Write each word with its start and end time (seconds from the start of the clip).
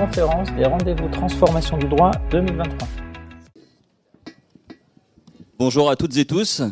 conférence 0.00 0.48
des 0.56 0.64
rendez-vous 0.64 1.08
transformation 1.08 1.76
du 1.76 1.86
droit 1.86 2.10
2023. 2.30 2.88
Bonjour 5.58 5.90
à 5.90 5.96
toutes 5.96 6.16
et 6.16 6.24
tous. 6.24 6.62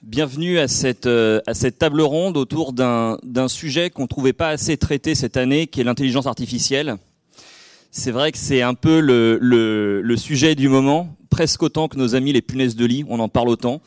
Bienvenue 0.00 0.58
à 0.58 0.66
cette, 0.66 1.04
euh, 1.04 1.42
à 1.46 1.52
cette 1.52 1.76
table 1.76 2.00
ronde 2.00 2.38
autour 2.38 2.72
d'un 2.72 3.48
sujet 3.48 3.90
qu'on 3.90 4.04
ne 4.04 4.08
trouvait 4.08 4.32
pas 4.32 4.48
assez 4.48 4.78
traité 4.78 5.14
cette 5.14 5.36
année, 5.36 5.66
qui 5.66 5.82
est 5.82 5.84
l'intelligence 5.84 6.26
artificielle. 6.26 6.96
C'est 7.90 8.12
vrai 8.12 8.32
que 8.32 8.38
c'est 8.38 8.62
un 8.62 8.72
peu 8.72 9.00
le, 9.00 9.38
le, 9.38 10.16
sujet 10.16 10.54
du 10.54 10.70
moment, 10.70 11.14
presque 11.28 11.62
autant 11.62 11.86
que 11.86 11.98
nos 11.98 12.14
amis 12.14 12.32
les 12.32 12.40
punaises 12.40 12.76
de 12.76 12.86
lit, 12.86 13.04
on 13.10 13.20
en 13.20 13.28
parle 13.28 13.50
autant. 13.50 13.82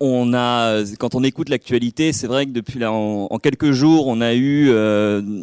On 0.00 0.32
a, 0.32 0.82
quand 0.98 1.14
on 1.14 1.22
écoute 1.22 1.50
l'actualité, 1.50 2.14
c'est 2.14 2.28
vrai 2.28 2.46
que 2.46 2.52
depuis 2.52 2.78
là, 2.78 2.92
en, 2.92 3.38
quelques 3.40 3.72
jours, 3.72 4.06
on 4.06 4.22
a 4.22 4.32
eu 4.32 4.70
euh, 4.70 5.42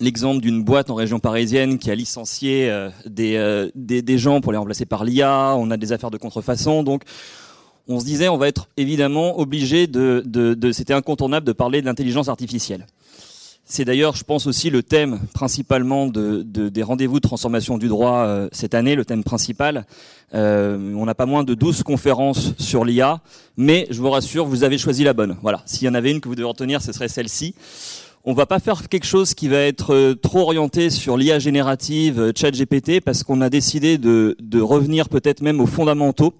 l'exemple 0.00 0.40
d'une 0.40 0.62
boîte 0.62 0.90
en 0.90 0.94
région 0.94 1.18
parisienne 1.18 1.78
qui 1.78 1.90
a 1.90 1.94
licencié 1.94 2.70
euh, 2.70 2.90
des, 3.06 3.70
des, 3.74 4.02
des, 4.02 4.18
gens 4.18 4.40
pour 4.40 4.52
les 4.52 4.58
remplacer 4.58 4.86
par 4.86 5.04
l'IA. 5.04 5.54
On 5.56 5.70
a 5.70 5.76
des 5.76 5.92
affaires 5.92 6.10
de 6.10 6.18
contrefaçon, 6.18 6.82
donc 6.82 7.02
on 7.88 8.00
se 8.00 8.04
disait 8.04 8.28
on 8.28 8.36
va 8.36 8.48
être 8.48 8.68
évidemment 8.76 9.38
obligé 9.38 9.86
de, 9.86 10.22
de, 10.26 10.54
de 10.54 10.72
c'était 10.72 10.94
incontournable 10.94 11.46
de 11.46 11.52
parler 11.52 11.80
de 11.80 11.86
l'intelligence 11.86 12.28
artificielle. 12.28 12.86
C'est 13.68 13.84
d'ailleurs, 13.84 14.14
je 14.14 14.22
pense 14.22 14.46
aussi, 14.46 14.70
le 14.70 14.84
thème 14.84 15.18
principalement 15.34 16.06
de, 16.06 16.44
de 16.44 16.68
des 16.68 16.84
rendez-vous 16.84 17.16
de 17.16 17.26
transformation 17.26 17.78
du 17.78 17.88
droit 17.88 18.18
euh, 18.18 18.48
cette 18.52 18.74
année, 18.74 18.94
le 18.94 19.04
thème 19.04 19.24
principal. 19.24 19.86
Euh, 20.34 20.94
on 20.94 21.04
n'a 21.04 21.16
pas 21.16 21.26
moins 21.26 21.42
de 21.42 21.52
12 21.52 21.82
conférences 21.82 22.52
sur 22.58 22.84
l'IA, 22.84 23.20
mais 23.56 23.88
je 23.90 24.00
vous 24.00 24.10
rassure, 24.10 24.46
vous 24.46 24.62
avez 24.62 24.78
choisi 24.78 25.02
la 25.02 25.14
bonne. 25.14 25.36
Voilà, 25.42 25.62
s'il 25.66 25.84
y 25.84 25.88
en 25.88 25.94
avait 25.94 26.12
une 26.12 26.20
que 26.20 26.28
vous 26.28 26.36
devez 26.36 26.46
retenir, 26.46 26.80
ce 26.80 26.92
serait 26.92 27.08
celle-ci. 27.08 27.56
On 28.28 28.32
va 28.32 28.44
pas 28.44 28.58
faire 28.58 28.88
quelque 28.88 29.06
chose 29.06 29.34
qui 29.34 29.46
va 29.46 29.58
être 29.58 29.94
euh, 29.94 30.14
trop 30.16 30.40
orienté 30.40 30.90
sur 30.90 31.16
l'IA 31.16 31.38
générative, 31.38 32.32
chat 32.36 32.50
GPT, 32.50 33.00
parce 33.00 33.22
qu'on 33.22 33.40
a 33.40 33.48
décidé 33.48 33.98
de, 33.98 34.34
revenir 34.60 35.08
peut-être 35.08 35.42
même 35.42 35.60
aux 35.60 35.66
fondamentaux 35.66 36.34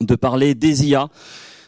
de 0.00 0.16
parler 0.16 0.56
des 0.56 0.88
IA. 0.88 1.08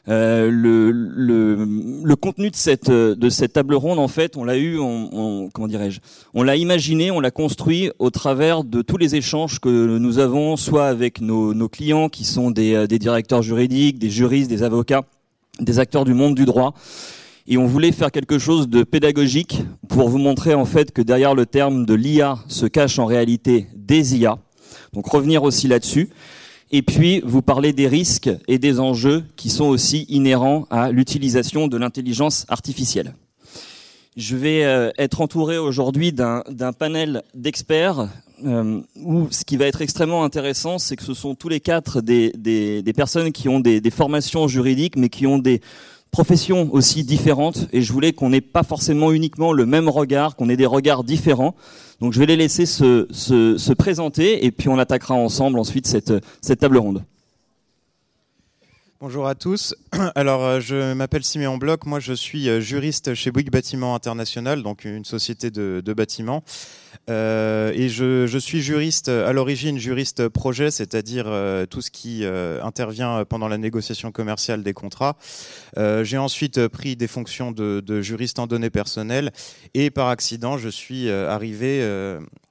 Euh, 0.09 0.51
le, 0.51 2.17
contenu 2.17 2.51
de 2.51 2.57
cette 2.57 3.53
table 3.53 3.75
ronde, 3.77 4.01
en 4.01 4.09
fait, 4.09 4.37
on 4.37 4.43
l'a 4.43 4.57
eu, 4.57 4.81
on, 4.81 5.49
comment 5.55 5.69
dirais-je, 5.69 6.01
on 6.35 6.43
l'a 6.43 6.57
imaginé, 6.57 7.13
on 7.13 7.21
l'a 7.21 7.31
construit 7.31 7.93
au 8.01 8.11
travers 8.11 8.65
de 8.65 8.83
tous 8.83 8.97
les 8.97 9.15
échanges 9.15 9.61
que 9.61 9.69
nous 9.69 10.19
avons, 10.19 10.57
soit 10.57 10.89
avec 10.89 11.21
nos, 11.21 11.69
clients 11.69 12.09
qui 12.09 12.25
sont 12.25 12.53
euh, 12.59 12.89
des 12.89 12.99
directeurs 12.99 13.43
juridiques, 13.43 14.01
des 14.01 14.11
juristes, 14.11 14.51
des 14.51 14.65
avocats, 14.65 15.05
des 15.61 15.79
acteurs 15.79 16.05
du 16.05 16.15
monde 16.15 16.35
du 16.35 16.47
droit, 16.47 16.75
et 17.47 17.59
on 17.59 17.67
voulait 17.67 17.93
faire 17.93 18.11
quelque 18.11 18.39
chose 18.39 18.69
de 18.69 18.83
pédagogique 18.83 19.63
pour 19.89 20.09
vous 20.09 20.19
montrer 20.19 20.55
en 20.55 20.65
fait 20.65 20.93
que 20.93 21.03
derrière 21.03 21.35
le 21.35 21.47
terme 21.47 21.87
de 21.87 21.95
l'IA 21.95 22.39
se 22.49 22.67
cache 22.67 22.99
en 22.99 23.07
réalité 23.07 23.67
des 23.75 24.17
IA. 24.17 24.39
Donc 24.93 25.07
revenir 25.07 25.43
aussi 25.43 25.69
là-dessus 25.69 26.11
et 26.71 26.83
puis 26.83 27.21
vous 27.25 27.43
parlez 27.43 27.73
des 27.73 27.87
risques 27.87 28.31
et 28.49 28.59
des 28.59 28.81
enjeux 28.81 29.25
qui 29.37 29.51
sont 29.51 29.67
aussi 29.67 30.07
inhérents 30.09 30.67
à 30.71 30.91
l'utilisation 30.91 31.69
de 31.69 31.77
l'intelligence 31.77 32.47
artificielle. 32.49 33.15
Je 34.17 34.37
vais 34.37 34.65
euh, 34.65 34.91
être 34.99 35.21
entouré 35.21 35.57
aujourd'hui 35.57 36.13
d'un 36.13 36.43
panel 36.79 37.23
d'experts 37.35 38.09
euh, 38.45 38.81
où 38.97 39.29
ce 39.31 39.45
qui 39.45 39.57
va 39.57 39.67
être 39.67 39.83
extrêmement 39.83 40.25
intéressant, 40.25 40.79
c'est 40.79 40.97
que 40.97 41.03
ce 41.03 41.15
sont 41.15 41.35
tous 41.35 41.49
les 41.49 41.61
quatre 41.61 42.01
des, 42.01 42.83
personnes 42.95 43.33
qui 43.33 43.49
ont 43.49 43.61
des, 43.61 43.91
formations 43.91 44.49
juridiques, 44.49 44.97
mais 44.97 45.09
qui 45.09 45.27
ont 45.27 45.39
des 45.39 45.61
professions 46.13 46.69
aussi 46.73 47.03
différentes. 47.03 47.67
Et 47.73 47.83
je 47.83 47.93
voulais 47.93 48.13
qu'on 48.13 48.31
n'ait 48.31 48.41
pas 48.43 48.63
forcément 48.63 49.11
uniquement 49.13 49.53
le 49.53 49.67
même 49.67 49.89
regard, 49.89 50.37
qu'on 50.37 50.49
ait 50.49 50.57
des 50.57 50.67
regards 50.67 51.03
différents. 51.03 51.57
Donc 52.01 52.13
je 52.13 52.19
vais 52.19 52.27
les 52.27 52.37
laisser 52.37 52.67
se, 52.67 53.09
se, 53.11 53.57
se, 53.57 53.73
présenter 53.73 54.45
et 54.45 54.51
puis 54.51 54.69
on 54.69 54.79
attaquera 54.79 55.15
ensemble 55.15 55.59
ensuite 55.59 55.87
cette, 55.87 56.13
cette 56.41 56.61
table 56.61 56.77
ronde. 56.77 57.03
Bonjour 59.03 59.27
à 59.27 59.35
tous. 59.35 59.75
Alors, 60.15 60.45
euh, 60.45 60.61
je 60.61 60.93
m'appelle 60.93 61.25
Siméon 61.25 61.59
Bloch. 61.59 61.87
Moi, 61.87 61.99
je 61.99 62.13
suis 62.13 62.49
euh, 62.49 62.61
juriste 62.61 63.15
chez 63.15 63.33
Bouygues 63.33 63.51
Bâtiment 63.51 63.97
International, 63.97 64.63
donc 64.63 64.85
une 64.85 65.05
société 65.05 65.51
de, 65.51 65.83
bâtiments. 65.93 66.45
Euh, 67.11 67.73
et 67.75 67.89
je, 67.89 68.39
suis 68.39 68.63
juriste 68.63 69.09
à 69.09 69.33
l'origine, 69.33 69.77
juriste 69.77 70.29
projet, 70.29 70.71
c'est-à-dire 70.71 71.25
tout 71.69 71.81
ce 71.81 71.91
qui 71.91 72.25
intervient 72.63 73.25
pendant 73.25 73.49
la 73.49 73.59
négociation 73.59 74.13
commerciale 74.13 74.63
des 74.63 74.73
contrats. 74.73 75.17
J'ai 75.77 76.19
ensuite 76.19 76.69
pris 76.69 76.95
des 76.95 77.09
fonctions 77.09 77.51
de, 77.51 78.03
juriste 78.03 78.39
en 78.39 78.47
données 78.47 78.71
personnelles 78.71 79.33
et 79.75 79.91
par 79.91 80.09
accident, 80.11 80.59
je 80.59 80.69
suis 80.69 81.11
arrivé 81.11 81.85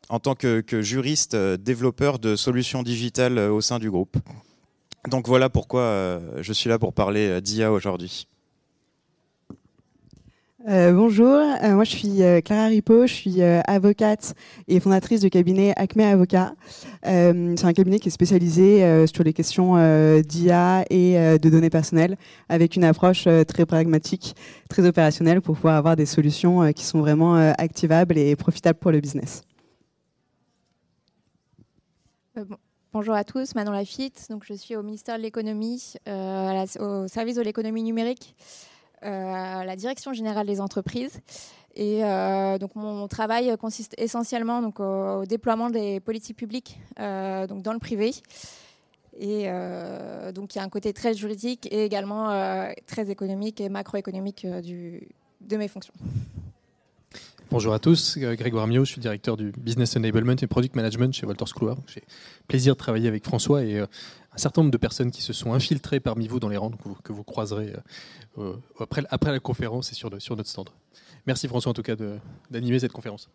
en 0.09 0.19
tant 0.19 0.35
que 0.35 0.81
juriste 0.81 1.33
développeur 1.33 2.19
de 2.19 2.35
solutions 2.35 2.83
digitales 2.83 3.39
au 3.39 3.61
sein 3.61 3.79
du 3.79 3.89
groupe. 3.89 4.17
Donc 5.09 5.27
voilà 5.27 5.49
pourquoi 5.49 5.81
euh, 5.81 6.19
je 6.41 6.53
suis 6.53 6.69
là 6.69 6.77
pour 6.77 6.93
parler 6.93 7.27
euh, 7.27 7.41
d'IA 7.41 7.71
aujourd'hui. 7.71 8.27
Euh, 10.67 10.93
bonjour, 10.93 11.27
euh, 11.27 11.73
moi 11.73 11.83
je 11.83 11.89
suis 11.89 12.21
euh, 12.21 12.39
Clara 12.39 12.67
Ripo, 12.67 13.07
je 13.07 13.13
suis 13.13 13.41
avocate 13.41 14.35
et 14.67 14.79
fondatrice 14.79 15.21
du 15.21 15.31
cabinet 15.31 15.73
Acme 15.75 16.01
Avocat. 16.01 16.53
c'est 17.03 17.65
un 17.65 17.73
cabinet 17.73 17.97
qui 17.97 18.09
est 18.09 18.11
spécialisé 18.11 19.07
sur 19.07 19.23
les 19.23 19.33
questions 19.33 19.73
d'IA 20.21 20.85
et 20.91 21.39
de 21.39 21.49
données 21.49 21.71
personnelles 21.71 22.15
avec 22.47 22.75
une 22.75 22.83
approche 22.83 23.27
très 23.47 23.65
pragmatique, 23.65 24.35
très 24.69 24.85
opérationnelle 24.85 25.41
pour 25.41 25.55
pouvoir 25.55 25.77
avoir 25.77 25.95
des 25.95 26.05
solutions 26.05 26.71
qui 26.73 26.85
sont 26.85 26.99
vraiment 26.99 27.35
activables 27.57 28.17
et 28.17 28.35
profitables 28.35 28.77
pour 28.77 28.91
le 28.91 28.99
business. 28.99 29.41
Bon. 32.35 32.57
Bonjour 32.93 33.15
à 33.15 33.23
tous, 33.23 33.55
Manon 33.55 33.71
Lafitte. 33.71 34.27
Donc, 34.29 34.43
je 34.43 34.53
suis 34.53 34.75
au 34.75 34.83
ministère 34.83 35.15
de 35.15 35.21
l'économie, 35.21 35.93
euh, 36.09 36.65
au 36.81 37.07
service 37.07 37.37
de 37.37 37.41
l'économie 37.41 37.83
numérique, 37.83 38.35
euh, 39.03 39.07
à 39.07 39.63
la 39.63 39.77
direction 39.77 40.11
générale 40.11 40.45
des 40.45 40.59
entreprises. 40.59 41.21
Et 41.73 42.03
euh, 42.03 42.57
donc, 42.57 42.75
mon 42.75 43.07
travail 43.07 43.55
consiste 43.57 43.95
essentiellement 43.97 44.61
donc, 44.61 44.81
au, 44.81 45.25
déploiement 45.25 45.69
des 45.69 46.01
politiques 46.01 46.35
publiques 46.35 46.81
donc 46.97 47.61
dans 47.61 47.71
le 47.71 47.79
privé. 47.79 48.11
Et 49.17 49.45
donc, 50.33 50.53
il 50.53 50.57
y 50.57 50.59
a 50.59 50.63
un 50.63 50.69
côté 50.69 50.91
très 50.91 51.13
juridique 51.13 51.69
et 51.71 51.85
également 51.85 52.27
très 52.87 53.09
économique 53.09 53.61
et 53.61 53.69
macroéconomique 53.69 54.45
de 54.45 55.55
mes 55.55 55.69
fonctions. 55.69 55.93
Bonjour 57.51 57.73
à 57.73 57.79
tous, 57.79 58.17
Grégoire 58.17 58.65
Mio, 58.65 58.85
je 58.85 58.93
suis 58.93 59.01
directeur 59.01 59.35
du 59.35 59.51
Business 59.51 59.97
Enablement 59.97 60.37
et 60.41 60.47
Product 60.47 60.73
Management 60.73 61.13
chez 61.13 61.25
Walters 61.25 61.53
Kluwer. 61.53 61.75
J'ai 61.85 62.01
plaisir 62.47 62.75
de 62.75 62.77
travailler 62.77 63.09
avec 63.09 63.25
François 63.25 63.65
et 63.65 63.77
euh, 63.77 63.87
un 64.31 64.37
certain 64.37 64.61
nombre 64.61 64.71
de 64.71 64.77
personnes 64.77 65.11
qui 65.11 65.21
se 65.21 65.33
sont 65.33 65.51
infiltrées 65.51 65.99
parmi 65.99 66.29
vous 66.29 66.39
dans 66.39 66.47
les 66.47 66.55
rangs 66.55 66.71
que 67.03 67.11
vous, 67.11 67.25
croiserez 67.25 67.73
euh, 68.37 68.53
après, 68.79 69.03
après, 69.09 69.33
la 69.33 69.41
conférence 69.41 69.91
et 69.91 69.95
sur, 69.95 70.09
sur, 70.21 70.37
notre 70.37 70.49
stand. 70.49 70.69
Merci 71.27 71.49
François 71.49 71.71
en 71.71 71.73
tout 71.73 71.81
cas 71.81 71.97
d'animer 72.49 72.79
cette 72.79 72.93
conférence. 72.93 73.29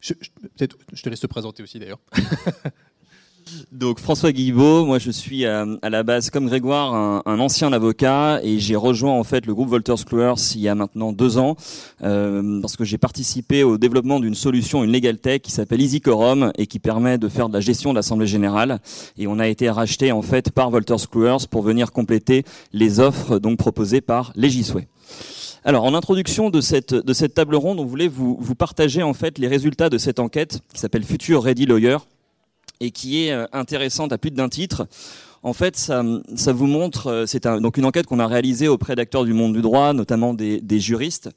Je, 0.00 0.14
je, 0.20 0.66
je 0.92 1.02
te 1.02 1.08
laisse 1.08 1.20
te 1.20 1.28
présenter 1.28 1.62
aussi 1.62 1.78
d'ailleurs. 1.78 2.00
Donc 3.70 4.00
François 4.00 4.32
Guibaud, 4.32 4.84
moi 4.86 4.98
je 4.98 5.10
suis 5.10 5.46
à, 5.46 5.66
à 5.82 5.90
la 5.90 6.02
base 6.02 6.30
comme 6.30 6.46
Grégoire 6.46 7.22
un, 7.26 7.38
ancien 7.38 7.72
avocat 7.72 8.40
et 8.42 8.58
j'ai 8.58 8.74
rejoint 8.74 9.12
en 9.12 9.22
fait 9.22 9.46
le 9.46 9.54
groupe 9.54 9.68
Wolters 9.68 10.04
Kluwer 10.04 10.34
il 10.54 10.60
y 10.60 10.68
a 10.68 10.74
maintenant 10.74 11.12
deux 11.12 11.38
ans 11.38 11.56
euh, 12.02 12.60
parce 12.60 12.76
que 12.76 12.84
j'ai 12.84 12.98
participé 12.98 13.62
au 13.62 13.78
développement 13.78 14.18
d'une 14.18 14.34
solution, 14.34 14.82
une 14.82 14.90
legal 14.90 15.18
tech 15.18 15.42
qui 15.42 15.52
s'appelle 15.52 15.80
EasyQuorum 15.80 16.52
et 16.58 16.66
qui 16.66 16.78
permet 16.78 17.18
de 17.18 17.28
faire 17.28 17.48
de 17.48 17.54
la 17.54 17.60
gestion 17.60 17.90
de 17.90 17.96
l'assemblée 17.96 18.26
générale 18.26 18.80
et 19.16 19.26
on 19.26 19.38
a 19.38 19.46
été 19.46 19.70
racheté 19.70 20.10
en 20.10 20.22
fait 20.22 20.50
par 20.50 20.70
Wolters 20.70 21.08
Kluwer 21.08 21.36
pour 21.48 21.62
venir 21.62 21.92
compléter 21.92 22.44
les 22.72 22.98
offres 22.98 23.38
donc 23.38 23.58
proposées 23.58 24.00
par 24.00 24.32
Legisway. 24.34 24.88
Alors, 25.64 25.84
en 25.84 25.94
introduction 25.94 26.48
de 26.50 26.60
cette, 26.60 26.94
de 26.94 27.12
cette 27.12 27.34
table 27.34 27.56
ronde, 27.56 27.80
on 27.80 27.84
voulait 27.84 28.06
vous, 28.06 28.38
vous 28.40 28.54
partager 28.54 29.02
en 29.02 29.14
fait 29.14 29.38
les 29.38 29.48
résultats 29.48 29.90
de 29.90 29.98
cette 29.98 30.20
enquête 30.20 30.60
qui 30.72 30.80
s'appelle 30.80 31.02
Future 31.02 31.42
Ready 31.42 31.66
Lawyer 31.66 31.96
et 32.80 32.90
qui 32.90 33.24
est 33.24 33.32
euh, 33.32 33.46
intéressante 33.52 34.12
à 34.12 34.18
plus 34.18 34.30
d'un 34.30 34.48
titre. 34.48 34.86
En 35.42 35.52
fait, 35.52 35.76
ça, 35.76 36.02
vous 36.52 36.66
montre, 36.66 37.06
euh, 37.06 37.26
c'est 37.26 37.46
donc 37.46 37.76
une 37.76 37.84
enquête 37.84 38.06
qu'on 38.06 38.18
a 38.18 38.26
réalisée 38.26 38.66
auprès 38.66 38.96
d'acteurs 38.96 39.24
du 39.24 39.32
monde 39.32 39.52
du 39.52 39.62
droit, 39.62 39.92
notamment 39.92 40.34
des, 40.34 40.80
juristes, 40.80 41.30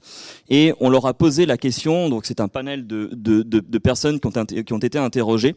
et 0.50 0.74
on 0.80 0.90
leur 0.90 1.06
a 1.06 1.14
posé 1.14 1.46
la 1.46 1.58
question. 1.58 2.10
Donc, 2.10 2.26
c'est 2.26 2.40
un 2.40 2.48
panel 2.48 2.88
de, 2.88 3.78
personnes 3.78 4.20
qui 4.20 4.74
ont 4.74 4.80
été 4.80 4.98
interrogées 4.98 5.56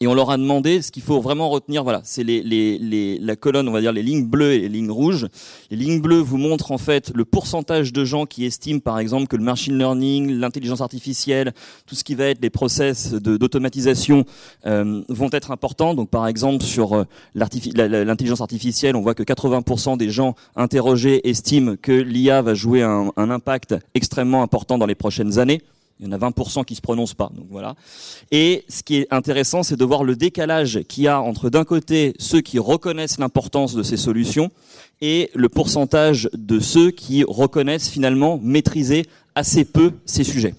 et 0.00 0.06
on 0.06 0.14
leur 0.14 0.30
a 0.30 0.36
demandé 0.36 0.82
ce 0.82 0.90
qu'il 0.90 1.02
faut 1.02 1.20
vraiment 1.20 1.48
retenir. 1.48 1.84
Voilà, 1.84 2.00
c'est 2.04 2.24
les, 2.24 2.42
les, 2.42 2.78
les, 2.78 3.18
la 3.18 3.36
colonne, 3.36 3.68
on 3.68 3.72
va 3.72 3.80
dire 3.80 3.92
les 3.92 4.02
lignes 4.02 4.26
bleues 4.26 4.52
et 4.52 4.60
les 4.60 4.68
lignes 4.68 4.90
rouges. 4.90 5.26
Les 5.70 5.76
lignes 5.76 6.00
bleues 6.00 6.20
vous 6.20 6.36
montrent 6.36 6.72
en 6.72 6.78
fait 6.78 7.12
le 7.14 7.24
pourcentage 7.24 7.92
de 7.92 8.04
gens 8.04 8.26
qui 8.26 8.44
estiment, 8.44 8.80
par 8.80 8.98
exemple, 8.98 9.26
que 9.26 9.36
le 9.36 9.42
machine 9.42 9.78
learning, 9.78 10.32
l'intelligence 10.32 10.80
artificielle, 10.80 11.52
tout 11.86 11.94
ce 11.94 12.04
qui 12.04 12.14
va 12.14 12.26
être 12.26 12.42
les 12.42 12.50
process 12.50 13.14
d'automatisation 13.14 14.24
euh, 14.66 15.02
vont 15.08 15.30
être 15.32 15.50
importants. 15.50 15.94
Donc, 15.94 16.10
par 16.10 16.26
exemple, 16.26 16.64
sur 16.64 16.94
euh, 16.94 17.04
l'intelligence 17.34 18.40
artificielle, 18.40 18.96
on 18.96 19.00
voit 19.00 19.14
que 19.14 19.22
80% 19.22 19.96
des 19.96 20.10
gens 20.10 20.34
interrogés 20.56 21.28
estiment 21.28 21.76
que 21.80 21.92
l'IA 21.92 22.42
va 22.42 22.54
jouer 22.54 22.82
un, 22.82 23.10
un 23.16 23.30
impact 23.30 23.74
extrêmement 23.94 24.42
important 24.42 24.78
dans 24.78 24.86
les 24.86 24.94
prochaines 24.94 25.38
années. 25.38 25.62
Il 25.98 26.06
y 26.06 26.08
en 26.08 26.12
a 26.12 26.18
20% 26.18 26.64
qui 26.64 26.74
se 26.74 26.82
prononcent 26.82 27.14
pas. 27.14 27.30
Donc 27.34 27.46
voilà. 27.50 27.74
Et 28.30 28.64
ce 28.68 28.82
qui 28.82 28.96
est 28.96 29.06
intéressant, 29.10 29.62
c'est 29.62 29.76
de 29.76 29.84
voir 29.84 30.04
le 30.04 30.14
décalage 30.14 30.82
qu'il 30.88 31.04
y 31.04 31.08
a 31.08 31.20
entre 31.20 31.48
d'un 31.48 31.64
côté 31.64 32.14
ceux 32.18 32.42
qui 32.42 32.58
reconnaissent 32.58 33.18
l'importance 33.18 33.74
de 33.74 33.82
ces 33.82 33.96
solutions 33.96 34.50
et 35.00 35.30
le 35.34 35.48
pourcentage 35.48 36.28
de 36.34 36.60
ceux 36.60 36.90
qui 36.90 37.24
reconnaissent 37.24 37.88
finalement 37.88 38.38
maîtriser 38.42 39.06
assez 39.34 39.64
peu 39.64 39.92
ces 40.04 40.24
sujets. 40.24 40.54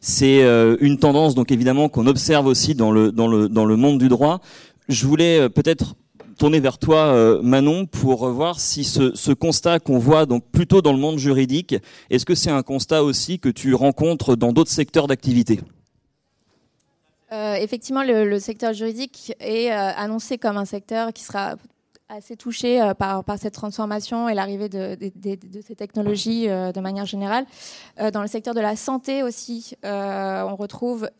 C'est 0.00 0.42
euh, 0.42 0.76
une 0.80 0.98
tendance 0.98 1.34
donc 1.34 1.50
évidemment 1.50 1.88
qu'on 1.88 2.06
observe 2.06 2.46
aussi 2.46 2.74
dans 2.74 2.92
le 2.92 3.10
dans 3.10 3.26
le 3.26 3.48
dans 3.48 3.64
le 3.64 3.76
monde 3.76 3.98
du 3.98 4.08
droit. 4.08 4.40
Je 4.88 5.06
voulais 5.06 5.40
euh, 5.40 5.48
peut-être 5.48 5.96
tourner 6.36 6.60
vers 6.60 6.78
toi, 6.78 7.06
euh, 7.06 7.40
Manon, 7.42 7.86
pour 7.86 8.28
voir 8.28 8.60
si 8.60 8.84
ce, 8.84 9.32
constat 9.32 9.80
qu'on 9.80 9.98
voit 9.98 10.26
donc 10.26 10.44
plutôt 10.50 10.82
dans 10.82 10.92
le 10.92 10.98
monde 10.98 11.18
juridique, 11.18 11.74
est-ce 12.10 12.24
que 12.24 12.34
c'est 12.34 12.50
un 12.50 12.62
constat 12.62 13.02
aussi 13.02 13.38
que 13.38 13.48
tu 13.48 13.74
rencontres 13.74 14.36
dans 14.36 14.52
d'autres 14.52 14.70
secteurs 14.70 15.06
d'activité? 15.06 15.60
Euh, 17.32 17.54
Effectivement, 17.54 18.02
le, 18.04 18.38
secteur 18.38 18.72
juridique 18.72 19.34
est 19.40 19.72
euh, 19.72 19.92
annoncé 19.96 20.38
comme 20.38 20.56
un 20.56 20.64
secteur 20.64 21.12
qui 21.12 21.24
sera 21.24 21.56
assez 22.08 22.36
touché 22.36 22.92
par, 22.96 23.24
cette 23.36 23.54
transformation 23.54 24.28
et 24.28 24.34
l'arrivée 24.34 24.68
de, 24.68 24.94
de, 24.94 25.60
ces 25.66 25.74
technologies 25.74 26.46
de 26.46 26.80
manière 26.80 27.04
générale. 27.04 27.46
dans 28.12 28.22
le 28.22 28.28
secteur 28.28 28.54
de 28.54 28.60
la 28.60 28.76
santé 28.76 29.24
aussi, 29.24 29.74
on 29.82 30.54
retrouve 30.54 31.10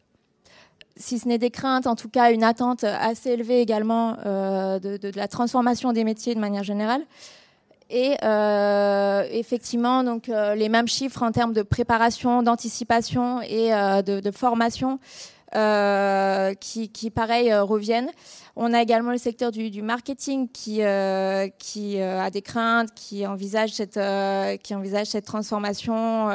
si 0.97 1.19
ce 1.19 1.29
n'est 1.29 1.39
des 1.39 1.51
craintes, 1.51 1.87
en 1.87 1.95
tout 1.95 2.09
cas 2.09 2.33
une 2.33 2.45
attente 2.45 2.85
assez 2.85 3.31
élevée 3.31 3.61
également 3.61 4.17
euh, 4.25 4.79
de, 4.79 4.97
de, 4.97 5.11
de, 5.11 5.17
la 5.17 5.29
transformation 5.29 5.93
des 5.93 6.05
métiers 6.05 6.35
de 6.35 6.41
manière 6.41 6.65
générale. 6.65 7.03
Et 7.89 8.17
euh, 8.25 9.25
effectivement, 9.31 10.03
donc 10.03 10.29
euh, 10.29 10.55
les 10.55 10.69
mêmes 10.69 10.89
chiffres 10.89 11.23
en 11.23 11.31
termes 11.31 11.53
de 11.53 11.63
préparation, 11.63 12.43
d'anticipation 12.43 13.41
et 13.43 13.73
euh, 13.73 14.03
de, 14.03 14.19
de, 14.19 14.31
formation 14.33 14.99
euh, 15.55 16.53
qui, 16.55 16.89
qui, 16.89 17.11
pareil, 17.11 17.55
reviennent. 17.55 18.11
On 18.57 18.73
a 18.75 18.83
également 18.83 19.13
le 19.13 19.19
secteur 19.19 19.53
du, 19.53 19.71
du 19.71 19.83
marketing 19.83 20.49
qui, 20.49 20.81
qui 21.59 22.01
a 22.01 22.31
des 22.31 22.43
craintes, 22.43 22.89
qui 22.95 23.27
envisage 23.27 23.73
cette, 23.75 24.01
qui 24.63 24.75
envisage 24.75 25.09
cette 25.09 25.27
transformation 25.27 26.29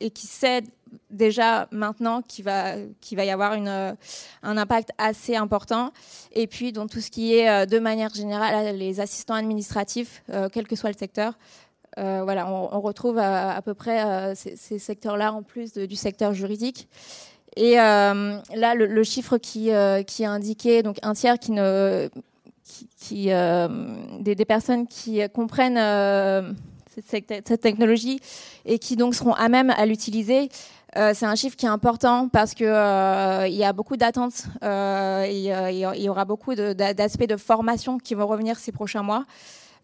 et 0.00 0.10
qui 0.10 0.26
sait 0.26 0.62
déjà 1.10 1.68
maintenant 1.70 2.22
qu'il 2.22 2.44
va, 2.44 2.74
va 2.76 3.24
y 3.24 3.30
avoir 3.30 3.54
une, 3.54 3.68
euh, 3.68 3.92
un 4.42 4.56
impact 4.56 4.90
assez 4.98 5.36
important. 5.36 5.92
Et 6.32 6.46
puis, 6.46 6.72
dans 6.72 6.86
tout 6.86 7.00
ce 7.00 7.10
qui 7.10 7.34
est, 7.34 7.48
euh, 7.48 7.66
de 7.66 7.78
manière 7.78 8.12
générale, 8.14 8.76
les 8.76 9.00
assistants 9.00 9.34
administratifs, 9.34 10.22
euh, 10.30 10.48
quel 10.50 10.66
que 10.66 10.76
soit 10.76 10.90
le 10.90 10.98
secteur, 10.98 11.34
voilà, 11.98 12.46
on, 12.46 12.78
retrouve 12.82 13.16
à, 13.16 13.58
peu 13.62 13.72
près 13.72 14.34
ces, 14.34 14.78
secteurs-là 14.78 15.32
en 15.32 15.42
plus 15.42 15.72
du 15.72 15.96
secteur 15.96 16.34
juridique. 16.34 16.88
Et 17.56 17.76
là, 17.76 18.74
le, 18.74 19.02
chiffre 19.02 19.38
qui, 19.38 19.70
qui 20.06 20.22
est 20.22 20.26
indiqué, 20.26 20.82
donc 20.82 20.98
un 21.02 21.14
tiers 21.14 21.38
qui 21.38 21.52
ne, 21.52 22.10
qui, 22.98 23.30
des, 24.20 24.44
personnes 24.44 24.86
qui 24.86 25.26
comprennent 25.30 26.54
cette, 27.06 27.60
technologie 27.60 28.20
et 28.64 28.78
qui 28.78 28.96
donc 28.96 29.14
seront 29.14 29.34
à 29.34 29.48
même 29.48 29.70
à 29.70 29.86
l'utiliser. 29.86 30.48
Euh, 30.96 31.12
c'est 31.14 31.26
un 31.26 31.34
chiffre 31.34 31.56
qui 31.56 31.66
est 31.66 31.70
important 31.70 32.28
parce 32.28 32.54
que 32.54 32.64
euh, 32.64 33.46
il 33.48 33.54
y 33.54 33.64
a 33.64 33.72
beaucoup 33.72 33.96
d'attentes, 33.96 34.44
euh, 34.62 35.26
il, 35.28 35.44
il, 35.74 36.02
y 36.02 36.08
aura 36.08 36.24
beaucoup 36.24 36.54
d'aspects 36.54 37.20
de, 37.20 37.34
de, 37.34 37.36
formation 37.36 37.98
qui 37.98 38.14
vont 38.14 38.26
revenir 38.26 38.58
ces 38.58 38.72
prochains 38.72 39.02
mois. 39.02 39.24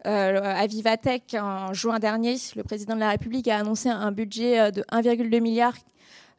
Euh, 0.05 0.41
à 0.43 0.67
Vivatech, 0.67 1.35
en 1.39 1.73
juin 1.73 1.99
dernier, 1.99 2.35
le 2.55 2.63
président 2.63 2.95
de 2.95 2.99
la 2.99 3.09
République 3.09 3.47
a 3.47 3.57
annoncé 3.57 3.89
un 3.89 4.11
budget 4.11 4.71
de 4.71 4.81
1,2 4.91 5.39
milliard 5.39 5.73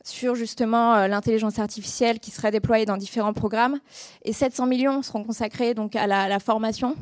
sur 0.04 0.34
justement 0.34 0.94
euh, 0.94 1.08
l'intelligence 1.08 1.58
artificielle 1.58 2.20
qui 2.20 2.30
serait 2.30 2.50
déployée 2.50 2.84
dans 2.84 2.98
différents 2.98 3.32
programmes. 3.32 3.80
Et 4.22 4.34
700 4.34 4.66
millions 4.66 5.02
seront 5.02 5.24
consacrés 5.24 5.72
donc 5.72 5.96
à 5.96 6.06
la, 6.06 6.38
formation. 6.38 6.94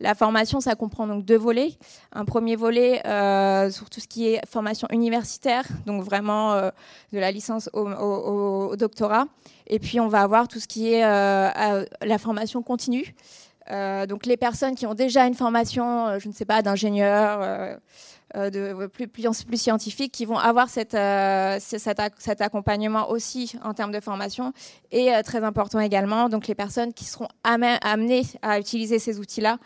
La 0.00 0.14
formation, 0.14 0.60
ça 0.60 0.76
comprend 0.76 1.08
donc 1.08 1.24
deux 1.24 1.36
volets. 1.36 1.72
Un 2.12 2.24
premier 2.24 2.54
volet 2.54 3.04
euh, 3.06 3.70
sur 3.70 3.90
tout 3.90 3.98
ce 3.98 4.06
qui 4.06 4.28
est 4.28 4.40
formation 4.46 4.86
universitaire, 4.92 5.64
donc 5.86 6.04
vraiment 6.04 6.52
euh, 6.52 6.70
de 7.12 7.18
la 7.18 7.32
licence 7.32 7.68
au, 7.72 8.76
doctorat. 8.76 9.26
Et 9.66 9.80
puis 9.80 9.98
on 9.98 10.06
va 10.06 10.22
avoir 10.22 10.46
tout 10.46 10.60
ce 10.60 10.68
qui 10.68 10.92
est 10.92 11.00
la 11.02 12.18
formation 12.18 12.62
continue. 12.62 13.14
Donc 13.68 14.26
les 14.26 14.36
personnes 14.36 14.76
qui 14.76 14.86
ont 14.86 14.94
déjà 14.94 15.26
une 15.26 15.34
formation, 15.34 16.18
je 16.20 16.28
ne 16.28 16.32
sais 16.32 16.44
pas, 16.44 16.62
d'ingénieur 16.62 17.78
de 18.34 18.86
plus, 18.86 19.08
plus, 19.08 19.44
plus, 19.44 19.60
scientifiques 19.60 20.12
qui 20.12 20.24
vont 20.24 20.36
avoir 20.38 20.66
euh, 20.94 21.56
cet, 21.60 21.88
cet, 22.18 22.40
accompagnement 22.40 23.08
aussi 23.10 23.54
en 23.62 23.72
termes 23.72 23.92
de 23.92 24.00
formation 24.00 24.52
et 24.90 25.14
euh, 25.14 25.22
très 25.22 25.44
important 25.44 25.80
également 25.80 26.28
donc 26.28 26.46
les 26.48 26.54
personnes 26.54 26.92
qui 26.92 27.04
seront 27.04 27.28
amenées 27.44 28.24
à 28.42 28.58
utiliser 28.58 28.98
ces 28.98 29.20
outils-là 29.20 29.58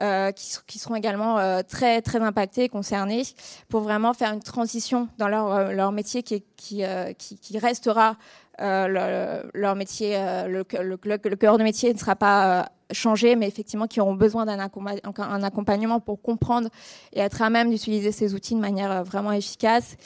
euh, 0.00 0.30
qui, 0.30 0.78
seront 0.78 0.94
également 0.94 1.40
euh, 1.40 1.62
très 1.66 2.02
très 2.02 2.20
impactés, 2.20 2.68
concernés, 2.68 3.24
pour 3.68 3.80
vraiment 3.80 4.14
faire 4.14 4.32
une 4.32 4.42
transition 4.42 5.08
dans 5.18 5.26
leur, 5.26 5.90
métier 5.90 6.22
qui, 6.22 6.44
qui, 6.56 6.84
qui, 7.18 7.58
restera 7.58 8.16
euh, 8.60 9.42
le, 9.42 9.50
leur 9.60 9.74
métier, 9.74 10.16
euh, 10.16 10.46
le, 10.46 10.64
le, 10.80 10.98
le, 11.04 11.36
cœur 11.36 11.58
de 11.58 11.64
métier 11.64 11.92
ne 11.92 11.98
sera 11.98 12.14
pas 12.14 12.68
euh, 12.90 12.94
changé, 12.94 13.36
mais 13.36 13.48
effectivement 13.48 13.86
qui 13.86 14.00
auront 14.00 14.14
besoin 14.14 14.46
d'un 14.46 14.58
un 14.58 15.42
accompagnement 15.42 16.00
pour 16.00 16.20
comprendre 16.20 16.68
et 17.12 17.20
être 17.20 17.42
à 17.42 17.50
même 17.50 17.70
d'utiliser 17.70 18.12
ces 18.12 18.34
outils 18.34 18.54
de 18.54 18.60
manière 18.60 19.04
vraiment 19.04 19.32
efficace 19.32 19.96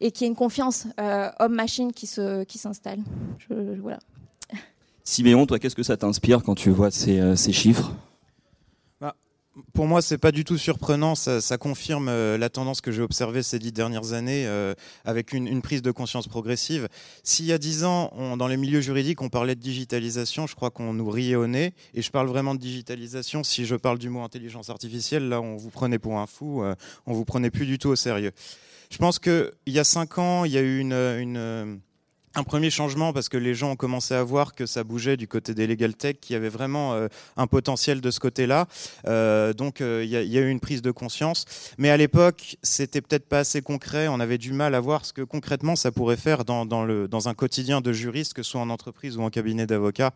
et 0.00 0.10
qu'il 0.10 0.24
y 0.24 0.24
ait 0.26 0.30
une 0.30 0.36
confiance 0.36 0.86
homme-machine 1.38 1.92
qui 1.92 2.06
se 2.06 2.44
qui 2.44 2.58
s'installe. 2.58 3.00
Voilà. 3.48 3.98
Siméon, 5.04 5.46
toi, 5.46 5.58
qu'est-ce 5.58 5.76
que 5.76 5.82
ça 5.82 5.96
t'inspire 5.96 6.42
quand 6.42 6.54
tu 6.54 6.70
vois 6.70 6.90
ces, 6.90 7.36
ces 7.36 7.52
chiffres? 7.52 7.92
Pour 9.72 9.86
moi, 9.86 10.02
c'est 10.02 10.18
pas 10.18 10.32
du 10.32 10.44
tout 10.44 10.58
surprenant. 10.58 11.14
Ça, 11.14 11.58
confirme 11.58 12.08
euh, 12.08 12.38
la 12.38 12.48
tendance 12.48 12.80
que 12.80 12.90
j'ai 12.90 13.02
observée 13.02 13.42
ces 13.42 13.58
dix 13.58 13.72
dernières 13.72 14.12
années, 14.12 14.46
euh, 14.46 14.74
avec 15.04 15.32
une, 15.32 15.62
prise 15.62 15.82
de 15.82 15.90
conscience 15.90 16.26
progressive. 16.28 16.88
S'il 17.22 17.46
y 17.46 17.52
a 17.52 17.58
dix 17.58 17.84
ans, 17.84 18.36
dans 18.36 18.48
les 18.48 18.56
milieux 18.56 18.80
juridiques, 18.80 19.22
on 19.22 19.28
parlait 19.28 19.54
de 19.54 19.60
digitalisation, 19.60 20.46
je 20.46 20.54
crois 20.54 20.70
qu'on 20.70 20.92
nous 20.92 21.08
riait 21.08 21.36
au 21.36 21.46
nez. 21.46 21.74
Et 21.94 22.02
je 22.02 22.10
parle 22.10 22.28
vraiment 22.28 22.54
de 22.54 22.60
digitalisation. 22.60 23.44
Si 23.44 23.66
je 23.66 23.76
parle 23.76 23.98
du 23.98 24.08
mot 24.08 24.22
intelligence 24.22 24.70
artificielle, 24.70 25.28
là, 25.28 25.40
on 25.40 25.56
vous 25.56 25.70
prenait 25.70 25.98
pour 25.98 26.18
un 26.18 26.26
fou. 26.26 26.62
Euh, 26.62 26.74
on 27.06 27.12
vous 27.12 27.24
prenait 27.24 27.50
plus 27.50 27.66
du 27.66 27.78
tout 27.78 27.88
au 27.88 27.96
sérieux. 27.96 28.32
Je 28.90 28.98
pense 28.98 29.18
que 29.18 29.52
il 29.66 29.72
y 29.72 29.78
a 29.78 29.84
cinq 29.84 30.18
ans, 30.18 30.44
il 30.44 30.52
y 30.52 30.58
a 30.58 30.62
eu 30.62 30.78
une 30.80 31.80
un 32.36 32.44
premier 32.44 32.70
changement 32.70 33.12
parce 33.12 33.28
que 33.28 33.36
les 33.36 33.54
gens 33.54 33.72
ont 33.72 33.76
commencé 33.76 34.14
à 34.14 34.22
voir 34.22 34.54
que 34.54 34.64
ça 34.64 34.84
bougeait 34.84 35.16
du 35.16 35.26
côté 35.26 35.52
des 35.52 35.66
legal 35.66 35.94
tech, 35.94 36.16
qui 36.20 36.36
avait 36.36 36.48
vraiment 36.48 36.94
euh, 36.94 37.08
un 37.36 37.48
potentiel 37.48 38.00
de 38.00 38.10
ce 38.10 38.20
côté-là. 38.20 38.66
Euh, 39.06 39.52
donc 39.52 39.80
euh, 39.80 40.04
il 40.04 40.10
y, 40.10 40.12
y, 40.12 40.38
a 40.38 40.40
eu 40.40 40.48
une 40.48 40.60
prise 40.60 40.80
de 40.80 40.92
conscience. 40.92 41.44
Mais 41.76 41.90
à 41.90 41.96
l'époque, 41.96 42.56
c'était 42.62 43.00
peut-être 43.00 43.28
pas 43.28 43.40
assez 43.40 43.62
concret. 43.62 44.06
On 44.06 44.20
avait 44.20 44.38
du 44.38 44.52
mal 44.52 44.76
à 44.76 44.80
voir 44.80 45.04
ce 45.04 45.12
que 45.12 45.22
concrètement 45.22 45.74
ça 45.74 45.90
pourrait 45.90 46.16
faire 46.16 46.44
dans, 46.44 46.66
dans, 46.66 46.84
le, 46.84 47.08
dans 47.08 47.28
un 47.28 47.34
quotidien 47.34 47.80
de 47.80 47.92
juriste, 47.92 48.34
que 48.34 48.44
ce 48.44 48.52
soit 48.52 48.60
en 48.60 48.70
entreprise 48.70 49.16
ou 49.16 49.22
en 49.22 49.30
cabinet 49.30 49.66
d'avocat. 49.66 50.12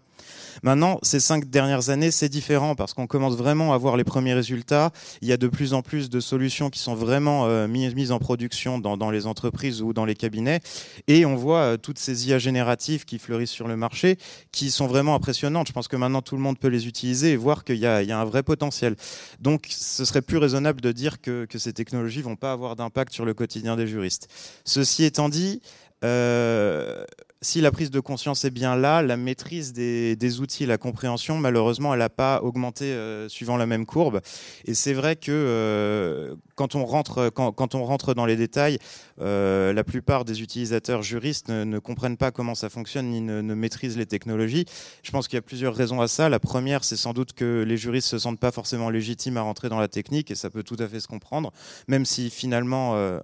Maintenant, 0.62 1.00
ces 1.02 1.18
cinq 1.18 1.50
dernières 1.50 1.90
années, 1.90 2.12
c'est 2.12 2.28
différent 2.28 2.76
parce 2.76 2.94
qu'on 2.94 3.08
commence 3.08 3.34
vraiment 3.34 3.74
à 3.74 3.78
voir 3.78 3.96
les 3.96 4.04
premiers 4.04 4.34
résultats. 4.34 4.92
Il 5.20 5.26
y 5.26 5.32
a 5.32 5.36
de 5.36 5.48
plus 5.48 5.74
en 5.74 5.82
plus 5.82 6.10
de 6.10 6.20
solutions 6.20 6.70
qui 6.70 6.78
sont 6.78 6.94
vraiment 6.94 7.48
mises, 7.66 7.94
mises 7.94 8.12
en 8.12 8.20
production 8.20 8.78
dans, 8.78 8.96
dans 8.96 9.10
les 9.10 9.26
entreprises 9.26 9.82
ou 9.82 9.92
dans 9.92 10.04
les 10.04 10.14
cabinets. 10.14 10.60
Et 11.08 11.26
on 11.26 11.34
voit 11.34 11.76
toutes 11.78 11.98
ces 12.04 12.28
IA 12.28 12.38
génératives 12.38 13.04
qui 13.04 13.18
fleurissent 13.18 13.50
sur 13.50 13.68
le 13.68 13.76
marché, 13.76 14.18
qui 14.52 14.70
sont 14.70 14.86
vraiment 14.86 15.14
impressionnantes. 15.14 15.68
Je 15.68 15.72
pense 15.72 15.88
que 15.88 15.96
maintenant 15.96 16.22
tout 16.22 16.36
le 16.36 16.42
monde 16.42 16.58
peut 16.58 16.68
les 16.68 16.86
utiliser 16.86 17.32
et 17.32 17.36
voir 17.36 17.64
qu'il 17.64 17.76
y, 17.76 17.86
a 17.86 18.18
un 18.18 18.24
vrai 18.24 18.42
potentiel. 18.42 18.96
Donc 19.40 19.66
ce 19.68 20.04
serait 20.04 20.22
plus 20.22 20.38
raisonnable 20.38 20.80
de 20.80 20.92
dire 20.92 21.20
que, 21.20 21.44
que 21.46 21.58
ces 21.58 21.72
technologies 21.72 22.22
vont 22.22 22.36
pas 22.36 22.52
avoir 22.52 22.76
d'impact 22.76 23.12
sur 23.12 23.24
le 23.24 23.34
quotidien 23.34 23.76
des 23.76 23.86
juristes. 23.86 24.28
Ceci 24.64 25.04
étant 25.04 25.28
dit, 25.28 25.60
euh, 26.04 27.04
si 27.44 27.60
la 27.60 27.70
prise 27.70 27.90
de 27.90 28.00
conscience 28.00 28.44
est 28.44 28.50
bien 28.50 28.74
là, 28.74 29.02
la 29.02 29.16
maîtrise 29.16 29.72
des, 29.72 30.40
outils, 30.40 30.66
la 30.66 30.78
compréhension, 30.78 31.38
malheureusement, 31.38 31.92
elle 31.92 32.00
n'a 32.00 32.08
pas 32.08 32.40
augmenté 32.42 32.86
euh, 32.86 33.28
suivant 33.28 33.56
la 33.56 33.66
même 33.66 33.86
courbe. 33.86 34.20
Et 34.64 34.74
c'est 34.74 34.94
vrai 34.94 35.14
que 35.14 35.30
euh, 35.30 36.34
quand, 36.56 36.74
on 36.74 36.84
rentre, 36.86 38.14
dans 38.14 38.26
les 38.26 38.36
détails, 38.36 38.78
euh, 39.20 39.72
la 39.72 39.84
plupart 39.84 40.24
des 40.24 40.42
utilisateurs 40.42 41.02
juristes 41.02 41.48
ne, 41.48 41.64
ne, 41.64 41.78
comprennent 41.78 42.16
pas 42.16 42.30
comment 42.30 42.54
ça 42.54 42.70
fonctionne 42.70 43.10
ni 43.10 43.20
ne, 43.20 43.42
ne 43.42 43.54
maîtrisent 43.54 43.98
les 43.98 44.06
technologies. 44.06 44.64
Je 45.02 45.10
pense 45.10 45.28
qu'il 45.28 45.36
y 45.36 45.38
a 45.38 45.42
plusieurs 45.42 45.74
raisons 45.74 46.00
à 46.00 46.08
ça. 46.08 46.30
La 46.30 46.40
première, 46.40 46.82
c'est 46.82 46.96
sans 46.96 47.12
doute 47.12 47.34
que 47.34 47.62
les 47.66 47.76
juristes 47.76 48.08
se 48.08 48.18
sentent 48.18 48.40
pas 48.40 48.52
forcément 48.52 48.88
légitimes 48.88 49.36
à 49.36 49.42
rentrer 49.42 49.68
dans 49.68 49.78
la 49.78 49.88
technique, 49.88 50.30
et 50.30 50.34
ça 50.34 50.48
peut 50.48 50.62
tout 50.62 50.76
à 50.78 50.88
fait 50.88 51.00
se 51.00 51.08
comprendre, 51.08 51.52
même 51.88 52.06
si 52.06 52.30
finalement 52.30 53.20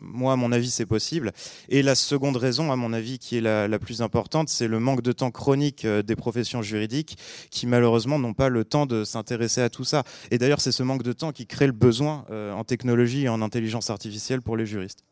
moi, 0.00 0.32
à 0.32 0.36
mon 0.36 0.52
avis, 0.52 0.70
c'est 0.70 0.86
possible. 0.86 1.32
Et 1.68 1.82
la 1.82 1.94
seconde 1.94 2.36
raison, 2.36 2.72
à 2.72 2.76
mon 2.76 2.92
avis, 2.92 3.18
qui 3.18 3.36
est 3.36 3.40
la, 3.40 3.78
plus 3.78 4.02
importante, 4.02 4.48
c'est 4.48 4.68
le 4.68 4.78
manque 4.78 5.02
de 5.02 5.12
temps 5.12 5.30
chronique 5.30 5.84
euh, 5.84 6.02
des 6.02 6.16
professions 6.16 6.62
juridiques 6.62 7.18
qui, 7.50 7.66
malheureusement, 7.66 8.18
n'ont 8.18 8.34
pas 8.34 8.48
le 8.48 8.64
temps 8.64 8.86
de 8.86 9.04
s'intéresser 9.04 9.60
à 9.60 9.68
tout 9.68 9.84
ça. 9.84 10.04
Et 10.30 10.38
d'ailleurs, 10.38 10.60
c'est 10.60 10.72
ce 10.72 10.82
manque 10.82 11.02
de 11.02 11.12
temps 11.12 11.32
qui 11.32 11.46
crée 11.46 11.66
le 11.66 11.72
besoin 11.72 12.24
euh, 12.30 12.52
en 12.52 12.64
technologie 12.64 13.24
et 13.24 13.28
en 13.28 13.42
intelligence 13.42 13.90
artificielle 13.90 14.42
pour 14.42 14.56
les 14.56 14.66
juristes. 14.66 15.04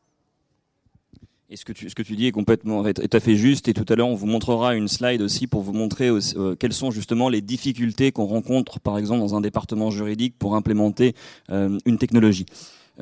Et 1.50 1.56
ce 1.56 1.66
que 1.66 1.72
tu, 1.72 1.90
ce 1.90 1.94
que 1.94 2.02
tu 2.02 2.16
dis 2.16 2.26
est 2.26 2.32
complètement 2.32 2.86
est 2.86 2.94
tout 2.94 3.16
à 3.16 3.20
fait 3.20 3.36
juste. 3.36 3.68
Et 3.68 3.74
tout 3.74 3.84
à 3.88 3.94
l'heure, 3.94 4.08
on 4.08 4.14
vous 4.14 4.26
montrera 4.26 4.74
une 4.74 4.88
slide 4.88 5.20
aussi 5.20 5.46
pour 5.46 5.60
vous 5.60 5.74
montrer 5.74 6.08
euh, 6.08 6.56
quelles 6.58 6.72
sont 6.72 6.90
justement 6.90 7.28
les 7.28 7.42
difficultés 7.42 8.10
qu'on 8.10 8.24
rencontre, 8.24 8.80
par 8.80 8.96
exemple, 8.96 9.20
dans 9.20 9.34
un 9.34 9.42
département 9.42 9.90
juridique 9.90 10.34
pour 10.38 10.56
implémenter 10.56 11.14
une 11.50 11.98
technologie. 11.98 12.46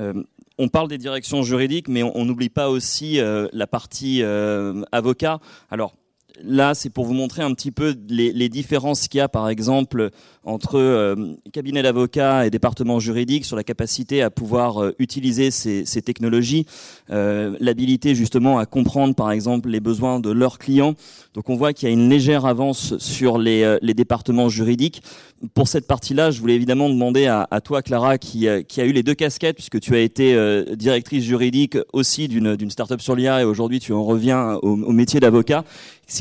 Euh, 0.01 0.15
on 0.59 0.69
parle 0.69 0.89
des 0.89 0.99
directions 0.99 1.43
juridiques, 1.43 1.89
mais 1.89 2.03
on 2.03 2.25
n'oublie 2.25 2.51
pas 2.51 2.69
aussi 2.69 3.19
la 3.19 3.67
partie 3.67 4.23
avocat. 4.93 5.41
Alors, 5.71 5.95
là, 6.45 6.75
c'est 6.75 6.91
pour 6.91 7.05
vous 7.05 7.13
montrer 7.13 7.43
un 7.43 7.53
petit 7.55 7.71
peu 7.71 7.95
les, 8.09 8.49
différences 8.49 9.09
qu'il 9.09 9.19
y 9.19 9.21
a, 9.21 9.29
par 9.29 9.49
exemple, 9.49 10.11
entre 10.45 10.79
euh, 10.79 11.35
cabinet 11.53 11.83
d'avocats 11.83 12.47
et 12.47 12.51
département 12.51 12.99
juridique 12.99 13.45
sur 13.45 13.57
la 13.57 13.65
capacité 13.65 14.23
à 14.23 14.31
pouvoir 14.31 14.83
euh, 14.83 14.95
utiliser 14.99 15.51
ces, 15.51 15.85
technologies, 16.03 16.67
euh, 17.11 17.57
l'habilité 17.61 18.15
justement 18.15 18.59
à 18.59 18.67
comprendre, 18.67 19.15
par 19.15 19.31
exemple, 19.31 19.69
les 19.69 19.81
besoins 19.81 20.21
de 20.21 20.31
leurs 20.31 20.59
clients. 20.59 20.95
Donc, 21.35 21.51
on 21.51 21.57
voit 21.57 21.73
qu'il 21.73 21.89
y 21.89 21.91
a 21.91 21.95
une 21.95 22.09
légère 22.09 22.47
avance 22.47 22.97
sur 22.99 23.39
les, 23.39 23.79
départements 23.95 24.49
juridiques. 24.49 25.03
Pour 25.55 25.69
cette 25.69 25.87
partie-là, 25.87 26.31
je 26.31 26.41
voulais 26.41 26.55
évidemment 26.55 26.89
demander 26.89 27.27
à, 27.27 27.61
toi, 27.63 27.83
Clara, 27.83 28.19
qui, 28.19 28.49
a 28.49 28.61
eu 28.79 28.93
les 28.93 29.03
deux 29.03 29.15
casquettes, 29.15 29.57
puisque 29.57 29.81
tu 29.81 29.95
as 29.95 30.01
été 30.01 30.37
directrice 30.75 31.25
juridique 31.25 31.77
aussi 31.93 32.29
d'une 32.29 32.71
start-up 32.71 33.01
sur 33.01 33.15
l'IA 33.15 33.43
et 33.43 33.45
aujourd'hui 33.45 33.81
tu 33.81 33.93
en 33.93 34.05
reviens 34.05 34.55
au 34.63 34.93
métier 34.93 35.21
d'avocat. 35.21 35.65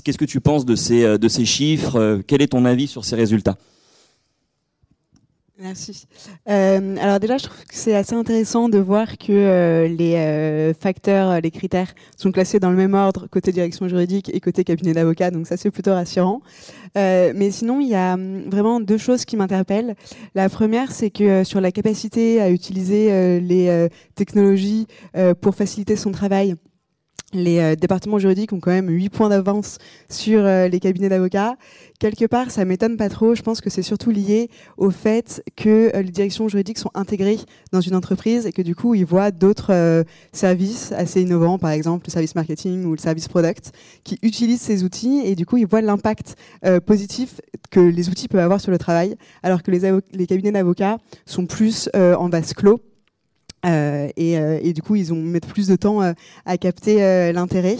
Qu'est-ce 0.04 0.18
que 0.18 0.26
tu 0.26 0.40
penses 0.40 0.66
de 0.66 0.76
ces, 0.76 1.18
de 1.18 1.28
ces 1.28 1.46
chiffres 1.46 2.22
Quel 2.28 2.42
est 2.42 2.48
ton 2.48 2.66
avis 2.66 2.88
sur 2.88 3.06
ces 3.06 3.16
résultats? 3.16 3.58
Merci. 5.62 6.08
Euh, 6.48 6.96
alors 7.02 7.20
déjà, 7.20 7.38
je 7.38 7.44
trouve 7.44 7.66
que 7.66 7.76
c'est 7.76 7.94
assez 7.94 8.16
intéressant 8.16 8.70
de 8.70 8.78
voir 8.78 9.18
que 9.18 9.34
euh, 9.34 9.90
les 9.90 10.16
euh, 10.16 10.74
facteurs, 10.74 11.42
les 11.42 11.52
critères 11.52 11.94
sont 12.16 12.32
classés 12.32 12.62
dans 12.62 12.70
le 12.70 12.78
même 12.78 12.94
ordre 12.94 13.28
côté 13.28 13.52
direction 13.52 13.90
juridique 13.90 14.32
et 14.34 14.40
côté 14.40 14.64
cabinet 14.64 14.94
d'avocat, 14.94 15.32
donc 15.32 15.48
ça 15.48 15.58
c'est 15.58 15.70
plutôt 15.70 15.92
rassurant. 15.92 16.42
Euh, 16.98 17.34
mais 17.36 17.52
sinon, 17.52 17.82
il 17.82 17.90
y 17.90 17.96
a 17.96 18.14
hum, 18.14 18.50
vraiment 18.50 18.80
deux 18.80 18.98
choses 18.98 19.26
qui 19.26 19.36
m'interpellent. 19.36 19.96
La 20.34 20.48
première, 20.48 20.94
c'est 20.94 21.10
que 21.10 21.24
euh, 21.24 21.44
sur 21.44 21.60
la 21.60 21.74
capacité 21.74 22.40
à 22.40 22.50
utiliser 22.50 23.12
euh, 23.12 23.42
les 23.42 23.90
technologies 24.16 24.88
pour 25.42 25.56
faciliter 25.56 25.96
son 25.96 26.12
travail, 26.12 26.56
les 27.34 27.60
euh, 27.60 27.76
départements 27.76 28.20
juridiques 28.20 28.54
ont 28.54 28.60
quand 28.60 28.72
même 28.72 28.90
8 28.90 29.10
points 29.10 29.30
d'avance 29.30 29.78
sur 30.10 30.44
euh, 30.44 30.68
les 30.68 30.80
cabinets 30.80 31.10
d'avocats. 31.10 31.56
Quelque 32.00 32.26
part, 32.26 32.50
ça 32.50 32.66
m'étonne 32.66 32.98
pas 32.98 33.10
trop. 33.10 33.36
Je 33.36 33.42
pense 33.42 33.62
que 33.62 33.70
c'est 33.70 33.82
surtout 33.82 34.10
lié 34.10 34.50
au 34.78 34.90
fait 34.90 35.44
que 35.56 35.96
euh, 35.96 36.02
les 36.02 36.12
directions 36.12 36.48
juridiques 36.48 36.78
sont 36.78 36.92
intégrées 36.96 37.38
dans 37.72 37.82
une 37.82 37.96
entreprise 37.96 38.46
et 38.46 38.52
que 38.52 38.62
du 38.62 38.76
coup, 38.76 38.96
ils 38.96 39.06
voient 39.06 39.32
d'autres 39.32 40.06
services 40.32 40.92
assez 40.92 41.22
innovants, 41.22 41.60
par 41.60 41.72
exemple 41.72 42.08
le 42.08 42.12
service 42.12 42.36
marketing 42.36 42.86
ou 42.86 42.92
le 42.92 42.98
service 42.98 43.28
product, 43.28 43.72
qui 44.04 44.18
utilisent 44.22 44.62
ces 44.62 44.84
outils 44.84 45.22
et 45.26 45.36
du 45.36 45.46
coup, 45.46 45.58
ils 45.58 45.68
voient 45.68 45.82
l'impact 45.82 46.36
positif 46.86 47.42
que 47.70 47.80
les 47.80 48.10
outils 48.10 48.28
peuvent 48.28 48.42
avoir 48.42 48.62
sur 48.62 48.72
le 48.72 48.78
travail, 48.78 49.16
alors 49.44 49.64
que 49.64 49.72
les, 49.72 50.28
cabinets 50.28 50.52
d'avocats 50.52 50.98
sont 51.26 51.46
plus 51.46 51.90
en 51.94 52.30
vase 52.30 52.54
clos 52.54 52.82
euh, 53.66 54.08
et, 54.16 54.38
euh, 54.38 54.60
et, 54.62 54.74
du 54.74 54.82
coup, 54.82 54.96
ils 54.96 55.14
ont 55.14 55.22
mettre 55.22 55.48
plus 55.48 55.68
de 55.68 55.76
temps 55.76 56.02
euh, 56.02 56.14
à 56.46 56.58
capter 56.58 57.32
l'intérêt. 57.34 57.78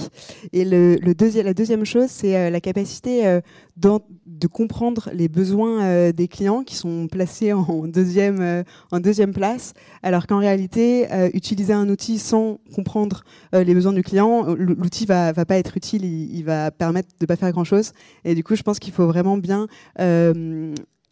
Et 0.54 0.66
la 0.66 1.54
deuxième 1.54 1.86
chose, 1.86 2.10
c'est 2.10 2.50
la 2.50 2.62
capacité 2.62 3.40
de 3.78 4.48
comprendre 4.48 5.10
les 5.14 5.28
besoins 5.28 6.12
des 6.12 6.28
clients 6.28 6.64
qui 6.64 6.76
sont 6.76 7.08
placés 7.08 7.54
en 7.54 7.88
deuxième, 7.88 8.64
en 8.92 9.00
deuxième 9.00 9.34
place, 9.34 9.74
alors 10.04 10.28
qu'en 10.28 10.40
réalité, 10.40 11.08
utiliser 11.34 11.74
un 11.74 11.90
outil 11.90 12.20
sans 12.20 12.60
comprendre 12.74 13.24
les 13.54 13.74
besoins 13.74 13.94
du 13.94 14.04
client, 14.04 14.46
l'outil 14.56 15.06
va, 15.06 15.32
va 15.32 15.46
pas 15.46 15.58
être 15.58 15.78
utile, 15.78 16.06
il, 16.06 16.36
il, 16.36 16.44
va 16.44 16.72
permettre 16.72 17.10
de 17.20 17.26
pas 17.26 17.36
faire 17.36 17.52
grand 17.52 17.64
chose. 17.64 17.92
Et 18.26 18.36
du 18.36 18.44
coup, 18.44 18.56
je 18.56 18.64
pense 18.64 18.80
qu'il 18.80 18.94
faut 18.94 19.08
vraiment 19.08 19.38
bien 19.38 19.68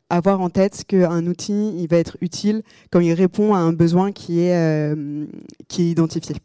avoir 0.10 0.42
en 0.42 0.50
tête 0.50 0.84
qu'un 0.88 1.26
outil 1.26 1.74
il 1.78 1.88
va 1.88 1.98
être 1.98 2.18
utile 2.22 2.64
quand 2.92 3.00
il 3.00 3.14
répond 3.14 3.54
à 3.54 3.60
un 3.60 3.74
besoin 3.74 4.12
qui 4.12 4.42
est, 4.42 4.56
euh, 4.56 5.26
qui 5.68 5.84
est 5.84 5.90
identifié. 5.92 6.36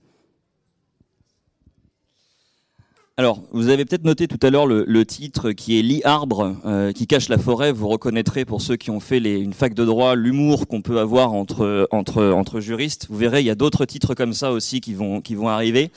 Alors, 3.19 3.43
vous 3.53 3.69
avez 3.69 3.85
peut-être 3.85 4.05
noté 4.05 4.27
tout 4.27 4.39
à 4.45 4.49
l'heure 4.49 4.67
le, 4.67 5.05
titre 5.05 5.53
qui 5.53 5.79
est 5.79 5.83
Lit-arbre, 5.83 6.57
euh, 6.65 6.93
qui 6.93 7.07
cache 7.07 7.29
la 7.29 7.37
forêt. 7.37 7.71
Vous 7.71 7.87
reconnaîtrez 7.87 8.47
pour 8.47 8.63
ceux 8.63 8.77
qui 8.77 8.91
ont 8.91 9.01
fait 9.01 9.19
une 9.19 9.53
fac 9.53 9.75
de 9.75 9.85
droit 9.85 10.17
l'humour 10.17 10.67
qu'on 10.67 10.81
peut 10.81 10.99
avoir 10.99 11.35
entre, 11.35 11.87
entre, 11.91 12.25
entre 12.33 12.61
juristes. 12.61 13.09
Vous 13.11 13.19
verrez, 13.19 13.41
il 13.41 13.47
y 13.47 13.51
a 13.51 13.55
d'autres 13.55 13.85
titres 13.85 14.15
comme 14.15 14.33
ça 14.33 14.51
aussi 14.51 14.81
qui 14.81 14.95
vont, 14.95 15.21
qui 15.21 15.35
vont 15.35 15.49
arriver. 15.49 15.91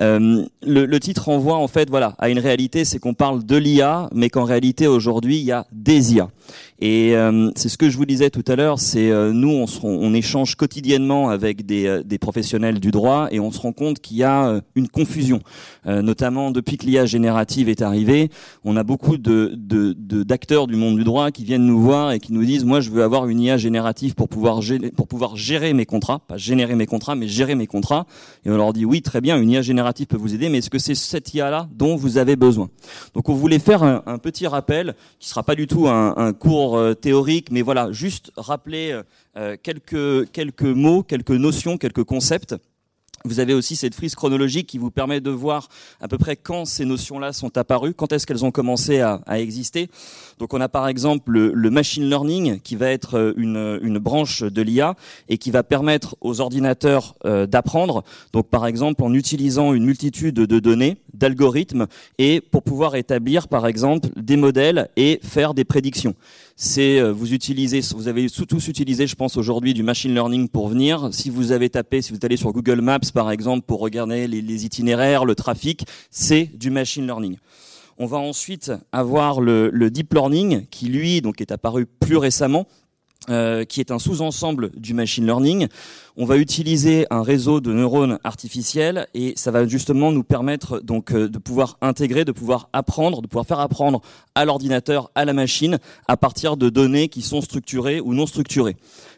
Euh, 0.00 0.44
le, 0.62 0.86
le, 0.86 1.00
titre 1.00 1.26
renvoie 1.26 1.56
en 1.56 1.68
fait 1.68 1.88
voilà, 1.88 2.16
à 2.18 2.30
une 2.30 2.40
réalité, 2.40 2.84
c'est 2.84 2.98
qu'on 2.98 3.14
parle 3.14 3.46
de 3.46 3.56
l'IA, 3.56 4.10
mais 4.12 4.28
qu'en 4.28 4.44
réalité 4.44 4.88
aujourd'hui, 4.88 5.38
il 5.38 5.44
y 5.44 5.52
a 5.52 5.66
des 5.70 6.14
IA. 6.14 6.30
Et 6.78 7.16
euh, 7.16 7.50
c'est 7.56 7.70
ce 7.70 7.78
que 7.78 7.88
je 7.88 7.96
vous 7.96 8.04
disais 8.04 8.28
tout 8.28 8.44
à 8.46 8.54
l'heure, 8.54 8.78
c'est 8.78 9.10
euh, 9.10 9.32
nous, 9.32 9.64
on, 9.82 10.14
échange 10.14 10.56
quotidiennement 10.56 11.30
avec 11.30 11.64
des, 11.64 11.86
euh, 11.86 12.02
des, 12.02 12.18
professionnels 12.18 12.80
du 12.80 12.90
droit 12.90 13.28
et 13.30 13.40
on 13.40 13.50
se 13.50 13.58
rend 13.60 13.72
compte 13.72 14.00
qu'il 14.00 14.18
y 14.18 14.24
a 14.24 14.60
une 14.74 14.88
confusion, 14.88 15.40
notamment 15.84 16.50
depuis 16.50 16.76
que 16.76 16.86
l'IA 16.86 17.06
générative 17.06 17.68
est 17.68 17.82
arrivée. 17.82 18.30
On 18.64 18.76
a 18.76 18.82
beaucoup 18.82 19.16
d'acteurs 19.16 20.66
du 20.66 20.76
monde 20.76 20.96
du 20.96 21.04
droit 21.04 21.30
qui 21.30 21.44
viennent 21.44 21.66
nous 21.66 21.80
voir 21.80 22.12
et 22.12 22.18
qui 22.18 22.32
nous 22.32 22.44
disent, 22.44 22.64
moi, 22.64 22.80
je 22.80 22.90
veux 22.90 23.02
avoir 23.02 23.28
une 23.28 23.40
IA 23.40 23.56
générative 23.56 24.14
pour 24.14 24.28
pouvoir 24.28 24.60
gérer, 24.60 24.90
pour 24.90 25.08
pouvoir 25.08 25.36
gérer 25.36 25.72
mes 25.72 25.86
contrats, 25.86 26.18
pas 26.18 26.36
générer 26.36 26.74
mes 26.74 26.86
contrats, 26.86 27.14
mais 27.14 27.28
gérer 27.28 27.54
mes 27.54 27.66
contrats. 27.66 28.06
Et 28.44 28.50
on 28.50 28.56
leur 28.56 28.72
dit, 28.72 28.84
oui, 28.84 29.02
très 29.02 29.20
bien, 29.20 29.40
une 29.40 29.50
IA 29.50 29.62
générative 29.62 30.06
peut 30.06 30.16
vous 30.16 30.34
aider, 30.34 30.48
mais 30.48 30.58
est-ce 30.58 30.70
que 30.70 30.78
c'est 30.78 30.94
cette 30.94 31.32
IA-là 31.32 31.68
dont 31.74 31.96
vous 31.96 32.18
avez 32.18 32.36
besoin? 32.36 32.68
Donc, 33.14 33.28
on 33.28 33.34
voulait 33.34 33.58
faire 33.58 33.82
un, 33.82 34.18
petit 34.18 34.46
rappel 34.46 34.94
qui 35.20 35.28
sera 35.28 35.42
pas 35.42 35.54
du 35.54 35.66
tout 35.66 35.86
un 35.88 36.32
cours 36.32 36.65
euh, 36.74 36.94
théorique, 36.94 37.50
mais 37.50 37.62
voilà, 37.62 37.92
juste 37.92 38.32
rappeler 38.36 38.90
euh, 38.92 39.02
euh, 39.36 39.56
quelques, 39.62 40.30
quelques 40.32 40.62
mots, 40.62 41.02
quelques 41.02 41.30
notions, 41.30 41.78
quelques 41.78 42.04
concepts. 42.04 42.54
Vous 43.24 43.40
avez 43.40 43.54
aussi 43.54 43.74
cette 43.74 43.94
frise 43.94 44.14
chronologique 44.14 44.68
qui 44.68 44.78
vous 44.78 44.92
permet 44.92 45.20
de 45.20 45.30
voir 45.30 45.68
à 46.00 46.06
peu 46.06 46.16
près 46.16 46.36
quand 46.36 46.64
ces 46.64 46.84
notions-là 46.84 47.32
sont 47.32 47.58
apparues, 47.58 47.92
quand 47.92 48.12
est-ce 48.12 48.24
qu'elles 48.24 48.44
ont 48.44 48.52
commencé 48.52 49.00
à, 49.00 49.20
exister. 49.40 49.88
Donc 50.38 50.54
on 50.54 50.60
a 50.60 50.68
par 50.68 50.86
exemple 50.86 51.32
le, 51.32 51.70
machine 51.70 52.08
learning 52.08 52.60
qui 52.60 52.76
va 52.76 52.88
être 52.88 53.34
une, 53.36 53.80
une 53.82 53.98
branche 53.98 54.44
de 54.44 54.62
l'IA 54.62 54.94
et 55.28 55.38
qui 55.38 55.50
va 55.50 55.64
permettre 55.64 56.14
aux 56.20 56.40
ordinateurs 56.40 57.16
d'apprendre. 57.24 58.04
Donc 58.32 58.48
par 58.48 58.64
exemple 58.64 59.02
en 59.02 59.12
utilisant 59.12 59.72
une 59.72 59.86
multitude 59.86 60.36
de 60.36 60.58
données, 60.60 60.98
d'algorithmes 61.12 61.86
et 62.18 62.40
pour 62.40 62.62
pouvoir 62.62 62.94
établir 62.94 63.48
par 63.48 63.66
exemple 63.66 64.08
des 64.14 64.36
modèles 64.36 64.88
et 64.96 65.18
faire 65.24 65.52
des 65.52 65.64
prédictions 65.64 66.14
c'est 66.58 66.98
euh, 66.98 67.12
vous 67.12 67.34
utilisez, 67.34 67.80
vous 67.94 68.08
avez 68.08 68.28
tous 68.30 68.68
utilisé, 68.68 69.06
je 69.06 69.14
pense 69.14 69.36
aujourd'hui, 69.36 69.74
du 69.74 69.82
machine 69.82 70.14
learning 70.14 70.48
pour 70.48 70.68
venir. 70.68 71.10
Si 71.12 71.28
vous 71.28 71.52
avez 71.52 71.68
tapé, 71.68 72.00
si 72.00 72.12
vous 72.12 72.18
allez 72.22 72.38
sur 72.38 72.50
Google 72.52 72.80
Maps 72.80 72.98
par 73.12 73.30
exemple 73.30 73.66
pour 73.66 73.80
regarder 73.80 74.26
les, 74.26 74.64
itinéraires, 74.64 75.26
le 75.26 75.34
trafic, 75.34 75.84
c'est 76.10 76.50
du 76.54 76.70
machine 76.70 77.04
learning. 77.04 77.36
On 77.98 78.06
va 78.06 78.16
ensuite 78.16 78.72
avoir 78.90 79.42
le, 79.42 79.70
le, 79.70 79.90
deep 79.90 80.14
learning 80.14 80.66
qui 80.70 80.86
lui 80.86 81.20
donc 81.20 81.42
est 81.42 81.52
apparu 81.52 81.84
plus 81.84 82.16
récemment, 82.16 82.66
euh, 83.28 83.64
qui 83.64 83.80
est 83.80 83.90
un 83.90 83.98
sous-ensemble 83.98 84.70
du 84.76 84.94
machine 84.94 85.24
learning. 85.24 85.68
On 86.16 86.24
va 86.24 86.36
utiliser 86.36 87.06
un 87.10 87.22
réseau 87.22 87.60
de 87.60 87.72
neurones 87.72 88.18
artificiels 88.24 89.06
et 89.14 89.34
ça 89.36 89.50
va 89.50 89.66
justement 89.66 90.12
nous 90.12 90.22
permettre 90.22 90.80
donc 90.80 91.12
euh, 91.12 91.28
de 91.28 91.38
pouvoir 91.38 91.76
intégrer, 91.80 92.24
de 92.24 92.32
pouvoir 92.32 92.68
apprendre, 92.72 93.22
de 93.22 93.26
pouvoir 93.26 93.46
faire 93.46 93.60
apprendre 93.60 94.00
à 94.34 94.44
l'ordinateur, 94.44 95.10
à 95.14 95.24
la 95.24 95.32
machine, 95.32 95.78
à 96.08 96.16
partir 96.16 96.56
de 96.56 96.68
données 96.68 97.08
qui 97.08 97.22
sont 97.22 97.40
structurées 97.40 98.00
ou 98.00 98.14
non 98.14 98.26
structurées. 98.26 98.76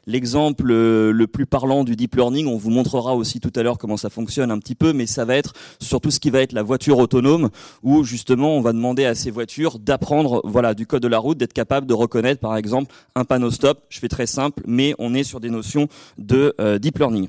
L'exemple 0.09 0.71
euh, 0.71 1.13
le 1.13 1.27
plus 1.27 1.45
parlant 1.45 1.85
du 1.85 1.95
deep 1.95 2.17
learning, 2.17 2.47
on 2.47 2.57
vous 2.57 2.71
montrera 2.71 3.15
aussi 3.15 3.41
tout 3.41 3.53
à 3.55 3.63
l'heure 3.63 3.77
comment 3.77 3.99
ça 3.99 4.09
fonctionne 4.09 4.51
un 4.51 4.59
petit 4.59 4.75
peu, 4.75 4.95
mais 4.95 5.07
ça 5.07 5.27
va 5.27 5.37
être 5.37 5.53
sur 5.81 6.01
tout 6.01 6.11
ce 6.11 6.19
qui 6.19 6.31
va 6.31 6.41
être 6.41 6.55
la 6.55 6.63
voiture 6.63 6.97
autonome, 6.97 7.51
où 7.83 8.05
justement 8.05 8.57
on 8.57 8.63
va 8.63 8.73
demander 8.73 9.05
à 9.05 9.15
ces 9.15 9.31
voitures 9.31 9.79
d'apprendre 9.79 10.41
voilà 10.45 10.73
du 10.73 10.87
code 10.87 11.03
de 11.03 11.09
la 11.09 11.19
route, 11.19 11.37
d'être 11.37 11.53
capable 11.53 11.87
de 11.87 11.93
reconnaître 11.93 12.41
par 12.41 12.57
exemple 12.57 12.91
un 13.17 13.27
panneau 13.27 13.51
stop. 13.51 13.83
Je 13.91 13.99
fais 13.99 14.09
très 14.09 14.27
simple, 14.27 14.63
mais 14.67 14.95
on 14.99 15.13
est 15.13 15.25
sur 15.25 15.41
des 15.41 15.51
notions 15.51 15.89
de 16.17 16.55
euh, 16.59 16.79
deep 16.79 16.99
learning. 16.99 17.29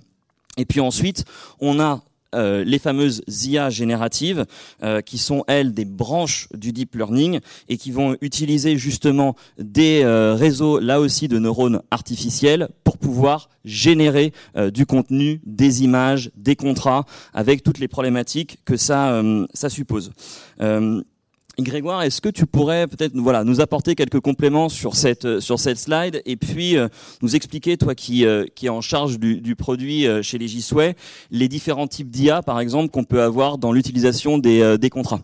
Et 0.56 0.64
puis 0.64 0.80
ensuite, 0.80 1.26
on 1.60 1.82
a 1.82 2.02
euh, 2.36 2.64
les 2.64 2.80
fameuses 2.80 3.22
IA 3.28 3.70
génératives, 3.70 4.46
euh, 4.84 5.02
qui 5.02 5.18
sont 5.18 5.44
elles 5.48 5.74
des 5.74 5.86
branches 5.86 6.48
du 6.54 6.72
deep 6.72 6.96
learning 6.96 7.40
et 7.68 7.78
qui 7.78 7.92
vont 7.92 8.16
utiliser 8.22 8.78
justement 8.78 9.36
des 9.58 10.02
euh, 10.04 10.36
réseaux 10.36 10.80
là 10.80 11.00
aussi 11.00 11.28
de 11.28 11.40
neurones 11.40 11.82
artificiels 11.92 12.70
pour 12.84 12.98
pouvoir 12.98 13.50
générer 13.66 14.34
euh, 14.56 14.72
du 14.72 14.86
contenu, 14.86 15.42
des 15.46 15.84
images, 15.84 16.32
des 16.36 16.56
contrats, 16.56 17.06
avec 17.34 17.64
toutes 17.64 17.80
les 17.80 17.88
problématiques 17.88 18.60
que 18.66 18.78
ça 18.78 19.22
ça 19.54 19.70
suppose 19.70 20.12
Grégoire, 21.58 22.04
est-ce 22.04 22.22
que 22.22 22.30
tu 22.30 22.46
pourrais 22.46 22.88
peut-être 22.88 23.16
voilà, 23.16 23.44
nous 23.44 23.60
apporter 23.60 23.96
quelques 23.96 24.20
compléments 24.20 24.70
sur 24.70 24.96
cette, 24.96 25.40
sur 25.40 25.60
cette 25.60 25.78
slide 25.78 26.22
et 26.26 26.38
puis 26.38 26.78
nous 27.22 27.36
expliquer, 27.36 27.76
toi 27.76 27.96
qui, 27.96 28.26
qui 28.56 28.66
es 28.68 28.70
en 28.70 28.82
charge 28.82 29.20
du, 29.20 29.42
du 29.42 29.56
produit 29.56 30.06
chez 30.22 30.38
les 30.38 30.48
Gisway, 30.48 30.96
les 31.32 31.50
différents 31.50 31.88
types 31.88 32.10
d'IA, 32.10 32.44
par 32.44 32.62
exemple, 32.62 32.92
qu'on 32.92 33.04
peut 33.04 33.22
avoir 33.22 33.58
dans 33.58 33.74
l'utilisation 33.74 34.38
des, 34.38 34.78
des 34.78 34.90
contrats? 34.90 35.22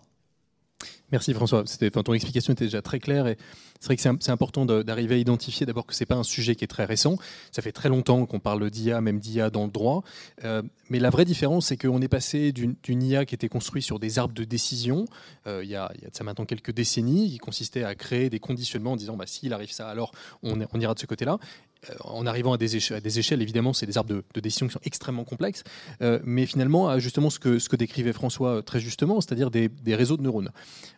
Merci 1.12 1.32
François. 1.32 1.62
C'était, 1.66 1.90
ton 1.90 2.12
explication 2.12 2.52
était 2.52 2.64
déjà 2.64 2.82
très 2.82 2.98
claire 2.98 3.26
et 3.28 3.38
c'est 3.86 4.08
vrai 4.08 4.16
que 4.16 4.24
c'est 4.24 4.32
important 4.32 4.66
d'arriver 4.66 5.14
à 5.14 5.18
identifier 5.18 5.64
d'abord 5.64 5.86
que 5.86 5.94
c'est 5.94 6.06
pas 6.06 6.16
un 6.16 6.24
sujet 6.24 6.56
qui 6.56 6.64
est 6.64 6.68
très 6.68 6.84
récent. 6.84 7.18
Ça 7.52 7.62
fait 7.62 7.70
très 7.70 7.88
longtemps 7.88 8.26
qu'on 8.26 8.40
parle 8.40 8.68
d'IA, 8.68 9.00
même 9.00 9.20
d'IA 9.20 9.48
dans 9.48 9.64
le 9.64 9.70
droit. 9.70 10.02
Euh, 10.42 10.62
mais 10.90 10.98
la 10.98 11.10
vraie 11.10 11.24
différence, 11.24 11.66
c'est 11.66 11.76
qu'on 11.76 12.00
est 12.00 12.08
passé 12.08 12.50
d'une 12.50 13.02
IA 13.02 13.24
qui 13.24 13.36
était 13.36 13.48
construite 13.48 13.84
sur 13.84 14.00
des 14.00 14.18
arbres 14.18 14.34
de 14.34 14.42
décision, 14.42 15.04
euh, 15.46 15.62
il, 15.62 15.70
y 15.70 15.76
a, 15.76 15.92
ça 16.12 16.24
maintenant 16.24 16.44
quelques 16.44 16.72
décennies, 16.72 17.30
qui 17.30 17.38
consistait 17.38 17.84
à 17.84 17.94
créer 17.94 18.28
des 18.28 18.40
conditionnements 18.40 18.92
en 18.92 18.96
disant 18.96 19.16
bah, 19.16 19.26
s'il 19.26 19.52
arrive 19.52 19.70
ça, 19.70 19.88
alors 19.88 20.10
on, 20.42 20.58
ira 20.80 20.94
de 20.94 20.98
ce 20.98 21.06
côté-là 21.06 21.38
en 22.00 22.26
arrivant 22.26 22.52
à 22.52 22.58
des, 22.58 22.76
échelles, 22.76 23.40
à 23.40 23.42
évidemment, 23.42 23.72
c'est 23.72 23.86
des 23.86 23.98
arbres 23.98 24.10
de, 24.10 24.40
décision 24.40 24.66
qui 24.66 24.72
sont 24.72 24.80
extrêmement 24.84 25.24
complexes, 25.24 25.62
euh, 26.02 26.18
mais 26.24 26.46
finalement, 26.46 26.98
justement 26.98 27.30
ce 27.30 27.38
que, 27.38 27.58
ce 27.58 27.68
que 27.68 27.76
décrivait 27.76 28.12
François 28.12 28.62
très 28.62 28.80
justement, 28.80 29.20
c'est-à-dire 29.20 29.50
des, 29.50 29.68
des, 29.68 29.94
réseaux 29.94 30.16
de 30.16 30.22
neurones. 30.22 30.50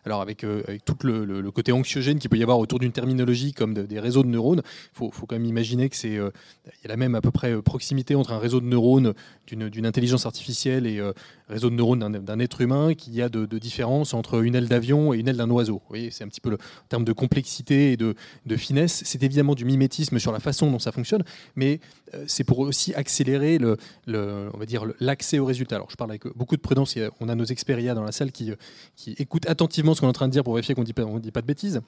Alors, 0.05 0.21
avec, 0.21 0.43
avec 0.43 0.83
tout 0.85 0.95
le, 1.03 1.25
le, 1.25 1.51
côté 1.51 1.71
anxiogène 1.71 2.19
qu'il 2.19 2.29
peut 2.29 2.37
y 2.37 2.43
avoir 2.43 2.59
autour 2.59 2.79
d'une 2.79 2.91
terminologie 2.91 3.53
comme 3.53 3.73
des 3.73 3.99
réseaux 3.99 4.23
de 4.23 4.29
neurones, 4.29 4.61
il 4.65 4.97
faut, 4.97 5.11
faut, 5.11 5.25
quand 5.25 5.35
même 5.35 5.45
imaginer 5.45 5.89
que 5.89 5.95
c'est, 5.95 6.13
il 6.13 6.83
y 6.83 6.85
a 6.85 6.87
la 6.87 6.97
même 6.97 7.15
à 7.15 7.21
peu 7.21 7.31
près 7.31 7.61
proximité 7.61 8.15
entre 8.15 8.31
un 8.31 8.39
réseau 8.39 8.61
de 8.61 8.65
neurones 8.65 9.13
d'une 9.47 9.85
intelligence 9.85 10.25
artificielle 10.25 10.85
et 10.85 10.99
euh, 10.99 11.13
réseau 11.47 11.69
de 11.69 11.75
neurones 11.75 11.99
d'un 11.99 12.39
être 12.39 12.61
humain 12.61 12.93
qu'il 12.93 13.13
y 13.13 13.21
a 13.21 13.29
de, 13.29 13.45
différence 13.59 14.13
entre 14.13 14.43
une 14.43 14.55
aile 14.55 14.67
d'avion 14.67 15.13
et 15.13 15.17
une 15.17 15.27
aile 15.27 15.37
d'un 15.37 15.49
oiseau. 15.49 15.75
Vous 15.75 15.89
voyez, 15.89 16.11
c'est 16.11 16.23
un 16.23 16.27
petit 16.27 16.41
peu 16.41 16.49
le 16.49 16.57
terme 16.87 17.03
de 17.03 17.11
complexité 17.13 17.91
et 17.91 17.97
de, 17.97 18.15
finesse. 18.55 19.01
C'est 19.05 19.23
évidemment 19.23 19.55
du 19.55 19.65
mimétisme 19.65 20.19
sur 20.19 20.31
la 20.31 20.39
façon 20.39 20.68
dont 20.69 20.79
ça 20.79 20.91
fonctionne, 20.91 21.23
mais 21.55 21.79
euh, 22.13 22.23
c'est 22.27 22.43
pour 22.43 22.59
aussi 22.59 22.93
accélérer 22.93 23.57
le, 23.57 23.77
on 24.53 24.57
va 24.57 24.65
dire 24.65 24.85
l'accès 24.99 25.39
aux 25.39 25.45
résultats. 25.45 25.75
Alors 25.75 25.89
je 25.89 25.95
parle 25.95 26.11
avec 26.11 26.27
beaucoup 26.35 26.55
de 26.55 26.61
prudence. 26.61 26.95
On 27.19 27.29
a 27.29 27.35
nos 27.35 27.45
experts 27.45 27.95
dans 27.95 28.03
la 28.03 28.11
salle 28.11 28.31
qui, 28.31 28.51
qui 28.95 29.11
écoutent 29.19 29.47
attentivement 29.47 29.93
ce 29.93 30.01
qu'on 30.01 30.07
est 30.07 30.09
en 30.09 30.13
train 30.13 30.27
de 30.27 30.33
dire 30.33 30.43
pour 30.43 30.53
vérifier 30.53 30.75
qu'on 30.75 30.81
ne 30.81 31.19
dit 31.19 31.31
pas 31.31 31.41
de 31.41 31.47
bêtises. 31.47 31.81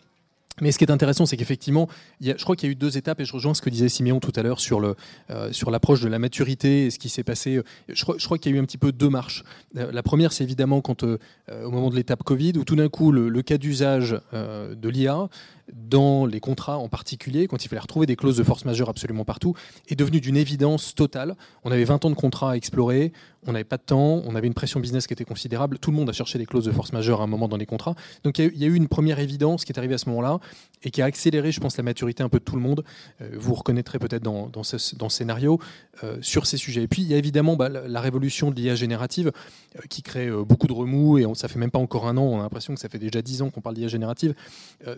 Mais 0.60 0.72
ce 0.72 0.77
qui 0.77 0.84
est 0.84 0.91
intéressant, 0.91 1.25
c'est 1.25 1.38
qu'effectivement, 1.38 1.88
je 2.20 2.34
crois 2.34 2.55
qu'il 2.55 2.67
y 2.67 2.72
a 2.72 2.74
eu 2.74 2.75
deux 2.75 2.98
étapes, 2.98 3.22
et 3.22 3.25
je 3.25 3.34
rejoins 3.34 3.53
ce 3.53 3.62
que 3.62 3.70
disait 3.70 3.89
Siméon 3.89 4.20
tout 4.20 4.34
à 4.36 4.43
l'heure 4.43 4.60
sur 4.60 4.79
le 4.79 4.96
euh, 5.29 5.51
sur 5.51 5.72
l'approche 5.72 6.01
de 6.01 6.10
la 6.10 6.20
maturité 6.20 6.86
et 6.86 6.89
ce 6.89 7.00
qui 7.00 7.10
s'est 7.10 7.24
passé. 7.24 7.62
Je 7.88 8.03
crois, 8.03 8.15
je 8.17 8.25
crois 8.25 8.38
qu'il 8.38 8.51
y 8.51 8.55
a 8.55 8.58
eu 8.58 8.62
un 8.62 8.65
petit 8.65 8.77
peu 8.77 8.91
deux 8.91 9.10
marches. 9.10 9.43
Euh, 9.77 9.91
la 9.91 10.03
première, 10.03 10.34
c'est 10.34 10.43
évidemment 10.43 10.81
quand 10.81 11.03
euh, 11.03 11.17
au 11.63 11.72
moment 11.72 11.89
de 11.89 11.96
l'étape 11.96 12.24
Covid, 12.24 12.53
où 12.58 12.63
tout 12.63 12.75
d'un 12.75 12.89
coup 12.89 13.12
le 13.12 13.41
cas 13.41 13.58
d'usage 13.58 14.20
de 14.34 14.89
l'IA 14.89 15.29
dans 15.74 16.25
les 16.25 16.39
contrats 16.39 16.77
en 16.77 16.89
particulier, 16.89 17.48
quand 17.48 17.63
il 17.63 17.67
fallait 17.67 17.81
retrouver 17.81 18.05
des 18.05 18.15
clauses 18.15 18.38
de 18.38 18.43
force 18.43 18.65
majeure 18.65 18.89
absolument 18.89 19.25
partout, 19.25 19.55
est 19.88 19.96
devenu 19.96 20.20
d'une 20.20 20.38
évidence 20.38 20.96
totale. 20.96 21.36
On 21.63 21.72
avait 21.72 21.84
20 21.84 22.05
ans 22.05 22.10
de 22.10 22.15
contrats 22.15 22.51
à 22.51 22.55
explorer, 22.55 23.13
on 23.48 23.53
n'avait 23.53 23.63
pas 23.63 23.77
de 23.77 23.83
temps, 23.83 24.21
on 24.25 24.36
avait 24.36 24.48
une 24.48 24.53
pression 24.53 24.79
business 24.79 25.07
qui 25.07 25.13
était 25.13 25.25
considérable, 25.25 25.79
tout 25.79 25.91
le 25.91 25.98
monde 25.98 26.10
a 26.10 26.13
cherché 26.13 26.38
des 26.38 26.45
clauses 26.45 26.65
de 26.65 26.71
force 26.71 26.93
majeure 26.93 27.21
à 27.21 27.24
un 27.24 27.27
moment 27.27 27.48
dans 27.48 27.57
les 27.57 27.65
contrats. 27.65 27.95
Donc 28.24 28.39
il 28.39 28.57
y, 28.57 28.63
a 28.63 28.67
eu 28.67 28.75
une 28.75 28.88
première 28.88 29.19
évidence 29.19 29.65
qui 29.65 29.71
est 29.71 29.77
arrivée 29.77 29.95
à 29.95 29.98
ce 29.98 30.10
moment-là 30.10 30.39
et 30.83 30.91
qui 30.91 31.01
a 31.01 31.05
accéléré, 31.05 31.51
je 31.51 31.60
pense, 31.60 31.77
la 31.77 31.83
maturité 31.83 32.24
un 32.24 32.29
peu 32.29 32.39
de 32.39 32.43
tout 32.43 32.55
le 32.55 32.62
monde. 32.62 32.83
Euh, 33.21 33.29
vous 33.33 33.53
reconnaîtrez 33.53 34.00
peut-être 34.00 34.24
dans, 34.24 34.63
ce, 34.63 34.77
scénario 34.77 35.60
euh, 36.03 36.17
sur 36.21 36.45
ces 36.45 36.57
sujets. 36.57 36.83
Et 36.83 36.88
puis 36.88 37.01
il 37.01 37.07
y 37.07 37.13
a 37.13 37.17
évidemment 37.17 37.55
bah, 37.55 37.69
la, 37.69 38.01
révolution 38.01 38.51
de 38.51 38.55
l'IA 38.55 38.75
générative 38.75 39.31
euh, 39.75 39.79
qui 39.89 40.01
crée 40.01 40.29
beaucoup 40.31 40.67
de 40.67 40.74
remous 40.74 41.17
et 41.17 41.25
on, 41.25 41.33
ça 41.33 41.48
fait 41.48 41.60
même 41.60 41.71
pas 41.71 41.79
encore 41.79 42.07
un 42.07 42.17
an, 42.17 42.24
on 42.24 42.39
a 42.39 42.43
l'impression 42.43 42.74
que 42.74 42.79
ça 42.79 42.89
fait 42.89 43.00
déjà 43.00 43.21
10 43.21 43.41
ans 43.41 43.50
qu'on 43.50 43.62
parle 43.62 43.75
d'IA 43.75 43.88
générative. 43.88 44.33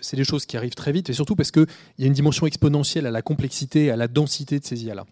c'est 0.01 0.17
des 0.17 0.23
choses 0.23 0.45
qui 0.45 0.57
arrivent 0.57 0.75
très 0.75 0.91
vite 0.91 1.09
et 1.09 1.13
surtout 1.13 1.35
parce 1.35 1.51
qu'il 1.51 1.65
y 1.99 2.03
a 2.03 2.07
une 2.07 2.13
dimension 2.13 2.45
exponentielle 2.45 3.05
à 3.05 3.11
la 3.11 3.21
complexité, 3.21 3.91
à 3.91 3.95
la 3.95 4.07
densité 4.07 4.59
de 4.59 4.65
ces 4.65 4.83
IA-là. 4.83 5.05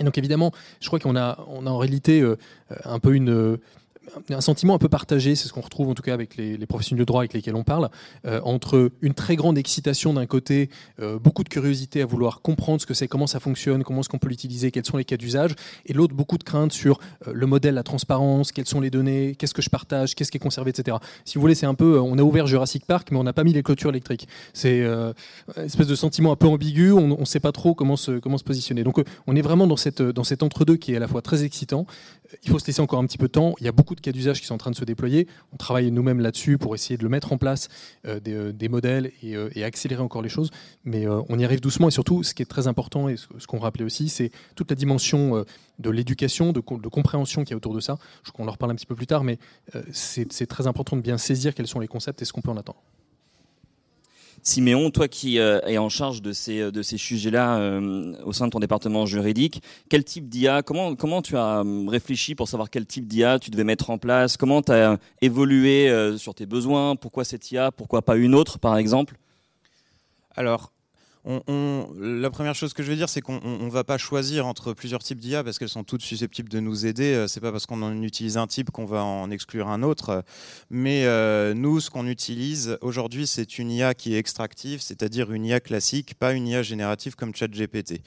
Et 0.00 0.04
donc 0.04 0.18
évidemment, 0.18 0.50
je 0.80 0.86
crois 0.88 0.98
qu'on 0.98 1.14
a, 1.14 1.38
en 1.46 1.78
réalité 1.78 2.24
un 2.84 2.98
peu 2.98 3.14
une, 3.14 3.58
un 4.30 4.40
sentiment 4.40 4.74
un 4.74 4.78
peu 4.78 4.88
partagé, 4.88 5.34
c'est 5.34 5.48
ce 5.48 5.52
qu'on 5.52 5.60
retrouve 5.60 5.88
en 5.88 5.94
tout 5.94 6.02
cas 6.02 6.14
avec 6.14 6.36
les, 6.36 6.58
professionnels 6.66 7.00
de 7.00 7.04
droit 7.04 7.22
avec 7.22 7.32
lesquels 7.32 7.54
on 7.54 7.64
parle, 7.64 7.90
euh, 8.26 8.40
entre 8.44 8.92
une 9.00 9.14
très 9.14 9.36
grande 9.36 9.58
excitation 9.58 10.14
d'un 10.14 10.26
côté, 10.26 10.70
euh, 11.00 11.18
beaucoup 11.18 11.44
de 11.44 11.48
curiosité 11.48 12.02
à 12.02 12.06
vouloir 12.06 12.40
comprendre 12.42 12.80
ce 12.80 12.86
que 12.86 12.94
c'est, 12.94 13.08
comment 13.08 13.26
ça 13.26 13.40
fonctionne, 13.40 13.82
comment 13.82 14.00
est-ce 14.00 14.08
qu'on 14.08 14.18
peut 14.18 14.28
l'utiliser, 14.28 14.70
quels 14.70 14.84
sont 14.84 14.96
les 14.96 15.04
cas 15.04 15.16
d'usage, 15.16 15.54
et 15.86 15.92
l'autre 15.92 16.14
beaucoup 16.14 16.38
de 16.38 16.44
crainte 16.44 16.72
sur 16.72 16.98
euh, 17.26 17.32
le 17.34 17.46
modèle, 17.46 17.74
la 17.74 17.82
transparence, 17.82 18.52
quelles 18.52 18.68
sont 18.68 18.80
les 18.80 18.90
données, 18.90 19.34
qu'est-ce 19.36 19.54
que 19.54 19.62
je 19.62 19.70
partage, 19.70 20.14
qu'est-ce 20.14 20.30
qui 20.30 20.36
est 20.36 20.40
conservé, 20.40 20.70
etc. 20.70 20.96
Si 21.24 21.36
vous 21.36 21.40
voulez, 21.40 21.54
c'est 21.54 21.66
un 21.66 21.74
peu, 21.74 21.98
on 22.00 22.18
a 22.18 22.22
ouvert 22.22 22.46
Jurassic 22.46 22.86
Park, 22.86 23.08
mais 23.10 23.18
on 23.18 23.24
n'a 23.24 23.32
pas 23.32 23.44
mis 23.44 23.52
les 23.52 23.62
clôtures 23.62 23.90
électriques. 23.90 24.28
C'est 24.52 24.80
une 24.80 25.14
espèce 25.56 25.86
de 25.86 25.94
sentiment 25.94 26.32
un 26.32 26.36
peu 26.36 26.46
ambigu, 26.46 26.92
on 26.92 27.18
ne 27.18 27.24
sait 27.24 27.40
pas 27.40 27.52
trop 27.52 27.74
comment 27.74 27.96
se, 27.96 28.18
comment 28.18 28.38
se 28.38 28.44
positionner. 28.44 28.84
Donc 28.84 29.02
on 29.26 29.36
est 29.36 29.42
vraiment 29.42 29.66
dans, 29.66 29.76
cette, 29.76 30.02
dans 30.02 30.24
cet 30.24 30.42
entre-deux 30.42 30.76
qui 30.76 30.92
est 30.92 30.96
à 30.96 31.00
la 31.00 31.08
fois 31.08 31.22
très 31.22 31.44
excitant. 31.44 31.86
Il 32.42 32.50
faut 32.50 32.58
se 32.58 32.66
laisser 32.66 32.80
encore 32.80 32.98
un 32.98 33.06
petit 33.06 33.18
peu 33.18 33.26
de 33.26 33.32
temps. 33.32 33.54
Il 33.58 33.64
y 33.64 33.68
a 33.68 33.72
beaucoup 33.72 33.94
de 33.94 34.00
cas 34.00 34.12
d'usage 34.12 34.40
qui 34.40 34.46
sont 34.46 34.54
en 34.54 34.58
train 34.58 34.70
de 34.70 34.76
se 34.76 34.84
déployer. 34.84 35.26
On 35.52 35.56
travaille 35.56 35.90
nous-mêmes 35.90 36.20
là-dessus 36.20 36.58
pour 36.58 36.74
essayer 36.74 36.96
de 36.96 37.02
le 37.02 37.08
mettre 37.08 37.32
en 37.32 37.38
place, 37.38 37.68
euh, 38.06 38.20
euh, 38.28 38.52
des, 38.52 38.68
modèles 38.68 39.12
euh, 39.24 39.50
et, 39.54 39.64
accélérer 39.64 40.02
encore 40.02 40.22
les 40.22 40.28
choses. 40.28 40.50
Mais 40.84 41.06
on 41.08 41.38
y 41.38 41.44
arrive 41.44 41.60
doucement 41.60 41.88
et 41.88 41.90
surtout, 41.90 42.22
ce 42.22 42.34
qui 42.34 42.42
est 42.42 42.46
très 42.46 42.66
important 42.66 43.08
et 43.08 43.16
ce, 43.16 43.46
qu'on 43.46 43.58
rappelait 43.58 43.84
aussi, 43.84 44.08
c'est 44.08 44.30
toute 44.54 44.70
la 44.70 44.76
dimension 44.76 45.44
de 45.78 45.90
l'éducation, 45.90 46.52
de, 46.52 46.60
compréhension 46.60 47.44
qui 47.44 47.52
est 47.52 47.56
autour 47.56 47.74
de 47.74 47.80
ça. 47.80 47.98
Je 48.22 48.30
crois 48.30 48.44
qu'on 48.44 48.48
en 48.48 48.52
reparle 48.52 48.72
un 48.72 48.74
petit 48.74 48.86
peu 48.86 48.94
plus 48.94 49.06
tard, 49.06 49.24
mais 49.24 49.38
c'est 49.92 50.46
très 50.46 50.66
important 50.66 50.96
de 50.96 51.02
bien 51.02 51.18
saisir 51.18 51.54
quels 51.54 51.66
sont 51.66 51.80
les 51.80 51.88
concepts 51.88 52.22
et 52.22 52.24
ce 52.24 52.32
qu'on 52.32 52.40
peut 52.40 52.50
en 52.50 52.56
attendre. 52.56 52.80
Siméon, 54.42 54.90
toi 54.90 55.06
qui 55.06 55.38
euh, 55.38 55.60
es 55.66 55.76
en 55.78 55.88
charge 55.88 56.22
de 56.22 56.32
ces, 56.32 56.60
euh, 56.60 56.70
de 56.70 56.82
ces 56.82 56.96
sujets-là 56.96 57.58
euh, 57.58 58.14
au 58.24 58.32
sein 58.32 58.46
de 58.46 58.50
ton 58.50 58.58
département 58.58 59.04
juridique, 59.04 59.62
quel 59.88 60.02
type 60.02 60.28
d'IA, 60.28 60.62
comment, 60.62 60.94
comment 60.94 61.20
tu 61.20 61.36
as 61.36 61.62
réfléchi 61.88 62.34
pour 62.34 62.48
savoir 62.48 62.70
quel 62.70 62.86
type 62.86 63.06
d'IA 63.06 63.38
tu 63.38 63.50
devais 63.50 63.64
mettre 63.64 63.90
en 63.90 63.98
place? 63.98 64.36
Comment 64.36 64.62
tu 64.62 64.72
as 64.72 64.98
évolué 65.20 65.90
sur 66.16 66.34
tes 66.34 66.46
besoins? 66.46 66.96
Pourquoi 66.96 67.24
cette 67.24 67.50
IA 67.50 67.70
Pourquoi 67.70 68.02
pas 68.02 68.16
une 68.16 68.34
autre, 68.34 68.58
par 68.58 68.78
exemple? 68.78 69.16
Alors, 70.36 70.72
la 71.24 72.30
première 72.30 72.54
chose 72.54 72.72
que 72.72 72.82
je 72.82 72.90
veux 72.90 72.96
dire, 72.96 73.08
c'est 73.08 73.20
qu'on 73.20 73.40
ne 73.40 73.70
va 73.70 73.84
pas 73.84 73.98
choisir 73.98 74.46
entre 74.46 74.72
plusieurs 74.72 75.02
types 75.02 75.18
d'IA 75.18 75.44
parce 75.44 75.58
qu'elles 75.58 75.68
sont 75.68 75.84
toutes 75.84 76.02
susceptibles 76.02 76.48
de 76.48 76.60
nous 76.60 76.86
aider. 76.86 77.12
Euh, 77.14 77.26
c'est 77.28 77.40
pas 77.40 77.52
parce 77.52 77.66
qu'on 77.66 77.82
en 77.82 78.02
utilise 78.02 78.38
un 78.38 78.46
type 78.46 78.70
qu'on 78.70 78.86
va 78.86 79.04
en 79.04 79.30
exclure 79.30 79.68
un 79.68 79.82
autre. 79.82 80.24
Mais 80.70 81.04
euh, 81.04 81.52
nous, 81.52 81.80
ce 81.80 81.90
qu'on 81.90 82.06
utilise 82.06 82.78
aujourd'hui, 82.80 83.26
c'est 83.26 83.58
une 83.58 83.70
IA 83.70 83.94
qui 83.94 84.14
est 84.14 84.18
extractive, 84.18 84.80
c'est-à-dire 84.80 85.30
une 85.32 85.44
IA 85.44 85.60
classique, 85.60 86.14
pas 86.14 86.32
une 86.32 86.48
IA 86.48 86.62
générative 86.62 87.16
comme 87.16 87.34
ChatGPT. 87.34 88.00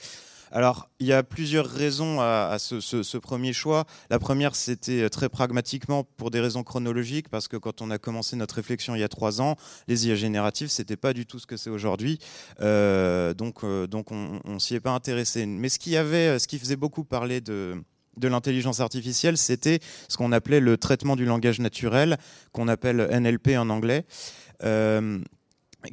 Alors, 0.56 0.88
il 1.00 1.08
y 1.08 1.14
a 1.14 1.24
plusieurs 1.24 1.66
raisons 1.66 2.22
à, 2.22 2.58
ce, 2.60 3.18
premier 3.18 3.54
choix. 3.54 3.86
La 4.12 4.20
première, 4.20 4.56
c'était 4.56 5.02
euh, 5.02 5.10
très 5.10 5.28
pragmatiquement 5.28 6.04
pour 6.04 6.30
des 6.30 6.40
raisons 6.40 6.62
chronologiques, 6.62 7.28
parce 7.28 7.48
que 7.48 7.58
quand 7.58 7.82
on 7.82 7.90
a 7.90 7.98
commencé 7.98 8.36
notre 8.36 8.54
réflexion 8.54 8.94
il 8.94 9.00
y 9.00 9.04
a 9.04 9.08
trois 9.10 9.42
ans, 9.42 9.56
les 9.88 10.08
IA 10.08 10.14
génératives, 10.14 10.68
c'était 10.68 10.96
pas 10.96 11.14
du 11.14 11.26
tout 11.26 11.40
ce 11.40 11.48
que 11.48 11.58
c'est 11.58 11.72
aujourd'hui. 11.72 12.20
Euh, 12.62 13.34
donc, 13.34 13.64
euh, 13.64 13.88
donc, 13.88 14.12
on, 14.12 14.42
on 14.46 14.60
s'y 14.60 14.76
est 14.76 14.80
pas 14.80 14.92
intéressé. 14.92 15.48
Mais 15.48 15.70
ce 15.70 15.80
qui 15.80 15.98
avait, 15.98 16.38
ce 16.38 16.48
qui 16.48 16.60
faisait 16.60 16.76
beaucoup 16.76 17.04
parler 17.04 17.42
de 17.42 17.84
l'intelligence 18.22 18.80
artificielle, 18.80 19.40
c'était 19.40 19.80
ce 20.08 20.18
qu'on 20.18 20.32
appelait 20.32 20.60
le 20.60 20.78
traitement 20.78 21.16
du 21.16 21.26
langage 21.26 21.62
naturel, 21.62 22.20
qu'on 22.52 22.68
appelle 22.68 23.08
NLP 23.12 23.58
en 23.58 23.72
anglais 23.72 24.06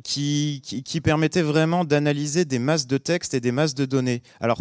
qui, 0.03 0.63
qui, 0.85 1.01
permettait 1.01 1.43
vraiment 1.43 1.85
d'analyser 1.85 2.45
des 2.45 2.59
masses 2.59 2.87
de 2.87 2.99
textes 2.99 3.35
et 3.35 3.41
des 3.41 3.53
masses 3.53 3.75
de 3.75 3.85
données. 3.85 4.23
Alors, 4.41 4.59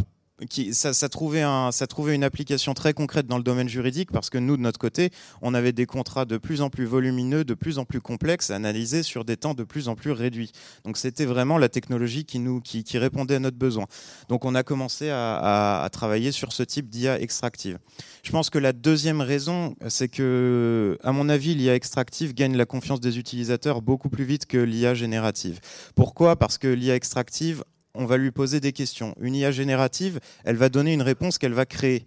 ça, 0.71 1.09
trouvait 1.09 1.41
un, 1.41 1.71
ça 1.71 1.87
trouvait 1.87 2.15
une 2.15 2.23
application 2.23 2.73
très 2.73 2.93
concrète 2.93 3.27
dans 3.27 3.37
le 3.37 3.43
domaine 3.43 3.69
juridique 3.69 4.11
parce 4.11 4.29
que 4.29 4.37
nous, 4.37 4.57
de 4.57 4.61
notre 4.61 4.79
côté, 4.79 5.11
on 5.41 5.53
avait 5.53 5.71
des 5.71 5.85
contrats 5.85 6.25
de 6.25 6.37
plus 6.37 6.61
en 6.61 6.69
plus 6.69 6.85
volumineux, 6.85 7.43
de 7.43 7.53
plus 7.53 7.77
en 7.77 7.85
plus 7.85 8.01
complexes 8.01 8.51
à 8.51 8.55
analyser 8.55 9.03
sur 9.03 9.25
des 9.25 9.37
temps 9.37 9.53
de 9.53 9.63
plus 9.63 9.87
en 9.87 9.95
plus 9.95 10.11
réduits. 10.11 10.51
Donc 10.85 10.97
c'était 10.97 11.25
vraiment 11.25 11.57
la 11.57 11.69
technologie 11.69 12.25
qui, 12.25 12.39
nous, 12.39 12.61
qui, 12.61 12.83
qui, 12.83 12.97
répondait 12.97 13.35
à 13.35 13.39
notre 13.39 13.57
besoin. 13.57 13.85
Donc 14.27 14.45
on 14.45 14.55
a 14.55 14.63
commencé 14.63 15.09
à, 15.09 15.35
à, 15.37 15.83
à 15.83 15.89
travailler 15.89 16.31
sur 16.31 16.53
ce 16.53 16.63
type 16.63 16.89
d'IA 16.89 17.19
extractive. 17.19 17.79
Je 18.23 18.31
pense 18.31 18.49
que 18.49 18.59
la 18.59 18.73
deuxième 18.73 19.21
raison, 19.21 19.75
c'est 19.87 20.09
que, 20.09 20.97
à 21.03 21.11
mon 21.11 21.29
avis, 21.29 21.55
l'IA 21.55 21.75
extractive 21.75 22.33
gagne 22.33 22.55
la 22.57 22.65
confiance 22.65 22.99
des 22.99 23.17
utilisateurs 23.17 23.81
beaucoup 23.81 24.09
plus 24.09 24.23
vite 24.23 24.45
que 24.45 24.57
l'IA 24.57 24.93
générative. 24.93 25.59
Pourquoi? 25.95 26.35
Parce 26.35 26.57
que 26.57 26.67
l'IA 26.67 26.95
extractive, 26.95 27.63
on 27.95 28.05
va 28.05 28.17
lui 28.17 28.31
poser 28.31 28.59
des 28.59 28.71
questions. 28.71 29.15
Une 29.19 29.35
IA 29.35 29.51
générative, 29.51 30.19
elle 30.43 30.55
va 30.55 30.69
donner 30.69 30.93
une 30.93 31.01
réponse 31.01 31.37
qu'elle 31.37 31.53
va 31.53 31.65
créer. 31.65 32.05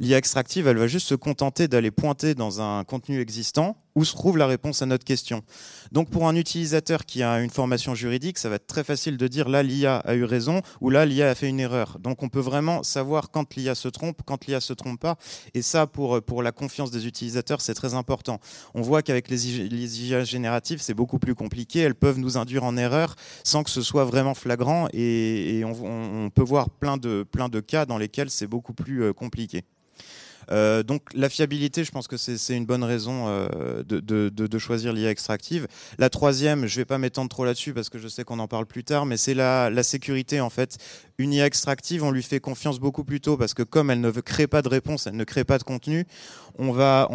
L'IA 0.00 0.16
extractive, 0.16 0.68
elle 0.68 0.76
va 0.78 0.86
juste 0.86 1.08
se 1.08 1.16
contenter 1.16 1.66
d'aller 1.66 1.90
pointer 1.90 2.34
dans 2.34 2.60
un 2.60 2.84
contenu 2.84 3.20
existant 3.20 3.76
où 3.98 4.04
se 4.04 4.14
trouve 4.14 4.38
la 4.38 4.46
réponse 4.46 4.80
à 4.80 4.86
notre 4.86 5.04
question. 5.04 5.42
Donc 5.90 6.08
pour 6.08 6.28
un 6.28 6.36
utilisateur 6.36 7.04
qui 7.04 7.24
a 7.24 7.40
une 7.40 7.50
formation 7.50 7.96
juridique, 7.96 8.38
ça 8.38 8.48
va 8.48 8.54
être 8.54 8.68
très 8.68 8.84
facile 8.84 9.16
de 9.16 9.26
dire 9.26 9.48
là 9.48 9.64
l'IA 9.64 9.96
a 9.96 10.14
eu 10.14 10.22
raison 10.22 10.62
ou 10.80 10.88
là 10.88 11.04
l'IA 11.04 11.30
a 11.30 11.34
fait 11.34 11.48
une 11.48 11.58
erreur. 11.58 11.98
Donc 11.98 12.22
on 12.22 12.28
peut 12.28 12.38
vraiment 12.38 12.84
savoir 12.84 13.32
quand 13.32 13.56
l'IA 13.56 13.74
se 13.74 13.88
trompe, 13.88 14.20
quand 14.24 14.46
l'IA 14.46 14.60
se 14.60 14.72
trompe 14.72 15.00
pas. 15.00 15.16
Et 15.52 15.62
ça, 15.62 15.88
pour, 15.88 16.22
pour 16.22 16.44
la 16.44 16.52
confiance 16.52 16.92
des 16.92 17.08
utilisateurs, 17.08 17.60
c'est 17.60 17.74
très 17.74 17.94
important. 17.94 18.38
On 18.72 18.82
voit 18.82 19.02
qu'avec 19.02 19.28
les, 19.28 20.06
IA 20.06 20.22
génératives, 20.22 20.80
c'est 20.80 20.94
beaucoup 20.94 21.18
plus 21.18 21.34
compliqué. 21.34 21.80
Elles 21.80 21.96
peuvent 21.96 22.20
nous 22.20 22.36
induire 22.36 22.62
en 22.62 22.76
erreur 22.76 23.16
sans 23.42 23.64
que 23.64 23.70
ce 23.70 23.82
soit 23.82 24.04
vraiment 24.04 24.34
flagrant. 24.34 24.86
Et, 24.92 25.64
on, 25.64 26.30
peut 26.30 26.42
voir 26.42 26.70
plein 26.70 26.98
de, 26.98 27.24
plein 27.24 27.48
de 27.48 27.58
cas 27.58 27.84
dans 27.84 27.98
lesquels 27.98 28.30
c'est 28.30 28.46
beaucoup 28.46 28.74
plus 28.74 29.02
euh, 29.02 29.12
compliqué. 29.12 29.64
Euh, 30.50 30.82
donc 30.82 31.02
la 31.14 31.28
fiabilité, 31.28 31.84
je 31.84 31.90
pense 31.90 32.08
que 32.08 32.16
c'est 32.16 32.56
une 32.56 32.66
bonne 32.66 32.84
raison 32.84 33.26
euh, 33.28 33.82
de, 33.82 34.00
de, 34.00 34.28
de, 34.28 34.58
choisir 34.58 34.92
l'IA 34.92 35.10
extractive. 35.10 35.66
La 35.98 36.10
troisième, 36.10 36.66
je 36.66 36.76
ne 36.76 36.80
vais 36.80 36.84
pas 36.84 36.98
m'étendre 36.98 37.28
trop 37.28 37.44
là-dessus 37.44 37.74
parce 37.74 37.88
que 37.88 37.98
je 37.98 38.08
sais 38.08 38.24
qu'on 38.24 38.38
en 38.38 38.48
parle 38.48 38.66
plus 38.66 38.84
tard, 38.84 39.06
mais 39.06 39.16
c'est 39.16 39.34
la, 39.34 39.70
la, 39.70 39.82
sécurité 39.82 40.40
en 40.40 40.50
fait. 40.50 40.78
Une 41.20 41.32
IA 41.32 41.46
extractive, 41.46 42.04
on 42.04 42.12
lui 42.12 42.22
fait 42.22 42.38
confiance 42.38 42.78
beaucoup 42.78 43.02
plus 43.02 43.20
tôt 43.20 43.36
parce 43.36 43.52
que 43.52 43.64
comme 43.64 43.90
elle 43.90 44.00
ne 44.00 44.10
crée 44.12 44.46
pas 44.46 44.62
de 44.62 44.68
réponse, 44.68 45.08
elle 45.08 45.16
ne 45.16 45.24
crée 45.24 45.42
pas 45.42 45.58
de 45.58 45.64
contenu, 45.64 46.06
on 46.58 46.70
va, 46.70 47.08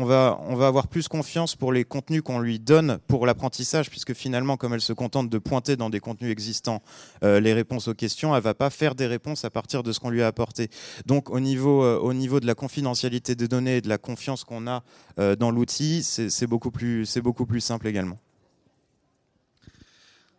avoir 0.60 0.89
plus 0.89 1.08
confiance 1.08 1.56
pour 1.56 1.72
les 1.72 1.86
contenus 1.86 2.22
qu'on 2.22 2.39
lui 2.39 2.60
donne 2.60 3.00
pour 3.08 3.26
l'apprentissage, 3.26 3.89
puisque 3.89 4.13
finalement, 4.13 4.58
comme 4.58 4.74
elle 4.74 4.82
se 4.82 4.92
contente 4.92 5.30
de 5.30 5.38
pointer 5.38 5.78
dans 5.78 5.89
des 5.89 6.02
contenus 6.02 6.34
existants 6.34 6.82
euh, 7.24 7.39
les 7.39 7.54
réponses 7.54 7.88
aux 7.88 7.94
questions, 7.94 8.36
elle 8.36 8.44
va 8.44 8.54
pas 8.54 8.70
faire 8.70 8.94
des 8.94 9.08
réponses 9.08 9.46
à 9.46 9.50
partir 9.50 9.84
de 9.84 9.94
ce 9.94 10.02
qu'on 10.02 10.10
lui 10.10 10.22
a 10.22 10.28
apporté. 10.28 10.70
Donc 11.06 11.30
au 11.30 11.39
niveau, 11.39 11.86
au 11.86 12.13
niveau 12.13 12.42
de 12.42 12.46
la 12.46 12.56
confidentialité 12.56 13.36
des 13.36 13.48
données 13.48 13.78
et 13.78 13.82
de 13.82 13.88
la 13.88 13.98
confiance 13.98 14.44
qu'on 14.44 14.68
a 14.68 14.84
euh, 15.18 15.38
dans 15.38 15.50
l'outil, 15.50 16.04
c'est 16.04 16.48
beaucoup, 16.48 16.74
beaucoup 17.22 17.46
plus 17.46 17.62
simple 17.62 17.88
également. 17.88 18.20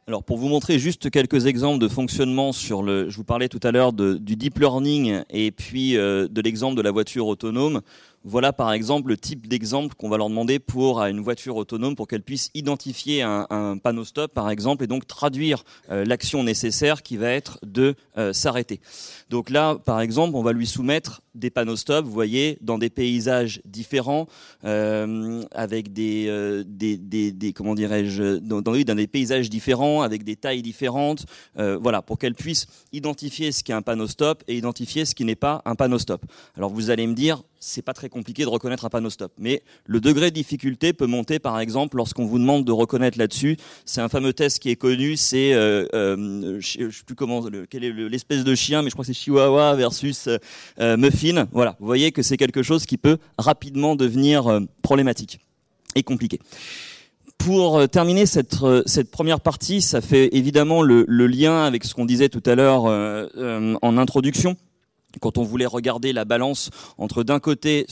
Alors 0.06 0.22
pour 0.22 0.36
vous 0.36 0.48
montrer 0.48 0.78
juste 0.78 1.10
quelques 1.10 1.46
exemples 1.46 1.78
de 1.78 1.88
fonctionnement 1.88 2.52
sur 2.52 2.82
le, 2.82 3.08
je 3.08 3.16
vous 3.16 3.24
parlais 3.24 3.48
tout 3.48 3.60
à 3.62 3.72
l'heure 3.72 3.94
du 3.94 4.36
deep 4.36 4.58
learning 4.58 5.22
et 5.30 5.50
puis 5.50 5.96
euh, 5.96 6.28
de 6.28 6.42
l'exemple 6.42 6.76
de 6.76 6.82
la 6.82 6.90
voiture 6.90 7.26
autonome. 7.26 7.80
Voilà 8.26 8.54
par 8.54 8.72
exemple 8.72 9.10
le 9.10 9.18
type 9.18 9.48
d'exemple 9.48 9.94
qu'on 9.96 10.08
va 10.08 10.16
leur 10.16 10.30
demander 10.30 10.58
pour 10.58 11.02
une 11.02 11.20
voiture 11.20 11.56
autonome 11.56 11.94
pour 11.94 12.08
qu'elle 12.08 12.22
puisse 12.22 12.50
identifier 12.54 13.20
un, 13.20 13.76
panneau 13.76 14.04
stop 14.04 14.32
par 14.32 14.48
exemple 14.48 14.84
et 14.84 14.86
donc 14.86 15.06
traduire 15.06 15.62
euh, 15.90 16.06
l'action 16.06 16.42
nécessaire 16.42 17.02
qui 17.02 17.18
va 17.18 17.28
être 17.28 17.58
de 17.62 17.94
euh, 18.16 18.32
s'arrêter. 18.32 18.80
Donc 19.28 19.50
là 19.50 19.76
par 19.76 20.00
exemple 20.00 20.36
on 20.36 20.42
va 20.42 20.54
lui 20.54 20.66
soumettre 20.66 21.20
des 21.34 21.50
panneaux 21.50 21.76
stop, 21.76 22.06
vous 22.06 22.12
voyez, 22.12 22.56
dans 22.62 22.78
des 22.78 22.90
paysages 22.90 23.60
différents, 23.66 24.26
euh, 24.64 25.42
avec 25.50 25.92
des, 25.92 26.62
comment 27.54 27.74
dirais-je, 27.74 28.38
dans, 28.38 28.62
des 28.62 29.06
paysages 29.06 29.50
différents, 29.50 30.02
avec 30.02 30.22
des 30.22 30.36
tailles 30.36 30.62
différentes, 30.62 31.26
voilà, 31.56 32.02
pour 32.02 32.18
qu'elle 32.18 32.36
puisse 32.36 32.66
identifier 32.92 33.50
ce 33.50 33.64
qui 33.64 33.72
est 33.72 33.74
un 33.74 33.82
panneau 33.82 34.06
stop 34.06 34.44
et 34.46 34.56
identifier 34.56 35.04
ce 35.04 35.16
qui 35.16 35.24
n'est 35.24 35.34
pas 35.34 35.60
un 35.64 35.74
panneau 35.74 35.98
stop. 35.98 36.24
Alors 36.56 36.70
vous 36.70 36.90
allez 36.90 37.08
me 37.08 37.14
dire, 37.14 37.42
c'est 37.64 37.82
pas 37.82 37.94
très 37.94 38.08
compliqué 38.08 38.42
de 38.42 38.48
reconnaître 38.48 38.84
un 38.84 38.90
panneau 38.90 39.10
stop. 39.10 39.32
Mais 39.38 39.62
le 39.86 40.00
degré 40.00 40.30
de 40.30 40.34
difficulté 40.34 40.92
peut 40.92 41.06
monter, 41.06 41.38
par 41.38 41.58
exemple, 41.58 41.96
lorsqu'on 41.96 42.26
vous 42.26 42.38
demande 42.38 42.64
de 42.64 42.72
reconnaître 42.72 43.18
là-dessus. 43.18 43.56
C'est 43.86 44.00
un 44.00 44.08
fameux 44.08 44.32
test 44.32 44.58
qui 44.58 44.70
est 44.70 44.76
connu, 44.76 45.16
c'est, 45.16 45.54
euh, 45.54 45.86
euh, 45.94 46.60
je 46.60 46.90
sais 46.90 47.04
plus 47.04 47.14
comment, 47.14 47.42
quelle 47.70 47.84
est 47.84 47.92
l'espèce 47.92 48.44
de 48.44 48.54
chien, 48.54 48.82
mais 48.82 48.90
je 48.90 48.94
crois 48.94 49.04
que 49.04 49.12
c'est 49.12 49.18
Chihuahua 49.18 49.74
versus 49.74 50.28
euh, 50.78 50.96
Muffin. 50.96 51.46
Voilà, 51.52 51.76
vous 51.80 51.86
voyez 51.86 52.12
que 52.12 52.22
c'est 52.22 52.36
quelque 52.36 52.62
chose 52.62 52.84
qui 52.84 52.98
peut 52.98 53.16
rapidement 53.38 53.96
devenir 53.96 54.46
euh, 54.46 54.60
problématique 54.82 55.40
et 55.94 56.02
compliqué. 56.02 56.40
Pour 57.38 57.88
terminer 57.88 58.26
cette, 58.26 58.56
première 59.10 59.40
partie, 59.40 59.82
ça 59.82 60.00
fait 60.00 60.34
évidemment 60.34 60.82
le 60.82 61.26
lien 61.26 61.64
avec 61.64 61.84
ce 61.84 61.92
qu'on 61.92 62.06
disait 62.06 62.30
tout 62.30 62.42
à 62.46 62.54
l'heure 62.54 62.84
en 62.84 63.98
introduction 63.98 64.56
quand 65.20 65.38
on 65.38 65.42
voulait 65.42 65.66
regarder 65.66 66.12
la 66.12 66.24
balance 66.24 66.70
entre 66.98 67.22
d'un 67.22 67.40
côté 67.40 67.86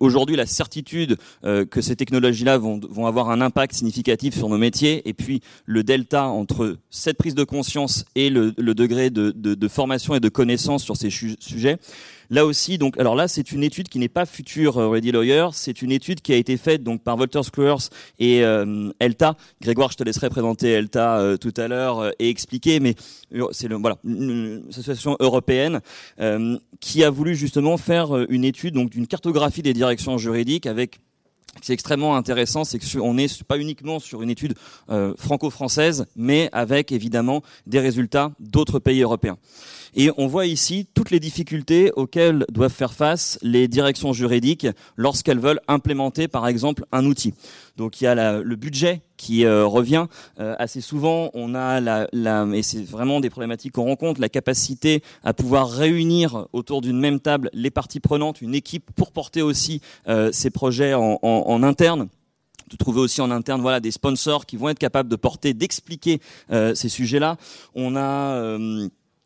aujourd'hui 0.00 0.36
la 0.36 0.46
certitude 0.46 1.16
euh, 1.44 1.64
que 1.64 1.80
ces 1.80 1.96
technologies-là 1.96 2.58
vont, 2.58 2.80
vont, 2.88 3.06
avoir 3.06 3.30
un 3.30 3.40
impact 3.40 3.74
significatif 3.74 4.36
sur 4.36 4.48
nos 4.48 4.58
métiers, 4.58 5.08
et 5.08 5.12
puis 5.12 5.40
le 5.66 5.82
delta 5.82 6.26
entre 6.26 6.76
cette 6.90 7.16
prise 7.16 7.34
de 7.34 7.44
conscience 7.44 8.04
et 8.14 8.30
le, 8.30 8.52
degré 8.52 9.10
de, 9.10 9.30
de, 9.30 9.54
de, 9.54 9.68
formation 9.68 10.14
et 10.14 10.20
de 10.20 10.28
connaissance 10.28 10.84
sur 10.84 10.96
ces 10.96 11.10
sujets, 11.10 11.78
Là 12.30 12.46
aussi, 12.46 12.78
donc, 12.78 12.96
alors 12.98 13.16
là, 13.16 13.26
c'est 13.26 13.50
une 13.50 13.64
étude 13.64 13.88
qui 13.88 13.98
n'est 13.98 14.08
pas 14.08 14.24
future 14.24 14.78
euh, 14.78 14.88
Ready 14.88 15.10
Lawyer, 15.10 15.48
c'est 15.52 15.82
une 15.82 15.90
étude 15.90 16.20
qui 16.20 16.32
a 16.32 16.36
été 16.36 16.56
faite 16.56 16.84
donc 16.84 17.02
par 17.02 17.18
Walter 17.18 17.42
Screwers 17.42 17.88
et 18.20 18.44
euh, 18.44 18.92
Elta. 19.00 19.36
Grégoire, 19.60 19.90
je 19.90 19.96
te 19.96 20.04
laisserai 20.04 20.30
présenter 20.30 20.70
Elta 20.70 21.18
euh, 21.18 21.36
tout 21.36 21.52
à 21.56 21.66
l'heure 21.66 22.12
et 22.20 22.30
expliquer, 22.30 22.78
mais 22.78 22.94
c'est 23.50 23.66
le, 23.66 23.74
voilà 23.76 23.96
une, 24.04 24.62
association 24.68 25.16
européenne 25.18 25.80
qui 26.78 27.02
a 27.02 27.10
voulu 27.10 27.34
justement 27.34 27.76
faire 27.76 28.16
une 28.28 28.44
étude 28.44 28.74
donc 28.74 28.90
d'une 28.90 29.06
cartographie 29.06 29.62
des 29.62 29.72
directions 29.72 30.18
juridiques 30.18 30.66
avec 30.66 31.00
c'est 31.62 31.72
extrêmement 31.72 32.14
intéressant, 32.16 32.62
c'est 32.62 32.78
que 32.78 32.98
on 33.00 33.14
n'est 33.14 33.26
pas 33.48 33.58
uniquement 33.58 33.98
sur 33.98 34.22
une 34.22 34.30
étude 34.30 34.54
franco-française, 35.16 36.06
mais 36.14 36.48
avec 36.52 36.92
évidemment 36.92 37.42
des 37.66 37.80
résultats 37.80 38.30
d'autres 38.38 38.78
pays 38.78 39.02
européens. 39.02 39.36
Et 39.94 40.10
on 40.16 40.26
voit 40.26 40.46
ici 40.46 40.86
toutes 40.94 41.10
les 41.10 41.20
difficultés 41.20 41.92
auxquelles 41.96 42.44
doivent 42.50 42.72
faire 42.72 42.92
face 42.92 43.38
les 43.42 43.68
directions 43.68 44.12
juridiques 44.12 44.66
lorsqu'elles 44.96 45.40
veulent 45.40 45.60
implémenter, 45.68 46.28
par 46.28 46.46
exemple, 46.46 46.84
un 46.92 47.04
outil. 47.06 47.34
Donc 47.76 48.00
il 48.00 48.04
y 48.04 48.06
a 48.06 48.40
le 48.42 48.56
budget 48.56 49.02
qui 49.20 49.44
euh, 49.44 49.66
revient 49.66 50.06
euh, 50.38 50.54
assez 50.58 50.80
souvent. 50.80 51.30
On 51.34 51.54
a 51.54 51.78
la, 51.80 52.06
et 52.54 52.62
c'est 52.62 52.82
vraiment 52.82 53.20
des 53.20 53.28
problématiques 53.28 53.72
qu'on 53.72 53.84
rencontre, 53.84 54.18
la 54.18 54.30
capacité 54.30 55.02
à 55.22 55.34
pouvoir 55.34 55.68
réunir 55.70 56.46
autour 56.54 56.80
d'une 56.80 56.98
même 56.98 57.20
table 57.20 57.50
les 57.52 57.70
parties 57.70 58.00
prenantes, 58.00 58.40
une 58.40 58.54
équipe 58.54 58.90
pour 58.96 59.12
porter 59.12 59.42
aussi 59.42 59.82
euh, 60.08 60.30
ces 60.32 60.48
projets 60.48 60.94
en, 60.94 61.62
interne 61.62 62.08
de 62.70 62.76
trouver 62.76 63.00
aussi 63.00 63.20
en 63.20 63.30
interne 63.30 63.60
voilà 63.60 63.80
des 63.80 63.90
sponsors 63.90 64.46
qui 64.46 64.56
vont 64.56 64.70
être 64.70 64.78
capables 64.78 65.08
de 65.08 65.16
porter 65.16 65.52
d'expliquer 65.52 66.20
ces 66.48 66.88
sujets-là 66.88 67.36
on 67.74 67.96
a 67.96 68.58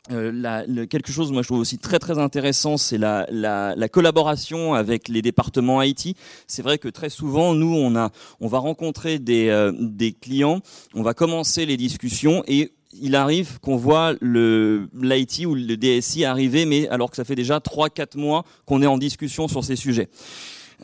la, 0.09 0.63
quelque 0.87 1.11
chose 1.11 1.31
moi 1.31 1.41
je 1.41 1.47
trouve 1.47 1.59
aussi 1.59 1.77
très 1.77 1.99
très 1.99 2.19
intéressant 2.19 2.77
c'est 2.77 2.97
la, 2.97 3.25
la, 3.29 3.73
la, 3.75 3.89
collaboration 3.89 4.73
avec 4.73 5.07
les 5.07 5.21
départements 5.21 5.81
IT 5.81 6.15
c'est 6.47 6.61
vrai 6.61 6.77
que 6.77 6.89
très 6.89 7.09
souvent 7.09 7.53
nous 7.53 7.73
on 7.75 7.95
a 7.95 8.11
on 8.39 8.47
va 8.47 8.59
rencontrer 8.59 9.17
des, 9.17 9.49
euh, 9.49 9.71
des 9.79 10.11
clients 10.13 10.61
on 10.93 11.01
va 11.01 11.13
commencer 11.13 11.65
les 11.65 11.77
discussions 11.77 12.43
et 12.47 12.71
il 13.01 13.15
arrive 13.15 13.59
qu'on 13.59 13.77
voit 13.77 14.13
le 14.21 14.89
l'IT 14.93 15.45
ou 15.45 15.55
le 15.55 15.75
DSI 15.75 16.25
arriver 16.25 16.65
mais 16.65 16.87
alors 16.89 17.09
que 17.09 17.15
ça 17.15 17.23
fait 17.23 17.35
déjà 17.35 17.59
trois 17.59 17.89
quatre 17.89 18.15
mois 18.15 18.45
qu'on 18.65 18.81
est 18.81 18.87
en 18.87 18.97
discussion 18.97 19.47
sur 19.47 19.63
ces 19.63 19.75
sujets. 19.75 20.09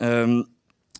Euh, 0.00 0.42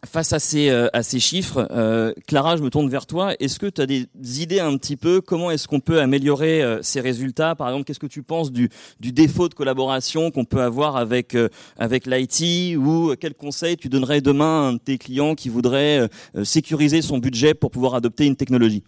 Face 0.04 0.32
à 0.32 0.40
ces, 0.40 0.68
euh, 0.68 0.88
chiffres, 1.20 1.68
euh, 1.70 2.12
Clara, 2.26 2.56
je 2.56 2.62
me 2.62 2.70
tourne 2.70 2.88
vers 2.90 3.06
toi. 3.06 3.34
Est-ce 3.38 3.60
que 3.60 3.66
tu 3.66 3.80
as 3.80 3.86
des 3.86 4.08
idées 4.42 4.58
un 4.58 4.76
petit 4.76 4.96
peu? 4.96 5.20
Comment 5.20 5.52
est-ce 5.52 5.68
qu'on 5.68 5.78
peut 5.78 6.00
améliorer 6.00 6.60
euh, 6.60 6.82
ces 6.82 7.00
résultats? 7.00 7.54
Par 7.54 7.68
exemple, 7.68 7.84
qu'est-ce 7.84 8.00
que 8.00 8.08
tu 8.08 8.24
penses 8.24 8.50
du, 8.50 8.68
du 8.98 9.12
défaut 9.12 9.48
de 9.48 9.54
collaboration 9.54 10.32
qu'on 10.32 10.44
peut 10.44 10.60
avoir 10.60 10.96
avec, 10.96 11.36
avec 11.78 12.06
l'IT 12.06 12.76
Ou 12.76 13.14
quel 13.20 13.34
conseil 13.34 13.76
tu 13.76 13.88
donnerais 13.88 14.20
demain 14.20 14.64
à 14.64 14.68
un 14.70 14.72
de 14.72 14.78
tes 14.78 14.98
clients 14.98 15.36
qui 15.36 15.48
voudrait 15.48 16.08
sécuriser 16.42 17.00
son 17.00 17.18
budget 17.18 17.54
pour 17.54 17.70
pouvoir 17.70 17.94
adopter 17.94 18.26
une 18.26 18.36
technologie? 18.36 18.82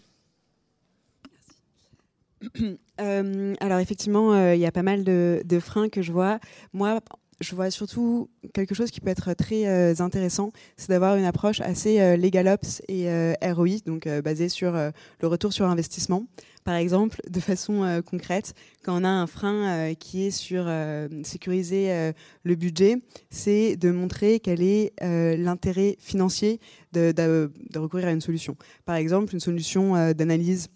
Alors 2.98 3.78
effectivement, 3.78 4.52
il 4.52 4.58
y 4.58 4.66
a 4.66 4.72
pas 4.72 4.82
mal 4.82 5.04
de, 5.04 5.42
de, 5.44 5.60
freins 5.60 5.88
que 5.88 6.02
je 6.02 6.12
vois. 6.12 6.38
Moi, 6.72 7.00
je 7.40 7.54
vois 7.54 7.70
surtout 7.70 8.28
quelque 8.52 8.74
chose 8.74 8.90
qui 8.90 9.00
peut 9.00 9.10
être 9.10 9.32
très 9.34 9.66
euh, 9.66 9.94
intéressant, 9.98 10.52
c'est 10.76 10.88
d'avoir 10.88 11.16
une 11.16 11.24
approche 11.24 11.60
assez 11.60 12.00
euh, 12.00 12.16
legal 12.16 12.48
ops 12.48 12.82
et 12.88 13.08
euh, 13.08 13.34
ROI, 13.42 13.78
donc 13.86 14.08
basée 14.22 14.48
sur 14.48 14.72
le 14.72 15.28
retour 15.28 15.52
sur 15.52 15.66
investissement. 15.66 16.26
Par 16.64 16.76
exemple, 16.76 17.20
de 17.28 17.40
façon 17.40 18.02
concrète, 18.06 18.54
quand 18.82 19.00
on 19.00 19.04
a 19.04 19.08
un 19.08 19.26
frein 19.26 19.94
qui 19.94 20.26
est 20.26 20.30
sur 20.30 20.66
sécuriser 21.22 22.12
le 22.42 22.54
budget, 22.54 22.96
c'est 23.30 23.76
de 23.76 23.90
montrer 23.90 24.40
quel 24.40 24.62
est 24.62 24.92
l'intérêt 25.00 25.96
financier 26.00 26.60
de, 26.92 27.50
recourir 27.76 28.08
à 28.08 28.12
une 28.12 28.22
solution. 28.22 28.56
Par 28.86 28.96
exemple, 28.96 29.34
une 29.34 29.40
solution 29.40 30.12
d'analyse 30.14 30.68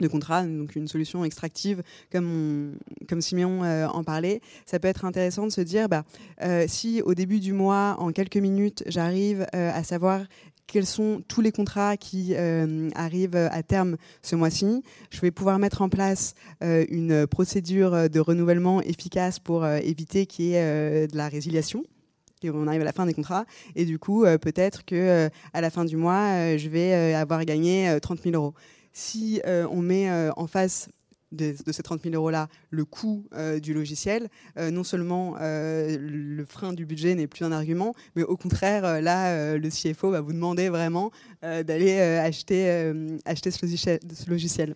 de 0.00 0.08
contrat, 0.08 0.44
donc 0.44 0.76
une 0.76 0.88
solution 0.88 1.24
extractive 1.24 1.82
comme, 2.12 2.76
comme 3.08 3.20
Siméon 3.20 3.64
euh, 3.64 3.86
en 3.86 4.04
parlait, 4.04 4.40
ça 4.66 4.78
peut 4.78 4.88
être 4.88 5.04
intéressant 5.04 5.46
de 5.46 5.52
se 5.52 5.60
dire, 5.60 5.88
bah, 5.88 6.04
euh, 6.42 6.64
si 6.68 7.02
au 7.02 7.14
début 7.14 7.40
du 7.40 7.52
mois, 7.52 7.96
en 7.98 8.12
quelques 8.12 8.36
minutes, 8.36 8.84
j'arrive 8.86 9.46
euh, 9.54 9.70
à 9.72 9.82
savoir 9.82 10.22
quels 10.66 10.86
sont 10.86 11.22
tous 11.28 11.40
les 11.40 11.50
contrats 11.50 11.96
qui 11.96 12.36
arrivent 12.94 13.36
à 13.36 13.62
terme 13.62 13.96
ce 14.20 14.36
mois-ci, 14.36 14.82
je 15.08 15.18
vais 15.22 15.30
pouvoir 15.30 15.58
mettre 15.58 15.80
en 15.80 15.88
place 15.88 16.34
une 16.60 17.26
procédure 17.26 18.10
de 18.10 18.20
renouvellement 18.20 18.82
efficace 18.82 19.38
pour 19.38 19.66
éviter 19.66 20.26
qu'il 20.26 20.44
y 20.44 20.54
ait 20.56 21.06
de 21.08 21.16
la 21.16 21.30
résiliation 21.30 21.84
Et 22.42 22.50
on 22.50 22.66
arrive 22.66 22.82
à 22.82 22.84
la 22.84 22.92
fin 22.92 23.06
des 23.06 23.14
contrats 23.14 23.46
et 23.76 23.86
du 23.86 23.98
coup 23.98 24.26
peut-être 24.42 24.84
que 24.84 25.30
à 25.54 25.60
la 25.62 25.70
fin 25.70 25.86
du 25.86 25.96
mois 25.96 26.58
je 26.58 26.68
vais 26.68 27.14
avoir 27.14 27.46
gagné 27.46 27.96
30 28.02 28.20
000 28.24 28.34
euros. 28.34 28.52
Si 28.92 29.40
on 29.44 29.80
met 29.82 30.10
en 30.36 30.46
face 30.46 30.88
de, 31.32 31.54
ces 31.70 31.82
30 31.82 32.02
000 32.02 32.14
euros-là 32.14 32.48
le 32.70 32.84
coût 32.84 33.26
euh, 33.34 33.60
du 33.60 33.74
logiciel, 33.74 34.28
euh, 34.56 34.70
non 34.70 34.84
seulement 34.84 35.36
euh, 35.40 35.96
le 36.00 36.44
frein 36.44 36.72
du 36.72 36.86
budget 36.86 37.14
n'est 37.14 37.26
plus 37.26 37.44
un 37.44 37.52
argument, 37.52 37.94
mais 38.16 38.22
au 38.22 38.36
contraire, 38.36 39.00
là, 39.02 39.56
le 39.56 39.68
CFO 39.68 40.10
va 40.10 40.20
vous 40.20 40.32
demander 40.32 40.68
vraiment 40.68 41.10
d'aller 41.42 42.00
acheter, 42.00 42.92
acheter 43.24 43.50
ce 43.50 44.30
logiciel. 44.30 44.74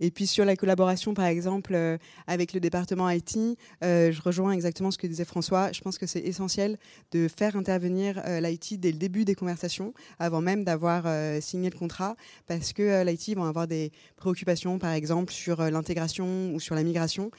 Et 0.00 0.10
puis 0.10 0.26
sur 0.26 0.44
la 0.44 0.56
collaboration, 0.56 1.14
par 1.14 1.26
exemple, 1.26 1.74
euh, 1.74 1.98
avec 2.26 2.52
le 2.52 2.60
département 2.60 3.08
IT, 3.10 3.36
euh, 3.82 4.12
je 4.12 4.22
rejoins 4.22 4.52
exactement 4.52 4.90
ce 4.90 4.98
que 4.98 5.06
disait 5.06 5.24
François. 5.24 5.72
Je 5.72 5.80
pense 5.80 5.98
que 5.98 6.06
c'est 6.06 6.20
essentiel 6.20 6.78
de 7.12 7.28
faire 7.28 7.56
intervenir 7.56 8.22
euh, 8.26 8.40
l'IT 8.40 8.80
dès 8.80 8.92
le 8.92 8.98
début 8.98 9.24
des 9.24 9.34
conversations, 9.34 9.94
avant 10.18 10.40
même 10.40 10.64
d'avoir 10.64 11.04
signé 11.40 11.70
le 11.70 11.76
contrat, 11.76 12.14
parce 12.46 12.72
que 12.72 13.04
l'IT 13.04 13.36
vont 13.36 13.44
avoir 13.44 13.66
des 13.66 13.92
préoccupations, 14.16 14.78
par 14.78 14.92
exemple, 14.92 15.32
sur 15.32 15.62
l'intégration 15.70 16.52
ou 16.54 16.60
sur 16.60 16.74
la 16.74 16.82
migration, 16.82 17.30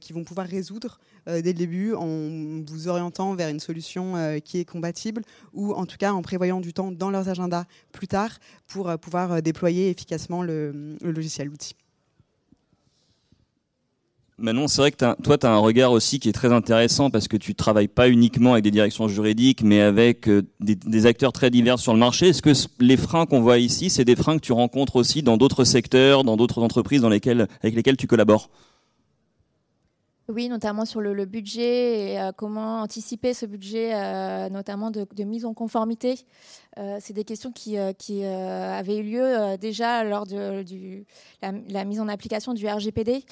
qui 0.00 0.12
vont 0.12 0.24
pouvoir 0.24 0.46
résoudre 0.46 0.98
dès 1.26 1.42
le 1.42 1.52
début 1.54 1.94
en 1.94 2.62
vous 2.66 2.88
orientant 2.88 3.34
vers 3.34 3.48
une 3.48 3.60
solution 3.60 4.14
qui 4.44 4.58
est 4.58 4.64
compatible 4.64 5.22
ou 5.52 5.72
en 5.72 5.86
tout 5.86 5.96
cas 5.96 6.12
en 6.12 6.22
prévoyant 6.22 6.60
du 6.60 6.72
temps 6.72 6.92
dans 6.92 7.10
leurs 7.10 7.28
agendas 7.28 7.64
plus 7.92 8.08
tard 8.08 8.30
pour 8.66 8.98
pouvoir 8.98 9.42
déployer 9.42 9.90
efficacement 9.90 10.42
le, 10.42 10.96
logiciel, 11.02 11.48
l'outil. 11.48 11.74
Manon, 14.36 14.66
c'est 14.66 14.80
vrai 14.80 14.90
que 14.90 14.96
toi, 15.22 15.38
tu 15.38 15.46
as 15.46 15.52
un 15.52 15.58
regard 15.58 15.92
aussi 15.92 16.18
qui 16.18 16.28
est 16.28 16.32
très 16.32 16.52
intéressant 16.52 17.08
parce 17.08 17.28
que 17.28 17.36
tu 17.36 17.54
travailles 17.54 17.86
pas 17.86 18.08
uniquement 18.08 18.54
avec 18.54 18.64
des 18.64 18.72
directions 18.72 19.06
juridiques, 19.06 19.62
mais 19.62 19.80
avec 19.80 20.28
euh, 20.28 20.42
des, 20.58 21.06
acteurs 21.06 21.32
très 21.32 21.50
divers 21.50 21.78
sur 21.78 21.92
le 21.92 22.00
marché. 22.00 22.30
Est-ce 22.30 22.42
que 22.42 22.52
les 22.80 22.96
freins 22.96 23.26
qu'on 23.26 23.40
voit 23.40 23.58
ici, 23.58 23.90
c'est 23.90 24.04
des 24.04 24.16
freins 24.16 24.36
que 24.36 24.42
tu 24.42 24.52
rencontres 24.52 24.96
aussi 24.96 25.22
dans 25.22 25.36
d'autres 25.36 25.62
secteurs, 25.62 26.24
dans 26.24 26.36
d'autres 26.36 26.62
entreprises 26.62 27.04
avec 27.04 27.26
lesquelles 27.62 27.96
tu 27.96 28.08
collabores? 28.08 28.50
Oui, 30.28 30.48
notamment 30.48 30.84
sur 30.84 31.00
le, 31.00 31.24
budget 31.26 32.12
et 32.12 32.20
euh, 32.20 32.32
comment 32.36 32.80
anticiper 32.80 33.34
ce 33.34 33.46
budget, 33.46 33.94
euh, 33.94 34.48
notamment 34.48 34.90
de, 34.90 35.06
mise 35.24 35.44
en 35.44 35.54
conformité. 35.54 36.18
c'est 37.00 37.12
des 37.12 37.24
questions 37.24 37.52
qui, 37.52 37.76
avaient 37.76 38.98
eu 38.98 39.02
lieu 39.02 39.56
déjà 39.58 40.04
lors 40.04 40.26
de 40.26 40.64
la, 41.42 41.84
mise 41.84 42.00
en 42.00 42.08
application 42.08 42.54
du 42.54 42.66
RGPD. 42.66 43.24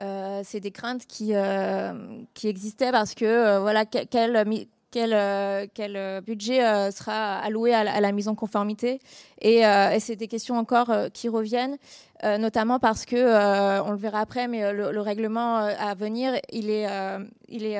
Euh, 0.00 0.42
c'est 0.44 0.60
des 0.60 0.70
craintes 0.70 1.06
qui, 1.06 1.34
euh, 1.34 2.22
existaient 2.44 2.92
parce 2.92 3.14
que 3.14 3.24
euh, 3.24 3.60
voilà 3.60 3.84
quel, 3.84 4.06
quel, 4.06 4.46
quel, 4.90 6.22
budget 6.22 6.90
sera 6.90 7.38
alloué 7.38 7.74
à 7.74 8.00
la, 8.00 8.12
mise 8.12 8.28
en 8.28 8.34
conformité. 8.34 9.00
Et, 9.40 9.62
c'est 10.00 10.16
des 10.16 10.28
questions 10.28 10.56
encore 10.56 10.92
qui 11.12 11.28
reviennent 11.28 11.76
notamment 12.22 12.78
parce 12.78 13.04
que 13.04 13.80
on 13.82 13.90
le 13.92 13.96
verra 13.96 14.20
après 14.20 14.48
mais 14.48 14.72
le, 14.72 14.90
le 14.90 15.00
règlement 15.00 15.56
à 15.56 15.94
venir 15.94 16.34
il 16.50 16.68
est 16.70 16.86
il 17.48 17.64
est 17.64 17.78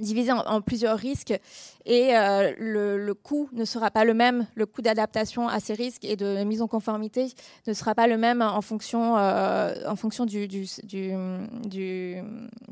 divisé 0.00 0.32
en, 0.32 0.60
plusieurs 0.60 0.98
risques 0.98 1.38
et 1.86 2.16
euh, 2.16 2.52
le, 2.58 3.14
coût 3.14 3.48
ne 3.52 3.64
sera 3.64 3.90
pas 3.90 4.04
le 4.04 4.14
même, 4.14 4.46
le 4.54 4.66
coût 4.66 4.82
d'adaptation 4.82 5.48
à 5.48 5.60
ces 5.60 5.74
risques 5.74 6.04
et 6.04 6.16
de 6.16 6.44
mise 6.44 6.62
en 6.62 6.68
conformité 6.68 7.32
ne 7.66 7.72
sera 7.72 7.94
pas 7.94 8.06
le 8.06 8.18
même 8.18 8.42
en 8.42 8.60
fonction, 8.60 9.16
euh, 9.16 9.74
en 9.86 9.96
fonction 9.96 10.26
du, 10.26 10.46
du, 10.48 10.66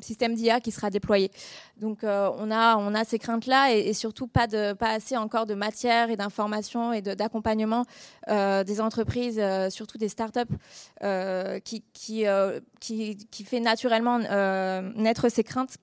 système 0.01 0.35
d'IA 0.35 0.61
qui 0.61 0.71
sera 0.71 0.91
déployé. 0.91 1.31
Donc 1.79 2.05
euh, 2.05 2.31
on, 2.39 2.51
a, 2.51 2.77
on 2.77 2.95
a 2.95 3.05
ces 3.05 3.19
craintes-là 3.19 3.73
et, 3.73 3.93
surtout 3.93 4.27
pas, 4.27 4.47
de, 4.47 4.73
pas 4.75 4.91
assez 4.91 5.17
encore 5.17 5.47
de 5.47 5.55
matière 5.55 6.11
et 6.11 6.17
d'information 6.17 6.93
et 6.93 7.03
d'accompagnement 7.03 7.85
des 8.29 8.81
entreprises, 8.81 9.41
surtout 9.71 9.99
des 9.99 10.09
startups, 10.09 10.41
qui, 11.65 11.83
qui, 11.93 12.25
qui, 12.81 13.17
qui, 13.17 13.45
fait 13.45 13.61
naturellement 13.61 14.19
naître 14.97 15.29
ces 15.31 15.45
craintes 15.45 15.79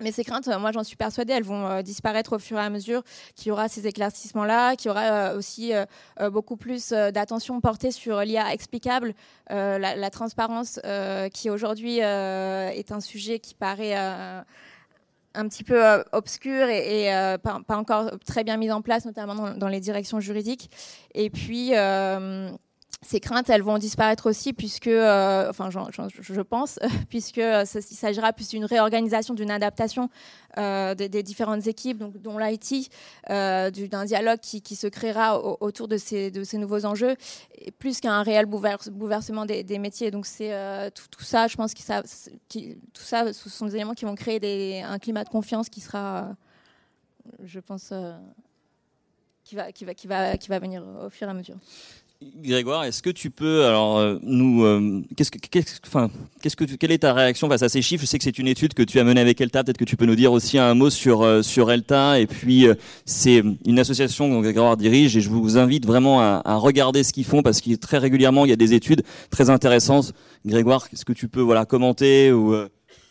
mais 0.00 0.12
ces 0.12 0.24
craintes, 0.24 0.48
moi 0.58 0.72
j'en 0.72 0.84
suis 0.84 0.96
persuadée, 0.96 1.32
elles 1.32 1.44
vont 1.44 1.66
euh, 1.66 1.82
disparaître 1.82 2.36
au 2.36 2.38
fur 2.38 2.58
et 2.58 2.62
à 2.62 2.70
mesure 2.70 3.02
qu'il 3.34 3.48
y 3.48 3.50
aura 3.50 3.68
ces 3.68 3.86
éclaircissements-là, 3.86 4.76
qu'il 4.76 4.88
y 4.88 4.90
aura 4.90 5.02
euh, 5.02 5.38
aussi 5.38 5.72
euh, 5.74 6.30
beaucoup 6.30 6.56
plus 6.56 6.90
d'attention 6.90 7.60
portée 7.60 7.90
sur 7.90 8.20
l'IA 8.20 8.52
explicable, 8.52 9.14
la, 9.48 10.10
transparence 10.10 10.80
qui 11.32 11.50
aujourd'hui 11.50 11.98
est 11.98 12.92
un 12.92 13.00
sujet 13.00 13.38
qui 13.38 13.54
paraît 13.54 13.94
un 13.94 15.48
petit 15.48 15.64
peu 15.64 15.82
obscur 16.12 16.68
et, 16.68 17.10
pas, 17.42 17.62
encore 17.68 18.10
très 18.26 18.44
bien 18.44 18.56
mis 18.56 18.70
en 18.70 18.82
place, 18.82 19.04
notamment 19.04 19.54
dans 19.54 19.68
les 19.68 19.80
directions 19.80 20.20
juridiques. 20.20 20.70
Et 21.14 21.30
puis 21.30 21.72
ces 23.02 23.18
craintes, 23.18 23.48
elles 23.48 23.62
vont 23.62 23.78
disparaître 23.78 24.28
aussi, 24.28 24.52
puisque, 24.52 24.86
euh, 24.86 25.48
enfin, 25.48 25.70
je 25.70 26.40
pense, 26.42 26.78
puisque 27.08 27.38
il 27.38 27.66
s'agira 27.96 28.32
plus 28.34 28.48
d'une 28.48 28.66
réorganisation, 28.66 29.32
d'une 29.32 29.50
adaptation 29.50 30.10
euh, 30.58 30.94
des, 30.94 31.22
différentes 31.22 31.66
équipes, 31.66 31.96
donc, 31.96 32.20
dont 32.20 32.36
l'IT, 32.36 32.90
euh, 33.30 33.70
d'un 33.70 34.04
dialogue 34.04 34.40
qui, 34.40 34.76
se 34.76 34.86
créera 34.86 35.42
autour 35.62 35.88
de 35.88 35.96
ces, 35.96 36.30
nouveaux 36.54 36.84
enjeux, 36.84 37.16
et 37.58 37.70
plus 37.70 38.00
qu'un 38.00 38.22
réel 38.22 38.44
bouleversement 38.44 39.46
des, 39.46 39.78
métiers. 39.78 40.10
Donc, 40.10 40.26
c'est 40.26 40.52
tout, 40.92 41.24
ça, 41.24 41.46
je 41.46 41.56
pense 41.56 41.72
que 41.72 41.80
qui, 42.48 42.76
tout 42.92 43.02
ça, 43.02 43.32
ce 43.32 43.48
sont 43.48 43.64
des 43.64 43.76
éléments 43.76 43.94
qui 43.94 44.04
vont 44.04 44.14
créer 44.14 44.82
un 44.82 44.98
climat 44.98 45.24
de 45.24 45.30
confiance 45.30 45.70
qui 45.70 45.80
sera, 45.80 46.36
je 47.42 47.60
pense, 47.60 47.94
qui 49.44 49.56
va 49.56 50.58
venir 50.58 50.84
au 51.02 51.08
fur 51.08 51.26
et 51.26 51.30
à 51.30 51.34
mesure. 51.34 51.56
Grégoire, 52.22 52.84
est-ce 52.84 53.02
que 53.02 53.08
tu 53.08 53.30
peux 53.30 53.64
alors 53.64 53.96
euh, 53.96 54.18
nous 54.22 54.62
euh, 54.62 55.02
qu'est-ce 55.16 55.30
que 55.30 55.38
enfin 55.86 56.10
qu'est-ce 56.42 56.54
que 56.54 56.64
quelle 56.64 56.92
est 56.92 56.98
ta 56.98 57.14
réaction 57.14 57.48
face 57.48 57.62
à 57.62 57.70
ces 57.70 57.80
chiffres? 57.80 58.02
Je 58.02 58.06
sais 58.06 58.18
que 58.18 58.24
c'est 58.24 58.38
une 58.38 58.46
étude 58.46 58.74
que 58.74 58.82
tu 58.82 59.00
as 59.00 59.04
menée 59.04 59.22
avec 59.22 59.40
Elta, 59.40 59.64
peut-être 59.64 59.78
que 59.78 59.86
tu 59.86 59.96
peux 59.96 60.04
nous 60.04 60.16
dire 60.16 60.30
aussi 60.30 60.58
un 60.58 60.74
mot 60.74 60.90
sur 60.90 61.22
euh, 61.22 61.40
sur 61.40 61.70
Elta 61.70 62.20
et 62.20 62.26
puis 62.26 62.66
c'est 63.06 63.42
une 63.64 63.78
association 63.78 64.28
que 64.28 64.42
Grégoire 64.42 64.76
dirige 64.76 65.16
et 65.16 65.22
je 65.22 65.30
vous 65.30 65.56
invite 65.56 65.86
vraiment 65.86 66.20
à, 66.20 66.56
regarder 66.56 67.04
ce 67.04 67.14
qu'ils 67.14 67.24
font 67.24 67.40
parce 67.40 67.62
qu'il 67.62 67.78
très 67.78 67.96
régulièrement 67.96 68.44
il 68.44 68.50
y 68.50 68.52
a 68.52 68.56
des 68.56 68.74
études 68.74 69.02
très 69.30 69.48
intéressantes. 69.48 70.12
Grégoire, 70.44 70.88
est-ce 70.92 71.06
que 71.06 71.14
tu 71.14 71.26
peux 71.26 71.40
voilà 71.40 71.64
commenter 71.64 72.32
ou 72.32 72.54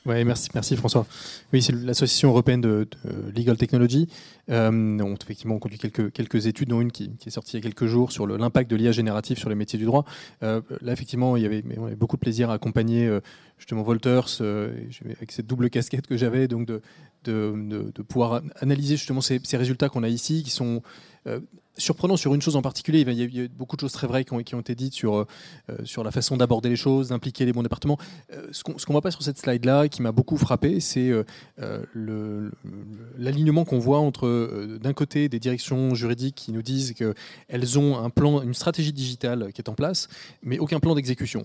Merci, 0.10 0.76
François. 0.76 1.06
Oui, 1.54 1.62
c'est 1.62 1.74
l'association 1.74 2.30
européenne 2.30 2.62
de, 2.62 2.88
Legal 3.36 3.58
Technology. 3.58 4.08
Euh, 4.50 4.70
on, 4.72 5.16
effectivement, 5.16 5.56
on 5.56 5.60
conduit 5.60 5.78
quelques, 5.78 6.48
études, 6.48 6.70
dont 6.70 6.82
une 6.82 6.92
qui, 6.92 7.12
qui 7.18 7.30
est 7.30 7.32
sortie 7.32 7.58
il 7.58 7.60
y 7.60 7.62
a 7.62 7.70
quelques 7.70 7.86
jours 7.86 8.12
sur 8.12 8.26
l'impact 8.26 8.70
de 8.72 8.76
l'IA 8.76 8.92
générative 8.92 9.38
sur 9.38 9.50
les 9.50 9.56
métiers 9.56 9.78
du 9.78 9.86
droit. 9.86 10.06
Euh, 10.44 10.62
là, 10.82 10.94
effectivement, 10.94 11.38
il 11.38 11.44
y 11.44 11.46
avait, 11.46 11.64
on 11.78 11.86
avait 11.86 11.96
beaucoup 11.96 12.16
de 12.16 12.22
plaisir 12.22 12.50
à 12.50 12.54
accompagner 12.54 13.06
euh, 13.06 13.22
justement 13.60 13.84
Wolters 13.84 14.38
euh, 14.42 14.74
avec 15.06 15.32
cette 15.32 15.46
double 15.46 15.70
casquette 15.70 16.08
que 16.08 16.18
j'avais, 16.18 16.48
donc 16.48 16.66
de, 16.66 16.82
de, 17.26 17.92
de, 17.94 18.02
pouvoir 18.02 18.42
analyser 18.62 18.96
justement 18.96 19.22
ces, 19.22 19.40
ces 19.44 19.58
résultats 19.58 19.90
qu'on 19.90 20.04
a 20.04 20.10
ici, 20.10 20.42
qui 20.44 20.50
sont 20.50 20.82
euh, 21.28 21.40
surprenant 21.78 22.18
sur 22.18 22.36
une 22.36 22.42
chose 22.42 22.58
en 22.58 22.62
particulier. 22.62 23.06
Il 23.08 23.34
y 23.34 23.42
a, 23.42 23.48
beaucoup 23.48 23.78
de 23.78 23.82
choses 23.82 23.94
très 23.94 24.06
vraies 24.06 24.26
qui 24.26 24.34
ont, 24.34 24.60
été 24.60 24.76
dites 24.76 24.94
sur, 24.94 25.16
euh, 25.16 25.26
sur 25.86 26.04
la 26.04 26.12
façon 26.12 26.36
d'aborder 26.36 26.68
les 26.68 26.76
choses, 26.76 27.08
d'impliquer 27.08 27.46
les 27.46 27.54
bons 27.54 27.64
départements. 27.64 27.98
Ce 28.52 28.64
qu'on 28.64 28.74
ne 28.74 28.92
voit 28.92 29.02
pas 29.02 29.12
sur 29.12 29.22
cette 29.24 29.38
slide-là, 29.38 29.88
qui 29.88 30.02
m'a 30.02 30.12
beaucoup 30.12 30.36
frappé, 30.36 30.82
c'est 30.82 31.10
l'alignement 33.18 33.64
qu'on 33.64 33.80
voit 33.80 34.00
entre, 34.00 34.78
d'un 34.82 34.92
côté, 34.92 35.30
des 35.30 35.40
directions 35.40 35.96
juridiques 35.96 36.36
qui 36.36 36.52
nous 36.52 36.62
disent 36.62 36.94
qu'elles 36.94 37.80
ont 37.80 37.98
un 37.98 38.10
plan, 38.10 38.42
une 38.42 38.54
stratégie 38.54 38.92
digitale 38.92 39.54
qui 39.54 39.62
est 39.62 39.70
en 39.70 39.74
place, 39.74 40.10
mais 40.44 40.60
aucun 40.60 40.82
plan 40.82 40.96
d'exécution. 40.96 41.44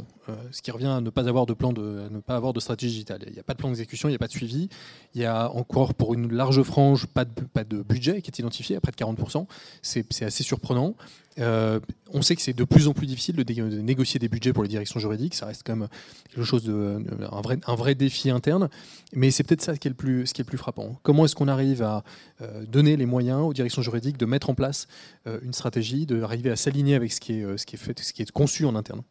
ce 0.51 0.63
qui 0.63 0.73
revient 0.73 0.87
à 0.87 1.01
ne 1.01 1.11
pas 1.11 1.29
avoir 1.29 1.47
de 1.47 1.55
plan 1.55 1.73
de, 1.73 2.04
ne 2.11 2.21
pas 2.21 2.37
avoir 2.37 2.53
de 2.53 2.61
stratégie 2.61 2.93
digitale. 2.93 3.21
Il 3.27 3.33
n'y 3.33 3.39
a 3.39 3.43
pas 3.43 3.55
de 3.55 3.59
plan 3.59 3.69
d'exécution, 3.69 4.09
il 4.09 4.13
n'y 4.13 4.17
a 4.17 4.19
pas 4.19 4.27
de 4.27 4.33
suivi. 4.33 4.69
Il 5.15 5.21
y 5.21 5.25
a 5.25 5.51
encore, 5.51 5.95
pour 5.95 6.15
une 6.15 6.33
large 6.33 6.63
frange, 6.63 7.07
pas 7.07 7.25
de, 7.25 7.83
budget 7.83 8.23
qui 8.23 8.31
est 8.31 8.39
identifié 8.39 8.77
à 8.77 8.81
près 8.81 8.93
de 8.93 8.97
40%. 8.97 9.47
C'est 9.83 10.23
assez 10.23 10.43
surprenant. 10.43 10.95
Euh, 11.41 11.81
on 12.13 12.23
sait 12.23 12.37
que 12.37 12.43
c'est 12.43 12.53
de 12.53 12.63
plus 12.63 12.87
en 12.87 12.93
plus 12.93 13.07
difficile 13.07 13.35
de, 13.35 13.65
négocier 13.81 14.21
des 14.21 14.29
budgets 14.29 14.53
pour 14.53 14.63
les 14.63 14.69
directions 14.69 15.01
juridiques. 15.01 15.35
Ça 15.35 15.47
reste 15.47 15.63
quand 15.65 15.77
même 15.77 15.89
quelque 16.33 16.45
chose 16.45 16.71
un 16.71 17.75
vrai, 17.75 17.95
défi 17.95 18.31
interne. 18.31 18.69
Mais 19.13 19.31
c'est 19.31 19.43
peut-être 19.45 19.63
ça 19.63 19.77
qui 19.77 19.89
est 19.89 19.91
le 19.91 19.97
plus, 19.97 20.27
ce 20.27 20.35
qui 20.35 20.41
est 20.41 20.45
le 20.45 20.49
plus 20.49 20.59
frappant. 20.59 20.99
Comment 21.03 21.25
est-ce 21.25 21.35
qu'on 21.35 21.49
arrive 21.49 21.83
à 21.83 22.05
euh, 22.41 22.65
donner 22.67 22.97
les 22.97 23.07
moyens 23.07 23.41
aux 23.41 23.53
directions 23.53 23.83
juridiques 23.83 24.17
de 24.17 24.27
mettre 24.27 24.51
en 24.51 24.55
place 24.55 24.87
euh, 25.27 25.39
une 25.43 25.53
stratégie, 25.53 26.07
d'arriver 26.07 26.51
à 26.51 26.57
s'aligner 26.57 26.95
avec 26.95 27.13
ce 27.13 27.21
qui 27.21 27.41
est 27.41 27.77
fait, 27.77 27.99
ce 27.99 28.13
qui 28.13 28.23
est 28.23 28.31
conçu 28.31 28.65
en 28.65 28.75
interne? 28.77 29.03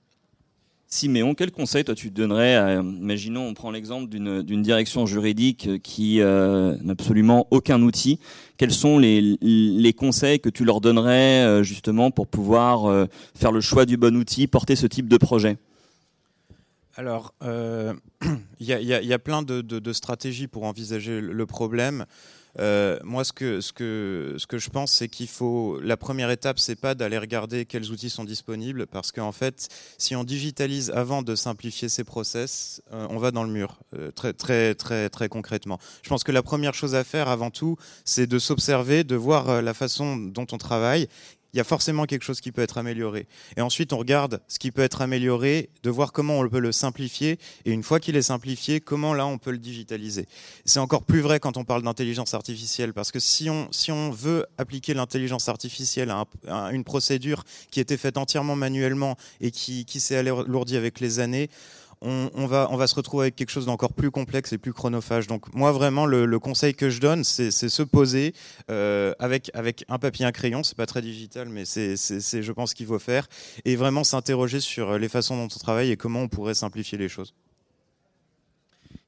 Siméon, 0.93 1.33
quel 1.33 1.51
conseil 1.51 1.83
toi 1.83 1.95
tu 1.95 2.11
donnerais 2.11 2.75
imaginons 2.79 3.47
on 3.47 3.55
prend 3.55 3.71
l'exemple 3.71 4.07
d'une 4.09 4.61
direction 4.61 5.07
juridique 5.07 5.81
qui 5.81 6.21
euh, 6.21 6.77
n'a 6.83 6.91
absolument 6.91 7.47
aucun 7.49 7.81
outil, 7.81 8.19
quels 8.57 8.71
sont 8.71 8.99
les, 8.99 9.95
conseils 9.97 10.39
que 10.39 10.49
tu 10.49 10.63
leur 10.63 10.81
donnerais 10.81 11.45
euh, 11.45 11.63
justement 11.63 12.11
pour 12.11 12.27
pouvoir 12.27 12.85
euh, 12.85 13.07
faire 13.33 13.51
le 13.51 13.59
choix 13.59 13.87
du 13.87 13.97
bon 13.97 14.15
outil, 14.15 14.45
porter 14.45 14.75
ce 14.75 14.85
type 14.85 15.07
de 15.07 15.17
projet? 15.17 15.57
Alors, 16.95 17.33
il 17.41 18.67
y, 18.67 19.13
a 19.13 19.19
plein 19.19 19.41
de, 19.41 19.93
stratégies 19.93 20.47
pour 20.47 20.63
envisager 20.63 21.21
le 21.21 21.45
problème. 21.47 22.05
Euh, 22.59 22.99
moi, 23.03 23.23
ce 23.23 23.33
que, 23.33 23.59
je 23.59 24.69
pense, 24.69 24.91
c'est 24.91 25.09
qu'il 25.09 25.27
faut. 25.27 25.79
La 25.81 25.97
première 25.97 26.29
étape, 26.29 26.59
c'est 26.59 26.75
pas 26.75 26.95
d'aller 26.95 27.17
regarder 27.17 27.65
quels 27.65 27.91
outils 27.91 28.09
sont 28.09 28.23
disponibles, 28.23 28.87
parce 28.87 29.11
qu'en 29.11 29.31
fait, 29.31 29.69
si 29.97 30.15
on 30.15 30.23
digitalise 30.23 30.91
avant 30.91 31.21
de 31.21 31.35
simplifier 31.35 31.89
ces 31.89 32.03
process, 32.03 32.81
euh, 32.91 33.07
on 33.09 33.17
va 33.17 33.31
dans 33.31 33.43
le 33.43 33.49
mur, 33.49 33.79
euh, 33.97 34.11
très, 34.11 34.33
très, 34.33 34.75
très, 34.75 35.09
très 35.09 35.29
concrètement. 35.29 35.79
Je 36.03 36.09
pense 36.09 36.23
que 36.23 36.31
la 36.31 36.43
première 36.43 36.73
chose 36.73 36.95
à 36.95 37.03
faire, 37.03 37.27
avant 37.27 37.49
tout, 37.49 37.77
c'est 38.05 38.27
de 38.27 38.39
s'observer, 38.39 39.03
de 39.03 39.15
voir 39.15 39.61
la 39.61 39.73
façon 39.73 40.17
dont 40.17 40.47
on 40.51 40.57
travaille 40.57 41.07
il 41.53 41.57
y 41.57 41.59
a 41.59 41.63
forcément 41.63 42.05
quelque 42.05 42.23
chose 42.23 42.41
qui 42.41 42.51
peut 42.51 42.61
être 42.61 42.77
amélioré. 42.77 43.27
Et 43.57 43.61
ensuite, 43.61 43.93
on 43.93 43.97
regarde 43.97 44.41
ce 44.47 44.57
qui 44.57 44.71
peut 44.71 44.81
être 44.81 45.01
amélioré, 45.01 45.69
de 45.83 45.89
voir 45.89 46.11
comment 46.11 46.39
on 46.39 46.49
peut 46.49 46.59
le 46.59 46.71
simplifier, 46.71 47.37
et 47.65 47.71
une 47.71 47.83
fois 47.83 47.99
qu'il 47.99 48.15
est 48.15 48.23
simplifié, 48.23 48.79
comment 48.79 49.13
là 49.13 49.27
on 49.27 49.37
peut 49.37 49.51
le 49.51 49.59
digitaliser. 49.59 50.25
C'est 50.65 50.79
encore 50.79 51.03
plus 51.03 51.21
vrai 51.21 51.39
quand 51.39 51.57
on 51.57 51.63
parle 51.63 51.83
d'intelligence 51.83 52.33
artificielle, 52.33 52.93
parce 52.93 53.11
que 53.11 53.19
si 53.19 53.49
on, 53.49 53.67
si 53.71 53.91
on 53.91 54.09
veut 54.09 54.45
appliquer 54.57 54.93
l'intelligence 54.93 55.47
artificielle 55.47 56.11
à, 56.11 56.71
une 56.71 56.83
procédure 56.83 57.43
qui 57.69 57.79
était 57.79 57.97
faite 57.97 58.17
entièrement 58.17 58.55
manuellement 58.55 59.15
et 59.39 59.51
qui, 59.51 59.85
qui 59.85 59.99
s'est 59.99 60.15
alourdie 60.15 60.77
avec 60.77 60.99
les 60.99 61.19
années, 61.19 61.49
on, 62.03 62.47
va, 62.47 62.87
se 62.87 62.95
retrouver 62.95 63.25
avec 63.25 63.35
quelque 63.35 63.49
chose 63.49 63.65
d'encore 63.65 63.93
plus 63.93 64.11
complexe 64.11 64.53
et 64.53 64.57
plus 64.57 64.73
chronophage. 64.73 65.27
Donc 65.27 65.53
moi 65.53 65.71
vraiment 65.71 66.05
le, 66.05 66.39
conseil 66.39 66.73
que 66.73 66.89
je 66.89 66.99
donne, 66.99 67.23
c'est 67.23 67.51
se 67.51 67.83
poser 67.83 68.33
euh, 68.69 69.13
avec, 69.19 69.49
avec 69.53 69.85
un 69.87 69.99
papier, 69.99 70.25
un 70.25 70.31
crayon. 70.31 70.63
C'est 70.63 70.77
pas 70.77 70.85
très 70.85 71.01
digital, 71.01 71.49
mais 71.49 71.65
c'est 71.65 71.95
je 71.95 72.51
pense 72.51 72.73
qu'il 72.73 72.85
faut 72.85 72.99
faire 72.99 73.27
et 73.65 73.75
vraiment 73.75 74.03
s'interroger 74.03 74.59
sur 74.59 74.97
les 74.97 75.09
façons 75.09 75.37
dont 75.37 75.53
on 75.53 75.59
travaille 75.59 75.91
et 75.91 75.97
comment 75.97 76.21
on 76.21 76.27
pourrait 76.27 76.53
simplifier 76.53 76.97
les 76.97 77.09
choses. 77.09 77.33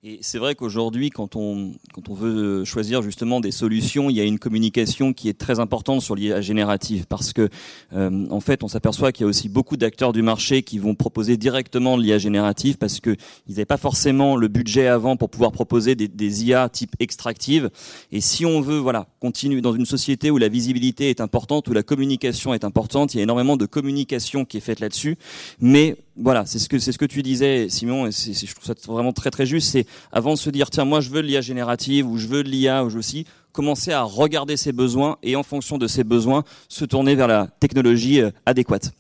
Et 0.08 0.20
c'est 0.22 0.38
vrai 0.38 0.54
qu'aujourd'hui, 0.54 1.10
quand 1.10 1.36
on, 1.36 1.74
quand 1.92 2.10
on 2.10 2.14
veut 2.14 2.64
choisir 2.64 3.02
justement 3.02 3.40
des 3.40 3.50
solutions, 3.50 4.12
il 4.12 4.16
y 4.16 4.22
a 4.22 4.24
une 4.24 4.38
communication 4.38 5.14
qui 5.14 5.30
est 5.30 5.34
très 5.34 5.60
importante 5.60 6.04
sur 6.04 6.14
l'IA 6.14 6.42
générative 6.42 7.08
parce 7.08 7.34
que, 7.34 7.50
euh, 7.94 8.28
en 8.30 8.40
fait, 8.40 8.64
on 8.64 8.68
s'aperçoit 8.68 9.12
qu'il 9.12 9.24
y 9.24 9.26
a 9.26 9.28
aussi 9.28 9.50
beaucoup 9.50 9.78
d'acteurs 9.78 10.14
du 10.14 10.22
marché 10.22 10.62
qui 10.62 10.78
vont 10.78 10.94
proposer 10.94 11.38
directement 11.38 11.98
l'IA 11.98 12.20
générative 12.20 12.78
parce 12.78 13.00
qu'ils 13.00 13.18
n'avaient 13.50 13.66
pas 13.66 13.78
forcément 13.78 14.36
le 14.36 14.48
budget 14.48 14.86
avant 14.86 15.18
pour 15.18 15.32
pouvoir 15.32 15.52
proposer 15.52 15.96
des, 15.96 16.46
IA 16.46 16.70
type 16.70 16.96
extractive. 17.00 17.72
Et 18.12 18.22
si 18.22 18.46
on 18.46 18.62
veut, 18.62 18.78
voilà, 18.78 19.08
continuer 19.20 19.62
dans 19.62 19.74
une 19.74 19.88
société 19.88 20.30
où 20.30 20.38
la 20.38 20.50
visibilité 20.50 21.10
est 21.10 21.20
importante, 21.20 21.68
où 21.68 21.74
la 21.74 21.82
communication 21.82 22.54
est 22.54 22.64
importante, 22.64 23.16
il 23.16 23.18
y 23.18 23.20
a 23.22 23.24
énormément 23.24 23.58
de 23.58 23.66
communication 23.66 24.46
qui 24.46 24.58
est 24.58 24.62
faite 24.62 24.82
là-dessus. 24.82 25.18
Mais 25.60 25.98
voilà, 26.18 26.46
c'est 26.46 26.60
ce 26.60 26.70
que 26.70 26.80
c'est 26.80 26.92
ce 26.92 26.98
que 26.98 27.06
tu 27.06 27.22
disais, 27.22 27.68
Simon, 27.70 28.08
et 28.08 28.12
je 28.12 28.54
trouve 28.54 28.66
ça 28.66 28.74
vraiment 28.88 29.12
très 29.12 29.32
très 29.32 29.46
juste. 29.46 29.70
C'est 29.72 29.86
avant 30.12 30.34
de 30.34 30.38
se 30.38 30.50
dire 30.50 30.70
tiens 30.70 30.86
moi 30.86 31.02
je 31.02 31.10
veux 31.10 31.22
de 31.22 31.28
l'IA 31.28 31.42
générative 31.42 32.08
ou 32.08 32.18
je 32.18 32.28
veux 32.28 32.44
de 32.44 32.50
l'IA 32.50 32.86
ou 32.86 32.90
je 32.90 32.94
veux 32.94 33.00
aussi 33.00 33.26
commencer 33.52 33.92
à 33.92 34.04
regarder 34.04 34.58
ses 34.58 34.72
besoins 34.72 35.18
et 35.24 35.36
en 35.36 35.44
fonction 35.44 35.78
de 35.78 35.88
ses 35.88 36.04
besoins 36.04 36.44
se 36.70 36.86
tourner 36.86 37.16
vers 37.16 37.28
la 37.28 37.48
technologie 37.60 38.22
euh, 38.22 38.32
adéquate. 38.46 38.92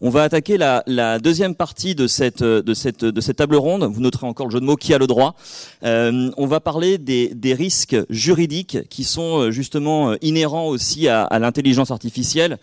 On 0.00 0.10
va 0.10 0.22
attaquer 0.22 0.56
la, 0.56 1.18
deuxième 1.18 1.54
partie 1.54 1.94
de 1.94 2.06
cette, 2.06 2.42
de, 2.42 2.74
cette, 2.74 3.36
table 3.36 3.56
ronde. 3.56 3.84
Vous 3.84 4.00
noterez 4.00 4.26
encore 4.26 4.46
le 4.46 4.52
jeu 4.52 4.60
de 4.60 4.64
mots 4.64 4.76
qui 4.76 4.94
a 4.94 4.98
le 4.98 5.06
droit. 5.06 5.34
Euh, 5.84 6.30
on 6.36 6.46
va 6.46 6.60
parler 6.60 6.98
des, 6.98 7.54
risques 7.54 7.96
juridiques 8.10 8.78
qui 8.88 9.04
sont 9.04 9.40
euh, 9.40 9.50
justement 9.50 10.10
euh, 10.10 10.16
inhérents 10.22 10.68
aussi 10.68 11.08
à, 11.08 11.38
l'intelligence 11.38 11.90
artificielle 11.90 12.58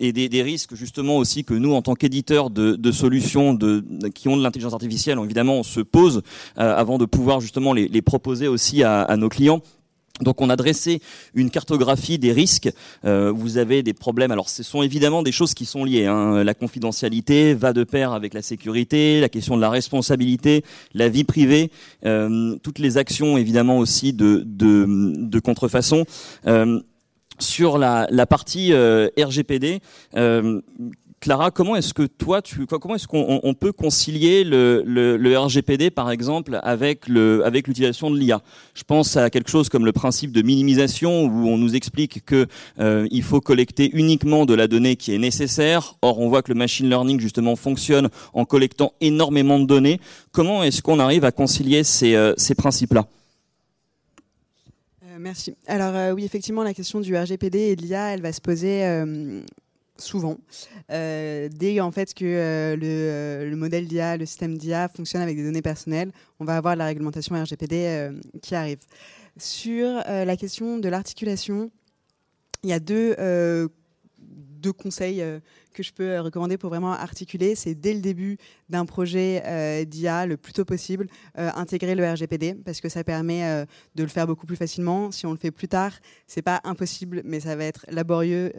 et 0.00 0.12
des, 0.12 0.42
risques 0.42 0.74
justement 0.74 1.16
aussi 1.16 1.44
que 1.44 1.54
nous, 1.54 1.74
en 1.74 1.82
tant 1.82 1.94
qu'éditeurs 1.94 2.50
de, 2.50 2.92
solutions 2.92 3.56
qui 4.14 4.28
ont 4.28 4.36
de 4.36 4.42
l'intelligence 4.42 4.72
artificielle, 4.72 5.18
évidemment, 5.22 5.58
on 5.58 5.62
se 5.62 5.80
pose 5.80 6.22
avant 6.56 6.98
de 6.98 7.04
pouvoir 7.04 7.40
justement 7.40 7.72
les, 7.72 8.02
proposer 8.02 8.48
aussi 8.48 8.82
à 8.82 9.16
nos 9.16 9.28
clients. 9.28 9.62
Donc 10.20 10.40
on 10.40 10.50
a 10.50 10.56
dressé 10.56 11.00
une 11.34 11.50
cartographie 11.50 12.18
des 12.18 12.32
risques. 12.32 12.70
Euh, 13.04 13.32
vous 13.34 13.56
avez 13.56 13.82
des 13.82 13.94
problèmes. 13.94 14.30
Alors 14.30 14.48
ce 14.48 14.62
sont 14.62 14.82
évidemment 14.82 15.22
des 15.22 15.32
choses 15.32 15.54
qui 15.54 15.64
sont 15.64 15.84
liées. 15.84 16.06
Hein. 16.06 16.44
La 16.44 16.54
confidentialité 16.54 17.54
va 17.54 17.72
de 17.72 17.84
pair 17.84 18.12
avec 18.12 18.34
la 18.34 18.42
sécurité, 18.42 19.20
la 19.20 19.28
question 19.28 19.56
de 19.56 19.60
la 19.60 19.70
responsabilité, 19.70 20.64
la 20.94 21.08
vie 21.08 21.24
privée, 21.24 21.70
euh, 22.04 22.56
toutes 22.62 22.78
les 22.78 22.98
actions 22.98 23.38
évidemment 23.38 23.78
aussi 23.78 24.12
de, 24.12 24.42
de, 24.46 24.86
de 25.16 25.40
contrefaçon. 25.40 26.04
Euh, 26.46 26.80
sur 27.38 27.78
la, 27.78 28.06
la 28.10 28.26
partie 28.26 28.72
euh, 28.72 29.08
RGPD, 29.18 29.80
euh, 30.16 30.60
Clara, 31.22 31.52
comment 31.52 31.76
est-ce 31.76 31.94
que 31.94 32.02
toi, 32.02 32.42
tu, 32.42 32.66
comment 32.66 32.96
est-ce 32.96 33.06
qu'on 33.06 33.54
peut 33.54 33.70
concilier 33.70 34.42
le, 34.42 35.38
RGPD, 35.38 35.92
par 35.92 36.10
exemple, 36.10 36.58
avec 36.64 37.06
l'utilisation 37.06 38.10
de 38.10 38.18
l'IA 38.18 38.42
Je 38.74 38.82
pense 38.82 39.16
à 39.16 39.30
quelque 39.30 39.48
chose 39.48 39.68
comme 39.68 39.84
le 39.84 39.92
principe 39.92 40.32
de 40.32 40.42
minimisation, 40.42 41.26
où 41.26 41.46
on 41.46 41.58
nous 41.58 41.76
explique 41.76 42.24
que 42.24 42.48
euh, 42.80 43.06
faut 43.22 43.40
collecter 43.40 43.88
uniquement 43.92 44.46
de 44.46 44.54
la 44.54 44.66
donnée 44.66 44.96
qui 44.96 45.14
est 45.14 45.18
nécessaire. 45.18 45.94
Or, 46.02 46.18
on 46.18 46.28
voit 46.28 46.42
que 46.42 46.50
le 46.50 46.58
machine 46.58 46.88
learning 46.88 47.20
justement 47.20 47.54
fonctionne 47.54 48.08
en 48.34 48.44
collectant 48.44 48.92
énormément 49.00 49.60
de 49.60 49.66
données. 49.66 50.00
Comment 50.32 50.64
est-ce 50.64 50.82
qu'on 50.82 50.98
arrive 50.98 51.24
à 51.24 51.30
concilier 51.30 51.84
ces, 51.84 52.16
euh, 52.16 52.34
principes-là? 52.58 53.06
Euh, 55.04 55.18
Merci. 55.20 55.54
Alors 55.68 56.16
oui, 56.16 56.24
effectivement, 56.24 56.64
la 56.64 56.74
question 56.74 56.98
du 56.98 57.16
RGPD 57.16 57.58
et 57.60 57.76
de 57.76 57.82
l'IA, 57.82 58.12
elle 58.12 58.22
va 58.22 58.32
se 58.32 58.40
poser 58.40 58.82
souvent. 60.02 60.38
Euh, 60.90 61.48
dès 61.50 61.80
en 61.80 61.90
fait 61.90 62.14
que 62.14 62.24
euh, 62.24 62.76
euh, 62.82 63.48
le, 63.48 63.56
modèle 63.56 63.86
d'IA, 63.86 64.16
le 64.16 64.26
système 64.26 64.58
d'IA 64.58 64.88
fonctionne 64.88 65.22
avec 65.22 65.36
des 65.36 65.44
données 65.44 65.62
personnelles, 65.62 66.12
on 66.40 66.44
va 66.44 66.56
avoir 66.56 66.76
la 66.76 66.86
réglementation 66.86 67.40
RGPD 67.40 68.10
qui 68.42 68.54
arrive. 68.54 68.80
Sur 69.38 70.02
la 70.06 70.36
question 70.36 70.78
de 70.78 70.88
l'articulation, 70.88 71.70
il 72.62 72.70
y 72.70 72.72
a 72.72 72.80
deux, 72.80 73.16
deux 74.18 74.72
conseils 74.72 75.24
que 75.72 75.82
je 75.82 75.92
peux 75.92 76.10
euh, 76.10 76.22
recommander 76.22 76.58
pour 76.58 76.70
vraiment 76.70 76.92
articuler, 76.92 77.54
c'est 77.54 77.74
dès 77.74 77.94
le 77.94 78.00
début 78.00 78.36
d'un 78.68 78.84
projet 78.84 79.42
euh, 79.44 79.84
d'IA, 79.84 80.26
le 80.26 80.36
plus 80.36 80.52
tôt 80.52 80.64
possible, 80.64 81.06
euh, 81.38 81.50
intégrer 81.54 81.94
le 81.94 82.08
RGPD 82.08 82.54
parce 82.64 82.80
que 82.80 82.88
ça 82.88 83.04
permet 83.04 83.66
de 83.94 84.02
le 84.02 84.08
faire 84.08 84.26
beaucoup 84.26 84.46
plus 84.46 84.56
facilement. 84.56 85.10
Si 85.10 85.26
on 85.26 85.32
le 85.32 85.36
fait 85.36 85.50
plus 85.50 85.68
tard, 85.68 85.92
c'est 86.26 86.42
pas 86.42 86.60
impossible, 86.64 87.22
mais 87.24 87.40
ça 87.40 87.56
va 87.56 87.64
être 87.64 87.84
laborieux 87.88 88.52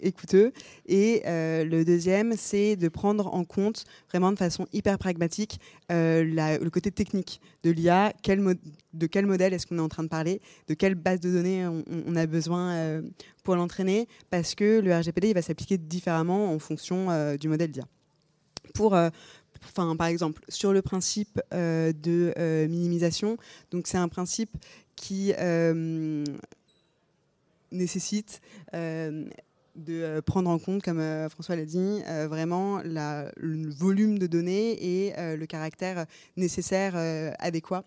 et 0.00 0.12
coûteux. 0.12 0.52
Et 0.86 1.22
le 1.24 1.82
deuxième, 1.84 2.34
c'est 2.36 2.76
de 2.76 2.88
prendre 2.88 3.32
en 3.32 3.44
compte 3.44 3.84
vraiment 4.10 4.32
de 4.32 4.38
façon 4.38 4.66
hyper 4.72 4.98
pragmatique 4.98 5.58
le 5.90 6.68
côté 6.68 6.90
technique 6.90 7.40
de 7.62 7.70
l'IA. 7.70 8.12
de 8.92 9.06
quel 9.06 9.26
modèle 9.26 9.54
est-ce 9.54 9.66
qu'on 9.66 9.78
est 9.78 9.82
en 9.82 9.88
train 9.88 10.04
de 10.04 10.08
parler? 10.08 10.40
De 10.68 10.74
quelle 10.74 10.94
base 10.94 11.20
de 11.20 11.30
données 11.30 11.66
on, 11.66 12.16
a 12.16 12.26
besoin 12.26 13.02
pour 13.42 13.56
l'entraîner? 13.56 14.08
Parce 14.30 14.54
que 14.54 14.80
le 14.80 14.94
RGPD, 14.94 15.32
va 15.32 15.42
s'appliquer 15.42 15.78
différemment 15.78 16.53
en 16.54 16.58
fonction 16.58 17.10
euh, 17.10 17.36
du 17.36 17.48
modèle 17.48 17.70
d'IA. 17.70 17.84
Pour, 18.74 18.94
euh, 18.94 19.10
enfin, 19.64 19.94
par 19.96 20.06
exemple, 20.06 20.42
sur 20.48 20.72
le 20.72 20.82
principe 20.82 21.40
euh, 21.52 21.92
de 21.92 22.34
minimisation, 22.68 23.36
donc 23.70 23.86
c'est 23.86 23.98
un 23.98 24.08
principe 24.08 24.50
qui 24.96 25.32
nécessite 27.72 28.40
de 28.72 30.20
prendre 30.20 30.48
en 30.48 30.58
compte, 30.58 30.82
comme 30.82 31.28
François 31.30 31.56
l'a 31.56 31.64
dit, 31.64 32.00
vraiment 32.28 32.80
le 32.84 33.70
volume 33.70 34.18
de 34.18 34.26
données 34.28 35.06
et 35.06 35.12
le 35.36 35.46
caractère 35.46 36.06
nécessaire 36.36 36.94
adéquat 37.40 37.84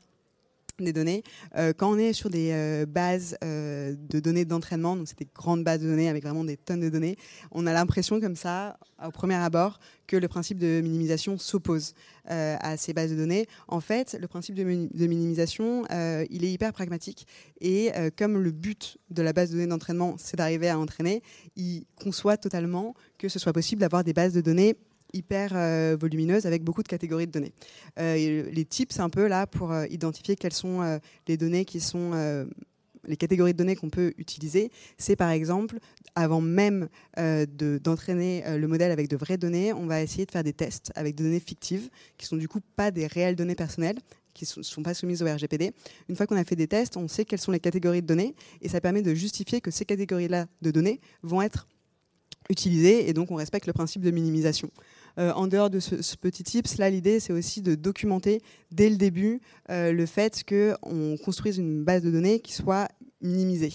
des 0.84 0.94
données. 0.94 1.24
Euh, 1.56 1.74
quand 1.76 1.92
on 1.92 1.98
est 1.98 2.14
sur 2.14 2.30
des 2.30 2.52
euh, 2.52 2.86
bases 2.86 3.38
euh, 3.44 3.96
de 4.10 4.20
données 4.20 4.46
d'entraînement, 4.46 4.96
donc 4.96 5.08
c'est 5.08 5.18
des 5.18 5.28
grandes 5.34 5.64
bases 5.64 5.82
de 5.82 5.88
données 5.88 6.10
avec 6.10 6.24
vraiment 6.24 6.44
des 6.44 6.58
tonnes 6.58 6.80
de 6.80 6.90
données, 6.90 7.18
on 7.52 7.66
a 7.68 7.74
l'impression 7.74 8.20
comme 8.20 8.36
ça, 8.36 8.78
au 9.06 9.12
premier 9.12 9.36
abord, 9.36 9.80
que 10.08 10.16
le 10.16 10.28
principe 10.28 10.58
de 10.58 10.82
minimisation 10.82 11.38
s'oppose 11.38 11.94
à 12.26 12.76
ces 12.78 12.94
bases 12.94 13.12
de 13.12 13.16
données. 13.16 13.48
En 13.68 13.80
fait, 13.80 14.18
le 14.20 14.28
principe 14.28 14.56
de, 14.56 14.64
de 14.64 15.08
minimisation, 15.08 15.84
il 16.30 16.44
est 16.44 16.52
hyper 16.52 16.74
pragmatique 16.74 17.28
et 17.62 17.92
comme 18.18 18.38
le 18.38 18.52
but 18.52 18.98
de 19.10 19.22
la 19.22 19.34
base 19.34 19.50
de 19.50 19.56
données 19.56 19.68
d'entraînement, 19.68 20.16
c'est 20.18 20.38
d'arriver 20.38 20.70
à 20.70 20.80
entraîner, 20.80 21.22
il 21.56 21.86
conçoit 22.02 22.38
totalement 22.38 22.96
que 23.18 23.30
ce 23.30 23.40
soit 23.40 23.54
possible 23.54 23.82
d'avoir 23.82 24.04
des 24.04 24.14
bases 24.14 24.34
de 24.34 24.42
données 24.42 24.76
hyper 25.18 25.52
euh, 25.56 25.98
volumineuse 26.00 26.46
avec 26.46 26.64
beaucoup 26.64 26.84
de 26.84 26.88
catégories 26.88 27.28
de 27.28 27.32
données. 27.32 27.54
Euh, 28.00 28.50
les 28.52 28.66
tips 28.66 29.00
un 29.00 29.10
peu 29.10 29.28
là 29.28 29.48
pour 29.48 29.72
euh, 29.72 29.86
identifier 29.88 30.36
quelles 30.36 30.54
sont 30.54 31.00
les 31.28 31.38
données 31.38 31.66
qui 31.66 31.80
sont 31.80 32.12
les 33.06 33.18
catégories 33.18 33.54
de 33.54 33.58
données 33.58 33.76
qu'on 33.76 33.90
peut 33.90 34.14
utiliser, 34.18 34.72
c'est 34.98 35.16
par 35.16 35.30
exemple, 35.30 35.78
avant 36.16 36.42
même 36.42 36.90
d'entraîner 37.16 38.44
le 38.58 38.68
modèle 38.68 38.92
avec 38.92 39.08
de 39.08 39.16
vraies 39.16 39.38
données, 39.38 39.74
on 39.74 39.86
va 39.86 40.02
essayer 40.02 40.26
de 40.26 40.32
faire 40.32 40.44
des 40.44 40.54
tests 40.54 40.92
avec 40.96 41.16
des 41.16 41.24
données 41.24 41.40
fictives, 41.40 41.90
qui 42.18 42.26
sont 42.26 42.38
du 42.38 42.48
coup 42.48 42.60
pas 42.76 42.92
des 42.92 43.08
réelles 43.08 43.36
données 43.36 43.56
personnelles, 43.56 43.98
qui 44.34 44.46
ne 44.58 44.64
sont, 44.64 44.84
pas 44.84 44.94
soumises 44.94 45.24
au 45.24 45.26
RGPD. 45.26 45.72
Une 46.10 46.16
fois 46.16 46.28
qu'on 46.28 46.36
a 46.36 46.44
fait 46.44 46.56
des 46.56 46.68
tests, 46.68 46.98
on 46.98 47.08
sait 47.08 47.26
quelles 47.26 47.42
sont 47.42 47.52
les 47.52 47.60
catégories 47.60 48.02
de 48.02 48.08
données, 48.08 48.36
et 48.62 48.70
ça 48.70 48.82
permet 48.82 49.02
de 49.02 49.14
justifier 49.14 49.62
que 49.62 49.72
ces 49.72 49.86
catégories-là 49.86 50.48
de 50.62 50.72
données 50.72 51.00
vont 51.24 51.42
être 51.42 51.68
utilisées, 52.50 53.10
et 53.10 53.14
donc 53.14 53.32
on 53.32 53.36
respecte 53.36 53.68
le 53.68 53.74
principe 53.74 54.02
de 54.02 54.12
minimisation. 54.12 54.70
En 55.18 55.48
dehors 55.48 55.70
de 55.70 55.80
ce, 55.80 56.16
petit 56.16 56.44
tips, 56.44 56.78
là, 56.78 56.90
l'idée, 56.90 57.20
c'est 57.20 57.34
aussi 57.34 57.62
de 57.62 57.76
documenter 57.76 58.42
dès 58.72 58.90
le 58.90 58.98
début 58.98 59.42
le 59.70 60.06
fait 60.06 60.44
qu'on 60.48 61.18
construise 61.24 61.58
une 61.58 61.84
base 61.84 62.04
de 62.04 62.12
données 62.12 62.40
qui 62.40 62.54
soit 62.54 62.88
minimisée. 63.22 63.74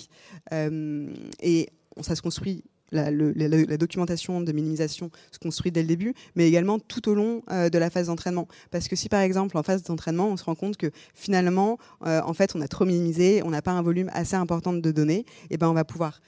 et 0.53 1.69
ça 2.01 2.15
se 2.15 2.23
construit 2.23 2.65
la, 2.93 3.77
documentation 3.77 4.41
de 4.41 4.53
minimisation 4.53 5.11
se 5.31 5.39
construit 5.39 5.73
dès 5.73 5.83
le 5.83 5.89
début, 5.89 6.15
mais 6.37 6.47
également 6.47 6.79
tout 6.79 7.09
au 7.09 7.15
long 7.15 7.43
euh, 7.51 7.69
de 7.69 7.79
la 7.79 7.91
phase 7.91 8.07
d'entraînement. 8.07 8.47
Parce 8.71 8.89
que 8.89 8.97
si 8.97 9.09
par 9.09 9.21
exemple 9.21 9.57
en 9.57 9.63
phase 9.63 9.83
d'entraînement, 9.83 10.29
on 10.29 10.37
se 10.37 10.45
rend 10.45 10.55
compte 10.55 10.77
que 10.77 10.91
finalement, 11.15 11.79
euh, 12.07 12.21
en 12.25 12.35
fait, 12.35 12.55
on 12.55 12.61
a 12.61 12.69
trop 12.69 12.85
minimisé, 12.85 13.43
on 13.45 13.51
n'a 13.51 13.63
pas 13.63 13.73
un 13.73 13.83
volume 13.83 14.11
assez 14.13 14.37
important 14.37 14.73
de 14.73 14.93
données, 14.93 15.21
et 15.21 15.55
eh 15.55 15.57
ben 15.57 15.69
on 15.69 15.75
va 15.75 15.85
pouvoir 15.85 16.21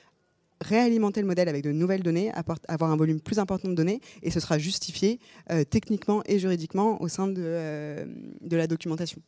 réalimenter 0.60 1.20
le 1.20 1.26
modèle 1.26 1.48
avec 1.48 1.62
de 1.62 1.72
nouvelles 1.72 2.02
données, 2.02 2.32
avoir 2.68 2.90
un 2.90 2.96
volume 2.96 3.20
plus 3.20 3.38
important 3.38 3.68
de 3.68 3.74
données, 3.74 4.00
et 4.22 4.30
ce 4.30 4.40
sera 4.40 4.58
justifié 4.58 5.18
euh, 5.50 5.64
techniquement 5.64 6.22
et 6.26 6.38
juridiquement 6.38 7.00
au 7.02 7.08
sein 7.08 7.28
de 7.28 8.06
la 8.50 8.66
documentation. 8.66 9.20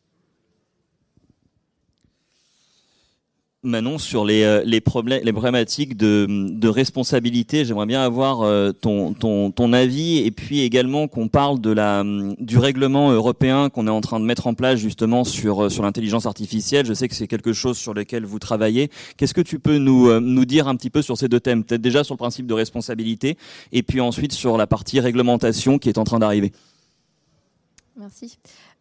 Manon, 3.67 3.99
sur 3.99 4.25
les, 4.25 4.45
euh, 4.45 4.81
problèmes, 4.81 5.21
les 5.25 5.33
problématiques 5.33 5.97
de, 5.97 6.69
responsabilité, 6.69 7.65
j'aimerais 7.65 7.87
bien 7.87 8.03
avoir 8.03 8.43
euh, 8.43 8.73
ton, 8.73 9.73
avis 9.73 10.19
et 10.19 10.31
puis 10.31 10.61
également 10.61 11.09
qu'on 11.09 11.29
parle 11.29 11.61
de 11.61 11.71
la, 11.71 12.05
du 12.39 12.59
règlement 12.59 13.11
européen 13.11 13.69
qu'on 13.69 13.87
est 13.87 13.91
en 13.91 14.01
train 14.01 14.21
de 14.21 14.25
mettre 14.25 14.47
en 14.47 14.55
place 14.55 14.79
justement 14.79 15.25
sur, 15.25 15.65
euh, 15.65 15.69
sur 15.69 15.83
l'intelligence 15.83 16.27
artificielle. 16.27 16.87
Je 16.87 16.95
sais 16.95 17.09
que 17.09 17.15
c'est 17.15 17.27
quelque 17.27 17.53
chose 17.53 17.77
sur 17.77 17.93
lequel 17.93 18.25
vous 18.25 18.39
travaillez. 18.39 18.91
Qu'est-ce 19.17 19.35
que 19.35 19.41
tu 19.41 19.59
peux 19.59 19.79
nous, 19.79 20.21
nous 20.21 20.45
dire 20.45 20.69
un 20.69 20.77
petit 20.77 20.91
peu 20.91 21.03
sur 21.03 21.19
ces 21.19 21.29
deux 21.29 21.41
thèmes? 21.41 21.65
Peut-être 21.65 21.83
déjà 21.83 22.05
sur 22.05 22.15
le 22.15 22.19
principe 22.19 22.47
de 22.47 22.55
responsabilité 22.55 23.37
et 23.73 23.83
puis 23.83 24.01
ensuite 24.01 24.33
sur 24.33 24.57
la 24.57 24.67
partie 24.67 25.01
réglementation 25.01 25.79
qui 25.79 25.89
est 25.89 25.99
en 25.99 26.05
train 26.05 26.19
d'arriver. 26.19 26.53
Merci. 27.99 28.39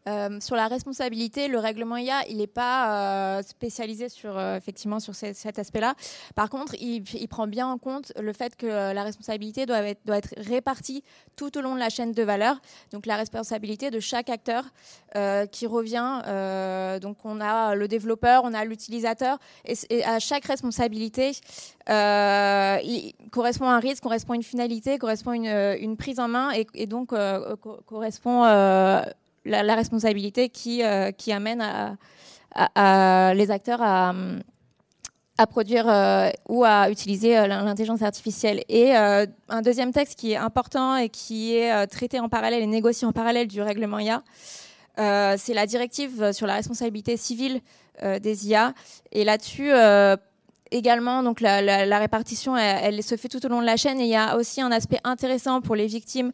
Euh, 0.08 0.39
sur 0.39 0.56
la 0.56 0.68
responsabilité, 0.68 1.47
le 1.47 1.58
règlement 1.58 1.97
IA, 1.97 2.28
il 2.30 2.38
n'est 2.38 2.47
pas 2.47 3.39
euh, 3.39 3.41
spécialisé 3.41 4.08
sur 4.08 4.38
euh, 4.38 4.56
effectivement 4.56 4.99
sur 4.99 5.16
cet 5.16 5.58
aspect-là. 5.58 5.95
Par 6.36 6.49
contre, 6.49 6.76
il, 6.80 7.03
prend 7.28 7.47
bien 7.47 7.68
en 7.68 7.80
compte 7.80 8.14
le 8.20 8.32
fait 8.32 8.56
que 8.56 8.68
la 8.68 9.03
responsabilité 9.03 9.66
doit 9.66 9.80
être, 9.80 10.34
répartie 10.38 11.03
tout 11.36 11.58
au 11.58 11.62
long 11.62 11.74
de 11.74 11.80
la 11.80 11.89
chaîne 11.89 12.12
de 12.12 12.24
valeur. 12.24 12.62
Donc 12.91 13.08
la 13.08 13.16
responsabilité 13.16 13.89
de 13.89 13.99
chaque 13.99 14.30
acteur 14.30 14.64
qui 15.51 15.66
revient. 15.66 16.22
donc 17.01 17.18
on 17.24 17.41
a 17.41 17.76
le 17.76 17.88
développeur, 17.88 18.43
on 18.43 18.53
a 18.53 18.64
l'utilisateur, 18.64 19.39
et, 19.66 20.06
à 20.06 20.20
chaque 20.20 20.45
responsabilité 20.45 21.32
il 21.88 23.14
correspond 23.32 23.68
un 23.68 23.80
risque, 23.80 24.03
correspond 24.03 24.36
une 24.36 24.43
finalité, 24.43 24.97
correspond 24.97 25.34
une, 25.34 25.47
une 25.47 25.97
prise 25.97 26.20
en 26.20 26.28
main, 26.28 26.51
et, 26.51 26.68
et 26.76 26.86
donc 26.86 27.14
correspond 27.86 28.43
la, 29.45 29.75
responsabilité 29.75 30.49
qui, 30.49 30.83
euh, 30.83 31.11
qui 31.11 31.31
amène 31.31 31.63
les 32.55 33.51
acteurs 33.51 33.81
à, 33.81 34.13
à 35.37 35.47
produire 35.47 35.87
euh, 35.89 36.29
ou 36.47 36.63
à 36.63 36.89
utiliser 36.89 37.37
euh, 37.37 37.47
l'intelligence 37.47 38.01
artificielle. 38.01 38.63
Et 38.69 38.95
un 38.95 39.61
deuxième 39.63 39.91
texte 39.91 40.17
qui 40.17 40.33
est 40.33 40.37
important 40.37 40.95
et 40.95 41.09
qui 41.09 41.55
est 41.55 41.87
traité 41.87 42.19
en 42.19 42.29
parallèle 42.29 42.63
et 42.63 42.67
négocié 42.67 43.07
en 43.07 43.11
parallèle 43.11 43.47
du 43.47 43.61
règlement 43.61 43.99
IA, 43.99 44.23
c'est 45.37 45.53
la 45.53 45.65
directive 45.65 46.31
sur 46.31 46.47
la 46.47 46.55
responsabilité 46.55 47.17
civile 47.17 47.61
des 48.01 48.47
IA. 48.47 48.73
Et 49.11 49.25
là-dessus, 49.25 49.71
également, 50.71 51.23
donc 51.23 51.41
la, 51.41 51.99
répartition, 51.99 52.55
elle, 52.57 53.03
se 53.03 53.15
fait 53.17 53.27
tout 53.27 53.45
au 53.45 53.49
long 53.49 53.61
de 53.61 53.65
la 53.65 53.77
chaîne. 53.77 53.99
Et 53.99 54.05
il 54.05 54.09
y 54.09 54.15
a 54.15 54.37
aussi 54.37 54.61
un 54.61 54.71
aspect 54.71 54.99
intéressant 55.03 55.61
pour 55.61 55.75
les 55.75 55.87
victimes 55.87 56.31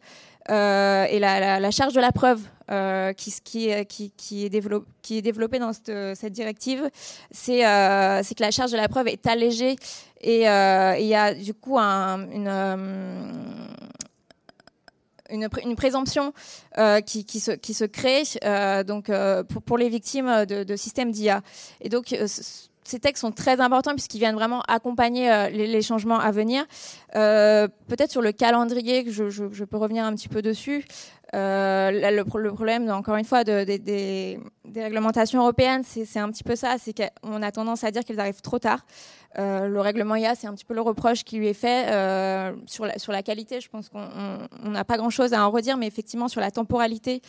euh, 0.50 1.04
et 1.04 1.18
la, 1.18 1.70
charge 1.70 1.94
de 1.94 2.00
la 2.00 2.12
preuve 2.12 2.40
euh, 2.70 3.12
qui, 3.12 3.68
est 3.68 4.48
développée, 4.48 5.58
dans 5.58 5.72
cette, 5.72 6.32
directive, 6.32 6.90
c'est 7.30 7.66
euh, 7.66 8.22
que 8.22 8.42
la 8.42 8.50
charge 8.50 8.72
de 8.72 8.76
la 8.76 8.88
preuve 8.88 9.08
est 9.08 9.26
allégée 9.26 9.76
et 10.20 10.42
il 10.42 11.06
y 11.06 11.14
a 11.14 11.34
du 11.34 11.54
coup 11.54 11.78
une, 11.78 12.48
présomption 15.76 16.32
qui, 17.06 17.40
se, 17.40 17.84
crée 17.84 18.22
donc, 18.84 19.10
pour, 19.66 19.78
les 19.78 19.88
victimes 19.88 20.44
de, 20.46 20.76
systèmes 20.76 21.12
d'IA. 21.12 21.42
Ces 22.84 22.98
textes 22.98 23.20
sont 23.20 23.32
très 23.32 23.60
importants 23.60 23.92
puisqu'ils 23.92 24.18
viennent 24.18 24.34
vraiment 24.34 24.62
accompagner 24.68 25.30
euh, 25.30 25.48
les, 25.48 25.82
changements 25.82 26.18
à 26.18 26.30
venir. 26.30 26.64
Euh, 27.14 27.68
peut-être 27.88 28.10
sur 28.10 28.22
le 28.22 28.32
calendrier, 28.32 29.04
je, 29.08 29.64
peux 29.64 29.76
revenir 29.76 30.04
un 30.04 30.14
petit 30.14 30.28
peu 30.28 30.42
dessus. 30.42 30.84
Euh, 31.34 32.10
le, 32.10 32.24
problème, 32.24 32.90
encore 32.90 33.16
une 33.16 33.24
fois, 33.24 33.44
de, 33.44 33.64
des 33.64 34.38
réglementations 34.74 35.40
européennes, 35.40 35.82
c'est 35.84 36.18
un 36.18 36.30
petit 36.30 36.44
peu 36.44 36.56
ça, 36.56 36.76
c'est 36.78 36.94
qu'on 36.94 37.42
a 37.42 37.50
tendance 37.52 37.84
à 37.84 37.90
dire 37.90 38.04
qu'elles 38.04 38.20
arrivent 38.20 38.42
trop 38.42 38.58
tard. 38.58 38.84
le 39.36 39.78
règlement 39.78 40.16
IA, 40.16 40.34
c'est 40.34 40.46
un 40.46 40.54
petit 40.54 40.64
peu 40.64 40.74
le 40.74 40.82
reproche 40.82 41.24
qui 41.24 41.38
lui 41.38 41.48
est 41.48 41.54
fait 41.54 41.86
sur 42.66 43.12
la 43.12 43.22
qualité. 43.22 43.60
Je 43.60 43.68
pense 43.68 43.88
qu'on 43.88 44.70
n'a 44.70 44.84
pas 44.84 44.98
grand-chose 44.98 45.32
à 45.32 45.46
en 45.46 45.50
redire, 45.50 45.76
mais 45.76 45.86
effectivement 45.86 46.28
sur 46.28 46.40
la 46.40 46.50
temporalité 46.50 47.22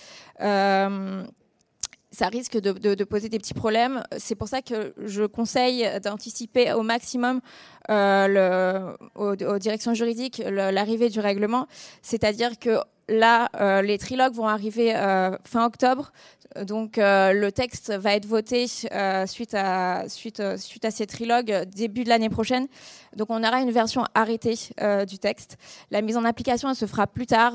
ça 2.14 2.28
risque 2.28 2.60
de, 2.60 3.04
poser 3.04 3.28
des 3.28 3.40
petits 3.40 3.56
problèmes. 3.56 4.04
C'est 4.18 4.36
pour 4.36 4.48
ça 4.48 4.62
que 4.62 4.94
je 5.04 5.24
conseille 5.24 5.86
d'anticiper 6.02 6.72
au 6.74 6.84
maximum 6.84 7.42
euh, 7.90 8.96
aux, 9.16 9.36
directions 9.36 9.94
juridiques 9.94 10.42
l'arrivée 10.46 11.10
du 11.10 11.20
règlement. 11.20 11.68
C'est-à-dire 12.04 12.60
que 12.60 12.78
là, 13.08 13.50
euh, 13.60 13.82
les 13.82 13.98
trilogues 13.98 14.34
vont 14.34 14.48
arriver 14.48 14.96
euh, 14.96 15.38
fin 15.44 15.66
octobre. 15.66 16.12
Donc 16.68 16.98
le 16.98 17.50
texte 17.50 17.92
va 17.92 18.14
être 18.14 18.28
voté 18.28 18.68
suite, 18.68 19.56
à, 19.56 20.08
suite, 20.08 20.44
suite 20.58 20.86
à 20.86 20.92
ces 20.92 21.08
trilogues 21.08 21.66
début 21.76 22.04
de 22.04 22.10
l'année 22.10 22.30
prochaine. 22.30 22.68
Donc 23.16 23.32
on 23.32 23.44
aura 23.44 23.60
une 23.62 23.72
version 23.72 24.04
arrêtée 24.14 24.54
du 25.08 25.18
texte. 25.18 25.58
La 25.90 26.04
mise 26.04 26.16
en 26.16 26.24
application 26.26 26.70
elle 26.70 26.76
se 26.76 26.86
fera 26.86 27.08
plus 27.08 27.26
tard, 27.26 27.54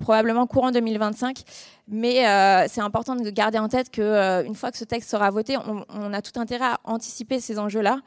probablement 0.00 0.46
courant 0.46 0.72
2025. 0.72 1.42
Mais 1.88 2.24
c'est 2.68 2.82
important 2.82 3.16
de 3.16 3.30
garder 3.30 3.56
en 3.56 3.68
tête 3.68 3.88
qu'une 3.90 4.04
une 4.44 4.54
fois 4.54 4.72
que 4.72 4.76
ce 4.76 4.84
texte 4.84 5.08
sera 5.08 5.30
voté, 5.30 5.56
on 5.88 6.12
a 6.12 6.20
tout 6.20 6.38
intérêt 6.38 6.66
à 6.66 6.80
anticiper 6.84 7.40
ces 7.40 7.58
enjeux-là. 7.58 8.00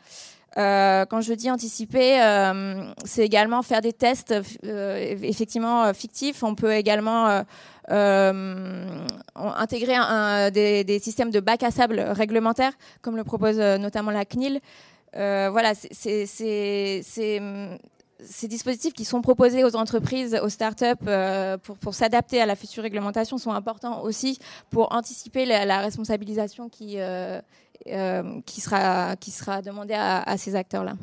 Euh, 0.58 1.06
quand 1.06 1.22
je 1.22 1.34
dis 1.34 1.50
anticiper, 1.50 2.22
euh, 2.22 2.92
c'est 3.06 3.24
également 3.24 3.62
faire 3.62 3.82
des 3.82 3.94
tests 3.94 4.36
euh, 4.66 5.16
effectivement 5.22 5.94
fictifs. 5.94 6.44
On 6.44 6.56
peut 6.56 6.74
également 6.74 7.44
intégrer 7.88 9.96
un, 9.96 10.52
des, 10.52 10.84
des, 10.84 11.00
systèmes 11.00 11.32
de 11.32 11.40
bac 11.40 11.64
à 11.64 11.72
sable 11.72 12.00
réglementaires, 12.00 12.74
comme 13.02 13.16
le 13.16 13.24
propose 13.24 13.58
notamment 13.58 14.12
la 14.12 14.26
CNIL. 14.26 14.60
voilà, 15.14 15.74
c'est 15.76 16.26
ces 18.24 18.48
dispositifs 18.48 18.94
qui 18.94 19.06
sont 19.06 19.22
proposés 19.22 19.64
aux 19.64 19.76
entreprises, 19.76 20.40
aux 20.42 20.50
startups 20.50 20.86
euh, 21.08 21.58
pour, 21.58 21.78
pour 21.78 21.94
s'adapter 21.94 22.42
à 22.42 22.46
la 22.46 22.56
future 22.56 22.84
réglementation 22.84 23.38
sont 23.38 23.52
importants 23.52 24.04
aussi 24.04 24.40
pour 24.70 24.94
anticiper 24.94 25.46
la, 25.46 25.80
responsabilisation 25.80 26.70
qui, 26.70 27.00
euh, 27.00 27.02
euh, 27.02 27.42
qui, 28.46 28.62
sera, 28.62 29.16
qui 29.16 29.32
sera 29.32 29.62
demandée 29.62 29.94
à, 29.94 30.22
à 30.22 30.38
ces 30.38 30.56
acteurs-là 30.56 30.96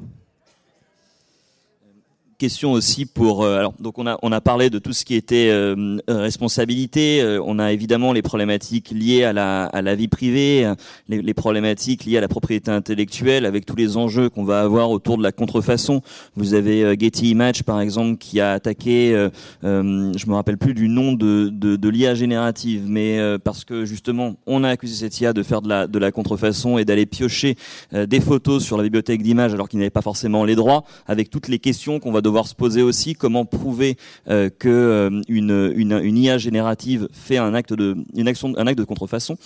question 2.39 2.71
aussi 2.71 3.05
pour 3.05 3.43
euh, 3.43 3.59
alors 3.59 3.75
donc 3.81 3.99
on 3.99 4.07
a 4.07 4.17
on 4.23 4.31
a 4.31 4.41
parlé 4.41 4.71
de 4.71 4.79
tout 4.79 4.93
ce 4.93 5.05
qui 5.05 5.17
était 5.17 5.51
euh, 5.51 5.99
euh, 6.09 6.21
responsabilité 6.21 7.39
on 7.45 7.59
a 7.59 7.73
évidemment 7.73 8.13
les 8.13 8.23
problématiques 8.23 8.91
liées 8.91 9.25
à 9.25 9.33
la 9.33 9.65
à 9.65 9.83
la 9.83 9.97
vie 9.97 10.07
privée 10.07 10.73
les, 11.09 11.21
les 11.21 11.35
problématiques 11.35 12.05
liées 12.05 12.19
à 12.19 12.21
la 12.21 12.29
propriété 12.29 12.71
intellectuelle 12.71 13.45
avec 13.45 13.67
tous 13.67 13.75
les 13.75 13.97
enjeux 13.97 14.31
qu'on 14.31 14.45
va 14.45 14.61
avoir 14.61 14.91
autour 14.91 15.19
de 15.19 15.23
la 15.23 15.33
contrefaçon. 15.33 16.01
Vous 16.37 16.55
avez 16.55 16.97
Getty 16.99 17.31
Images 17.31 17.65
par 17.65 17.81
exemple 17.81 18.19
qui 18.19 18.41
a 18.41 18.53
attaqué 18.53 19.29
je 19.63 20.27
me 20.31 20.35
rappelle 20.35 20.59
plus 20.59 20.75
du 20.75 20.89
nom 20.89 21.13
de 21.13 21.49
de, 21.49 21.89
l'IA 21.89 22.15
générative 22.15 22.85
mais 22.87 23.19
parce 23.43 23.65
que 23.65 23.85
justement 23.85 24.37
on 24.47 24.63
a 24.63 24.69
accusé 24.69 24.95
cette 24.95 25.21
IA 25.21 25.33
de 25.33 25.43
faire 25.43 25.61
de 25.61 25.69
la 25.69 25.87
de 25.89 25.99
la 25.99 26.13
contrefaçon 26.13 26.79
et 26.79 26.85
d'aller 26.85 27.07
piocher 27.07 27.57
des 27.93 28.21
photos 28.21 28.63
sur 28.63 28.77
la 28.77 28.85
bibliothèque 28.85 29.23
d'images 29.23 29.55
alors 29.55 29.69
qu'il 29.69 29.81
n'avait 29.81 29.91
pas 29.91 30.03
forcément 30.03 30.45
les 30.45 30.55
droits 30.55 30.85
avec 31.07 31.31
toutes 31.31 31.49
les 31.49 31.59
questions 31.59 31.99
qu'on 31.99 32.13
va 32.13 32.21
se 32.47 32.55
poser 32.55 32.83
aussi 32.83 33.15
comment 33.15 33.45
prouver 33.45 33.97
euh, 34.29 34.51
que 34.51 34.69
euh, 34.69 35.23
une, 35.29 36.17
IA 36.17 36.39
générative 36.39 37.09
fait 37.13 37.37
un 37.37 37.55
acte 37.55 37.73
de 37.73 37.97
une 38.15 38.29
action 38.29 38.55
un 38.57 38.67
acte 38.67 38.79
de 38.79 38.85
contrefaçon. 38.85 39.37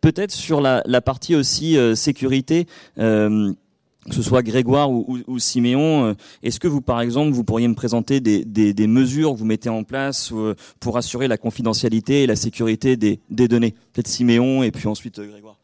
Peut-être 0.00 0.32
sur 0.32 0.60
la, 0.60 0.82
partie 1.00 1.34
aussi 1.34 1.76
euh, 1.76 1.94
sécurité 1.94 2.66
que 2.96 4.16
ce 4.16 4.22
soit 4.22 4.42
Grégoire 4.42 4.90
ou, 4.90 5.38
Siméon, 5.38 6.16
est-ce 6.42 6.58
que 6.58 6.66
vous, 6.66 6.80
par 6.80 7.00
exemple, 7.00 7.30
vous 7.30 7.44
pourriez 7.44 7.68
me 7.68 7.76
présenter 7.76 8.18
des 8.18 8.86
mesures 8.88 9.32
que 9.32 9.38
vous 9.38 9.44
mettez 9.44 9.68
en 9.68 9.84
place 9.84 10.32
pour 10.80 10.96
assurer 10.96 11.28
la 11.28 11.38
confidentialité 11.38 12.24
et 12.24 12.26
la 12.26 12.34
sécurité 12.34 12.96
des, 12.96 13.20
des 13.30 13.46
données? 13.46 13.76
Peut-être 13.92 14.08
Siméon 14.08 14.64
et 14.64 14.72
puis 14.72 14.88
ensuite 14.88 15.20
Grégoire. 15.20 15.56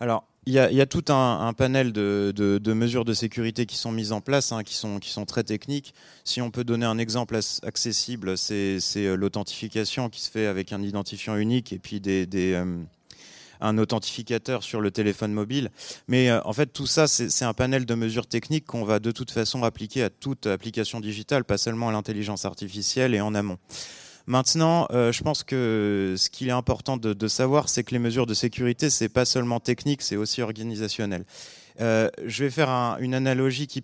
Alors, 0.00 0.24
il 0.46 0.54
y, 0.54 0.58
a, 0.58 0.86
tout 0.86 1.04
un, 1.12 1.52
panel 1.52 1.92
de, 1.92 2.72
mesures 2.72 3.04
de 3.04 3.12
sécurité 3.12 3.66
qui 3.66 3.76
sont 3.76 3.92
mises 3.92 4.10
en 4.12 4.22
place, 4.22 4.52
hein, 4.52 4.62
qui, 4.64 4.74
sont, 4.74 5.26
très 5.26 5.44
techniques. 5.44 5.94
Si 6.24 6.40
on 6.40 6.50
peut 6.50 6.64
donner 6.64 6.86
un 6.86 6.96
exemple 6.96 7.38
accessible, 7.62 8.38
c'est 8.38 8.80
euh, 8.96 9.16
l'authentification 9.16 10.08
qui 10.08 10.22
se 10.22 10.30
fait 10.30 10.46
avec 10.46 10.72
un 10.72 10.82
identifiant 10.82 11.36
unique 11.36 11.74
et 11.74 11.78
puis 11.78 12.00
des, 12.00 12.26
euh, 12.34 12.82
un 13.60 13.76
authentificateur 13.76 14.62
sur 14.62 14.80
le 14.80 14.90
téléphone 14.90 15.32
mobile. 15.32 15.70
Mais 16.08 16.30
euh, 16.30 16.40
en 16.44 16.54
fait, 16.54 16.72
tout 16.72 16.86
ça, 16.86 17.06
c'est 17.06 17.44
un 17.44 17.54
panel 17.54 17.84
de 17.84 17.94
mesures 17.94 18.26
techniques 18.26 18.64
qu'on 18.64 18.84
va 18.84 18.98
de 18.98 19.10
toute 19.10 19.30
façon 19.30 19.62
appliquer 19.62 20.02
à 20.02 20.10
toute 20.10 20.46
application 20.46 21.00
digitale, 21.00 21.44
pas 21.44 21.58
seulement 21.58 21.90
à 21.90 21.92
l'intelligence 21.92 22.46
artificielle 22.46 23.14
et 23.14 23.20
en 23.20 23.34
amont. 23.34 23.58
Maintenant, 24.30 24.86
euh, 24.92 25.10
je 25.10 25.24
pense 25.24 25.42
que 25.42 26.14
ce 26.16 26.30
qu'il 26.30 26.46
est 26.46 26.52
important 26.52 26.96
de, 26.96 27.26
savoir, 27.26 27.68
c'est 27.68 27.82
que 27.82 27.90
les 27.90 27.98
mesures 27.98 28.26
de 28.26 28.34
sécurité, 28.34 28.88
c'est 28.88 29.08
pas 29.08 29.24
seulement 29.24 29.58
technique, 29.58 30.02
c'est 30.02 30.14
aussi 30.14 30.40
organisationnel. 30.40 31.24
Euh, 31.80 32.08
je 32.24 32.44
vais 32.44 32.50
faire 32.50 32.68
une 33.00 33.12
analogie 33.12 33.66
qui 33.66 33.82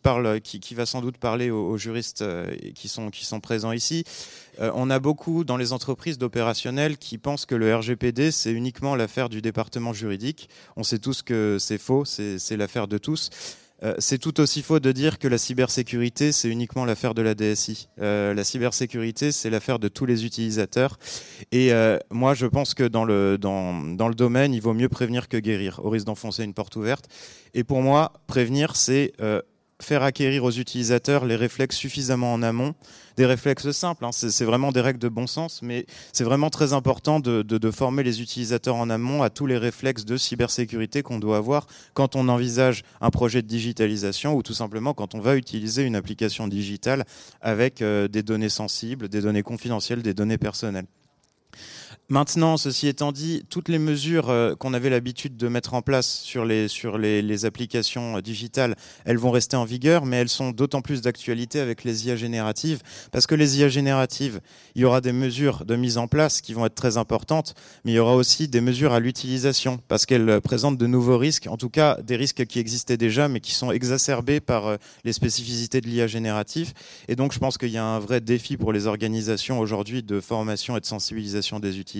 va 0.76 0.86
sans 0.86 1.00
doute 1.00 1.18
parler 1.18 1.50
aux, 1.50 1.76
juristes 1.76 2.22
euh, 2.22 2.54
qui 2.76 2.86
sont 2.86 3.10
qui 3.10 3.24
sont 3.24 3.40
présents 3.40 3.72
ici. 3.72 4.04
on 4.60 4.88
a 4.88 5.00
beaucoup 5.00 5.42
dans 5.42 5.56
les 5.56 5.72
entreprises 5.72 6.16
d'opérationnels 6.16 6.96
qui 6.96 7.18
pensent 7.18 7.44
que 7.44 7.56
le 7.56 7.74
RGPD 7.74 8.30
c'est 8.30 8.52
uniquement 8.52 8.94
l'affaire 8.94 9.28
du 9.28 9.42
département 9.42 9.92
juridique. 9.92 10.48
On 10.76 10.84
sait 10.84 11.00
tous 11.00 11.22
que 11.22 11.56
c'est 11.58 11.78
faux, 11.78 12.04
c'est 12.04 12.56
l'affaire 12.56 12.86
de 12.86 12.98
tous. 12.98 13.30
Euh, 13.82 13.94
c'est 13.98 14.18
tout 14.18 14.40
aussi 14.40 14.62
faux 14.62 14.80
de 14.80 14.92
dire 14.92 15.18
que 15.18 15.28
la 15.28 15.38
cybersécurité, 15.38 16.32
c'est 16.32 16.48
uniquement 16.48 16.84
l'affaire 16.84 17.14
de 17.14 17.22
la 17.22 17.34
DSI. 17.34 17.88
Euh, 18.00 18.32
la 18.32 18.44
cybersécurité, 18.44 19.32
c'est 19.32 19.50
l'affaire 19.50 19.78
de 19.78 19.88
tous 19.88 20.06
les 20.06 20.24
utilisateurs. 20.24 20.98
Et 21.52 21.72
euh, 21.72 21.98
moi, 22.10 22.34
je 22.34 22.46
pense 22.46 22.74
que 22.74 22.84
dans 22.84 23.04
le, 23.04 23.38
dans, 23.38 23.74
dans 23.74 24.08
le 24.08 24.14
domaine, 24.14 24.54
il 24.54 24.60
vaut 24.60 24.74
mieux 24.74 24.88
prévenir 24.88 25.28
que 25.28 25.36
guérir, 25.36 25.80
au 25.84 25.90
risque 25.90 26.06
d'enfoncer 26.06 26.44
une 26.44 26.54
porte 26.54 26.76
ouverte. 26.76 27.06
Et 27.54 27.64
pour 27.64 27.82
moi, 27.82 28.12
prévenir, 28.26 28.76
c'est 28.76 29.12
faire 29.80 30.02
acquérir 30.02 30.44
aux 30.44 30.50
utilisateurs 30.50 31.26
les 31.26 31.36
réflexes 31.36 31.76
suffisamment 31.76 32.32
en 32.32 32.42
amont, 32.42 32.74
des 33.16 33.26
réflexes 33.26 33.70
simples, 33.70 34.04
hein, 34.04 34.10
c'est 34.12 34.44
vraiment 34.44 34.72
des 34.72 34.80
règles 34.80 34.98
de 34.98 35.08
bon 35.08 35.26
sens, 35.26 35.60
mais 35.62 35.86
c'est 36.12 36.24
vraiment 36.24 36.50
très 36.50 36.72
important 36.72 37.20
de, 37.20 37.70
former 37.70 38.02
les 38.02 38.22
utilisateurs 38.22 38.76
en 38.76 38.88
amont 38.90 39.22
à 39.22 39.30
tous 39.30 39.46
les 39.46 39.58
réflexes 39.58 40.04
de 40.04 40.16
cybersécurité 40.16 41.02
qu'on 41.02 41.18
doit 41.18 41.36
avoir 41.36 41.66
quand 41.94 42.16
on 42.16 42.28
envisage 42.28 42.84
un 43.00 43.10
projet 43.10 43.42
de 43.42 43.48
digitalisation 43.48 44.34
ou 44.34 44.42
tout 44.42 44.54
simplement 44.54 44.94
quand 44.94 45.14
on 45.14 45.20
va 45.20 45.36
utiliser 45.36 45.82
une 45.82 45.96
application 45.96 46.48
digitale 46.48 47.04
avec 47.40 47.82
euh, 47.82 48.08
des 48.08 48.22
données 48.22 48.48
sensibles, 48.48 49.08
des 49.08 49.20
données 49.20 49.42
confidentielles, 49.42 50.02
des 50.02 50.14
données 50.14 50.38
personnelles. 50.38 50.86
Maintenant, 52.08 52.56
ceci 52.56 52.86
étant 52.86 53.10
dit, 53.10 53.42
toutes 53.50 53.68
les 53.68 53.80
mesures 53.80 54.30
euh, 54.30 54.54
qu'on 54.54 54.74
avait 54.74 54.90
l'habitude 54.90 55.36
de 55.36 55.48
mettre 55.48 55.74
en 55.74 55.82
place 55.82 56.06
sur 56.06 56.44
les, 56.44 56.68
sur 56.68 56.98
les, 56.98 57.44
applications 57.44 58.18
euh, 58.18 58.20
digitales, 58.20 58.76
elles 59.04 59.18
vont 59.18 59.32
rester 59.32 59.56
en 59.56 59.64
vigueur, 59.64 60.06
mais 60.06 60.18
elles 60.18 60.28
sont 60.28 60.52
d'autant 60.52 60.82
plus 60.82 61.00
d'actualité 61.02 61.58
avec 61.58 61.82
les 61.82 62.06
IA 62.06 62.14
génératives, 62.14 62.80
parce 63.10 63.26
que 63.26 63.34
les 63.34 63.58
IA 63.58 63.68
génératives, 63.68 64.40
il 64.76 64.82
y 64.82 64.84
aura 64.84 65.00
des 65.00 65.10
mesures 65.10 65.64
de 65.64 65.74
mise 65.74 65.98
en 65.98 66.06
place 66.06 66.42
qui 66.42 66.54
vont 66.54 66.64
être 66.64 66.76
très 66.76 66.96
importantes, 66.96 67.54
mais 67.84 67.90
il 67.90 67.94
y 67.96 67.98
aura 67.98 68.14
aussi 68.14 68.46
des 68.46 68.60
mesures 68.60 68.92
à 68.92 69.00
l'utilisation, 69.00 69.80
parce 69.88 70.06
qu'elles 70.06 70.40
présentent 70.40 70.78
de 70.78 70.86
nouveaux 70.86 71.18
risques, 71.18 71.48
en 71.48 71.56
tout 71.56 71.70
cas 71.70 72.00
des 72.02 72.14
risques 72.14 72.46
qui 72.46 72.60
existaient 72.60 72.96
déjà, 72.96 73.26
mais 73.26 73.40
qui 73.40 73.52
sont 73.52 73.72
exacerbés 73.72 74.38
par 74.38 74.68
euh, 74.68 74.76
les 75.02 75.12
spécificités 75.12 75.80
de 75.80 75.88
l'IA 75.88 76.06
générative. 76.06 76.72
Et 77.08 77.16
donc, 77.16 77.32
je 77.32 77.40
pense 77.40 77.58
qu'il 77.58 77.70
y 77.70 77.78
a 77.78 77.84
un 77.84 77.98
vrai 77.98 78.20
défi 78.20 78.56
pour 78.56 78.72
les 78.72 78.86
organisations 78.86 79.58
aujourd'hui 79.58 80.04
de 80.04 80.20
formation 80.20 80.76
et 80.76 80.80
de 80.80 80.86
sensibilisation 80.86 81.58
des 81.58 81.80
utilisateurs 81.80 81.95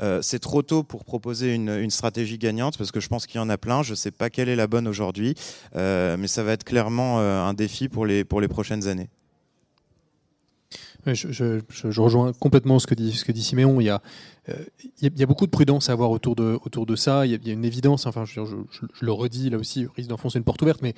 euh, 0.00 0.20
c'est 0.22 0.38
trop 0.38 0.62
tôt 0.62 0.82
pour 0.82 1.04
proposer 1.04 1.54
une, 1.54 1.90
stratégie 1.90 2.38
gagnante 2.38 2.78
parce 2.78 2.92
que 2.92 3.00
je 3.00 3.08
pense 3.08 3.26
qu'il 3.26 3.36
y 3.36 3.42
en 3.42 3.50
a 3.50 3.58
plein. 3.58 3.82
Je 3.82 3.90
ne 3.90 3.96
sais 3.96 4.10
pas 4.10 4.30
quelle 4.30 4.48
est 4.48 4.56
la 4.56 4.66
bonne 4.66 4.88
aujourd'hui, 4.88 5.34
euh, 5.76 6.16
mais 6.18 6.28
ça 6.28 6.42
va 6.42 6.52
être 6.52 6.64
clairement 6.64 7.20
euh, 7.20 7.42
un 7.42 7.54
défi 7.54 7.88
pour 7.88 8.06
les, 8.06 8.24
pour 8.24 8.40
les 8.40 8.48
prochaines 8.48 8.86
années. 8.86 9.08
Je, 11.06 12.00
rejoins 12.00 12.34
complètement 12.34 12.78
ce 12.78 12.86
que 12.86 12.94
dit, 12.94 13.12
ce 13.12 13.24
que 13.24 13.32
dit 13.32 13.42
Siméon. 13.42 13.80
Il 13.80 13.84
y, 13.84 13.90
a, 13.90 14.02
il 15.00 15.18
y, 15.18 15.22
a, 15.22 15.26
beaucoup 15.26 15.46
de 15.46 15.50
prudence 15.50 15.88
à 15.88 15.92
avoir 15.92 16.10
autour 16.10 16.36
de, 16.36 16.58
autour 16.62 16.84
de 16.84 16.94
ça. 16.94 17.24
Il 17.24 17.32
y 17.32 17.50
a, 17.50 17.52
une 17.54 17.64
évidence, 17.64 18.04
enfin, 18.04 18.26
je, 18.26 18.40
le 19.00 19.12
redis 19.12 19.48
là 19.48 19.56
aussi, 19.56 19.86
risque 19.96 20.10
d'enfoncer 20.10 20.36
une 20.36 20.44
porte 20.44 20.60
ouverte, 20.60 20.82
mais 20.82 20.94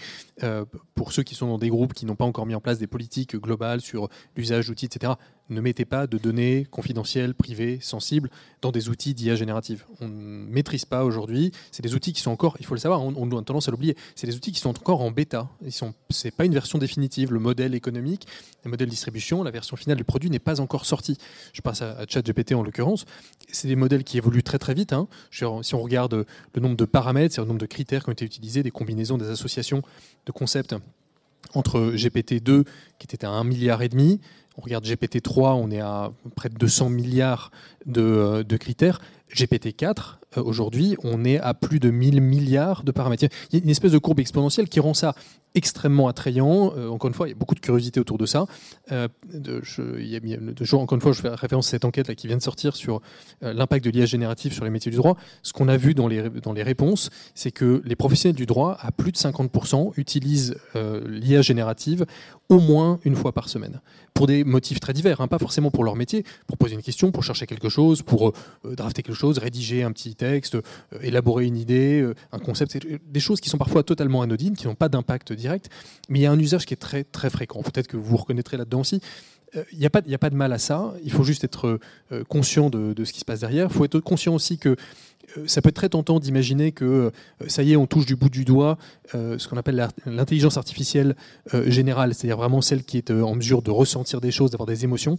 pour 0.97 1.13
ceux 1.13 1.23
qui 1.23 1.37
sont 1.37 1.47
dans 1.47 1.59
des 1.59 1.69
groupes 1.69 1.95
qui 1.95 2.05
n'ont 2.05 2.17
pas 2.17 2.25
encore 2.25 2.47
mis 2.47 2.57
en 2.57 2.61
place 2.61 2.81
des 2.81 2.89
politiques 2.89 3.37
globales 3.37 3.81
sur 3.81 4.09
l'usage 4.37 4.67
d'outils, 4.67 4.87
etc., 4.87 5.13
ne 5.53 5.61
mettez 5.61 5.85
pas 5.85 6.07
de 6.07 6.19
données 6.19 6.67
confidentielles, 6.71 7.35
privées, 7.35 7.79
sensibles 7.81 8.31
dans 8.61 8.73
des 8.73 8.89
outils 8.89 9.15
d'IA 9.15 9.35
générative. 9.35 9.85
On 10.01 10.09
ne 10.09 10.47
maîtrise 10.47 10.85
pas 10.85 11.05
aujourd'hui. 11.05 11.53
C'est 11.71 11.83
des 11.83 11.95
outils 11.95 12.13
qui 12.13 12.21
sont 12.21 12.31
encore, 12.31 12.57
il 12.61 12.67
faut 12.67 12.75
le 12.75 12.81
savoir, 12.81 13.03
on, 13.03 13.39
a 13.39 13.43
tendance 13.43 13.69
à 13.69 13.71
l'oublier, 13.71 13.97
c'est 14.15 14.27
des 14.27 14.37
outils 14.37 14.53
qui 14.53 14.61
sont 14.61 14.71
encore 14.71 15.01
en 15.01 15.11
bêta. 15.11 15.49
Ce 15.69 15.85
n'est 16.25 16.31
pas 16.31 16.45
une 16.45 16.55
version 16.55 16.79
définitive. 16.79 17.33
Le 17.33 17.41
modèle 17.41 17.75
économique, 17.75 18.27
le 18.65 18.71
modèle 18.71 18.89
distribution, 18.89 19.43
la 19.43 19.51
version 19.51 19.77
finale 19.77 19.97
du 19.97 20.05
produit 20.05 20.31
n'est 20.31 20.39
pas 20.39 20.61
encore 20.61 20.87
sortie. 20.87 21.19
Je 21.53 21.61
passe 21.61 21.83
à, 21.83 22.05
ChatGPT 22.09 22.55
en 22.55 22.63
l'occurrence. 22.63 23.05
C'est 23.51 23.69
des 23.69 23.77
modèles 23.77 24.05
qui 24.05 24.19
évoluent 24.19 24.43
très 24.43 24.59
très 24.59 24.75
vite. 24.75 24.93
Hein. 24.93 25.09
Si 25.31 25.45
on 25.45 25.83
regarde 25.83 26.27
le 26.55 26.61
nombre 26.61 26.77
de 26.77 26.85
paramètres, 26.85 27.41
le 27.41 27.47
nombre 27.47 27.61
de 27.61 27.67
critères 27.67 28.05
qui 28.05 28.11
ont 28.11 28.13
été 28.13 28.25
utilisés, 28.25 28.63
des 28.63 28.71
combinaisons, 28.71 29.19
des 29.19 29.31
associations 29.31 29.83
de 30.27 30.33
concepts 30.33 30.75
entre 31.55 31.93
GPT-2 31.95 32.65
qui 32.99 33.05
était 33.05 33.25
à 33.25 33.31
1 33.31 33.45
milliard 33.45 33.83
et 33.83 33.89
demi, 33.89 34.21
on 34.57 34.61
regarde 34.61 34.85
GPT-3, 34.85 35.55
on 35.55 35.71
est 35.71 35.81
à 35.81 36.13
près 36.37 36.49
de 36.49 36.57
200 36.57 36.91
milliards 36.91 37.51
de, 37.87 38.03
euh, 38.03 38.59
critères. 38.59 39.01
GPT-4, 39.35 40.19
euh, 40.37 40.43
aujourd'hui, 40.43 40.97
on 41.03 41.25
est 41.25 41.39
à 41.39 41.55
plus 41.55 41.81
de 41.81 41.91
1000 41.91 42.21
milliards 42.21 42.85
de 42.85 42.93
paramètres. 42.93 43.25
Il 43.51 43.59
y 43.59 43.63
a 43.63 43.65
une 43.65 43.71
espèce 43.71 43.93
de 43.93 43.99
courbe 43.99 44.21
exponentielle 44.21 44.69
qui 44.69 44.79
rend 44.79 44.93
ça 44.93 45.15
extrêmement 45.55 46.07
attrayant. 46.07 46.75
Euh, 46.77 46.89
encore 46.89 47.09
une 47.09 47.15
fois, 47.15 47.29
il 47.29 47.31
y 47.31 47.35
a 47.35 47.37
beaucoup 47.37 47.55
de 47.55 47.61
curiosité 47.61 47.99
autour 47.99 48.19
de 48.19 48.27
ça. 48.27 48.47
Encore 48.91 49.09
une 50.97 51.01
fois, 51.01 51.13
je 51.13 51.21
fais 51.21 51.29
référence 51.31 51.69
à 51.69 51.71
cette 51.71 51.87
enquête 51.87 52.15
qui 52.15 52.27
vient 52.27 52.37
de 52.37 52.43
sortir 52.43 52.77
sur 52.77 53.01
l'impact 53.41 53.85
de 53.85 53.91
l'IA 53.91 54.05
générative 54.05 54.53
sur 54.53 54.65
les 54.65 54.71
métiers 54.71 54.91
du 54.91 54.97
droit. 54.99 55.17
Ce 55.43 55.55
qu'on 55.55 55.69
a 55.69 55.79
vu 55.79 55.95
dans 55.95 56.09
les, 56.09 56.29
dans 56.29 56.53
les 56.53 56.63
réponses, 56.63 57.09
c'est 57.35 57.53
que 57.53 57.83
les 57.85 57.97
professionnels 57.97 58.37
du 58.37 58.47
droit, 58.47 58.77
à 58.81 58.93
plus 58.93 59.13
de 59.13 59.17
50%, 59.17 59.93
utilisent 59.97 60.57
l'IA 60.75 61.41
générative 61.43 62.07
au 62.49 62.59
moins 62.59 62.99
une 63.05 63.17
fois 63.17 63.33
par 63.33 63.49
semaine. 63.49 63.81
Pour 64.15 64.27
des 64.27 64.45
motifs 64.45 64.79
très 64.79 64.93
divers, 64.93 65.21
hein, 65.21 65.29
pas 65.29 65.39
forcément 65.39 65.71
pour 65.71 65.85
leur 65.85 65.97
métier, 65.97 66.25
pour 66.47 66.59
poser 66.59 66.75
une 66.75 66.83
question, 66.83 67.11
pour 67.13 67.25
chercher 67.25 67.47
quelque 67.47 67.69
chose, 67.69 68.03
pour 68.03 68.33
drafter 68.65 69.03
quelque 69.03 69.17
chose, 69.17 69.39
rédiger 69.39 69.83
un 69.83 69.93
petit 69.93 70.15
texte, 70.15 70.55
euh, 70.55 70.61
élaborer 71.01 71.47
une 71.47 71.57
idée, 71.57 72.01
euh, 72.01 72.15
un 72.33 72.39
concept, 72.39 72.79
des 73.05 73.21
choses 73.21 73.41
qui 73.41 73.49
sont 73.49 73.59
parfois 73.59 73.83
totalement 73.83 74.23
anodines, 74.23 74.57
qui 74.57 74.67
n'ont 74.67 74.75
pas 74.75 74.89
d'impact 74.89 75.33
direct, 75.33 75.69
mais 76.09 76.21
il 76.21 76.23
y 76.23 76.27
a 76.27 76.33
un 76.33 76.39
usage 76.39 76.67
qui 76.67 76.75
est 76.75 76.79
très 76.79 77.05
très 77.05 77.31
fréquent. 77.31 77.63
Peut-être 77.63 77.89
que 77.89 77.97
vous 77.97 78.05
vous 78.05 78.17
reconnaîtrez 78.17 78.57
là-dedans 78.57 78.81
aussi. 78.81 79.01
Euh, 79.57 79.65
il 79.73 79.79
n'y 79.79 79.87
a, 79.87 79.91
pas, 79.91 80.01
a 80.01 80.19
pas 80.19 80.31
de 80.31 80.35
mal 80.37 80.53
à 80.53 80.59
ça, 80.59 80.95
il 81.05 81.13
faut 81.13 81.25
juste 81.25 81.45
être 81.45 81.79
conscient 82.29 82.71
de, 82.71 83.05
ce 83.05 83.13
qui 83.13 83.21
se 83.21 83.25
passe 83.25 83.41
derrière. 83.41 83.69
Il 83.71 83.73
faut 83.73 83.85
être 83.85 84.01
conscient 84.01 84.35
aussi 84.35 84.59
que 84.59 84.77
ça 85.47 85.63
peut 85.63 85.71
être 85.71 85.77
très 85.77 85.89
tentant 85.89 86.21
d'imaginer 86.21 86.73
que 86.73 87.11
ça 87.47 87.63
y 87.63 87.73
est, 87.73 87.77
on 87.77 87.87
touche 87.87 88.05
du 88.05 88.17
bout 88.17 88.29
du 88.29 88.45
doigt 88.45 88.77
ce 89.15 89.49
qu'on 89.49 89.57
appelle 89.57 89.89
l'intelligence 90.05 90.59
artificielle 90.59 91.17
générale, 91.67 92.13
c'est-à-dire 92.13 92.37
vraiment 92.37 92.61
celle 92.61 92.83
qui 92.83 92.99
est 92.99 93.11
en 93.11 93.35
mesure 93.35 93.63
de 93.63 93.71
ressentir 93.71 94.21
des 94.21 94.31
choses, 94.31 94.51
d'avoir 94.51 94.67
des 94.67 94.85
émotions 94.85 95.17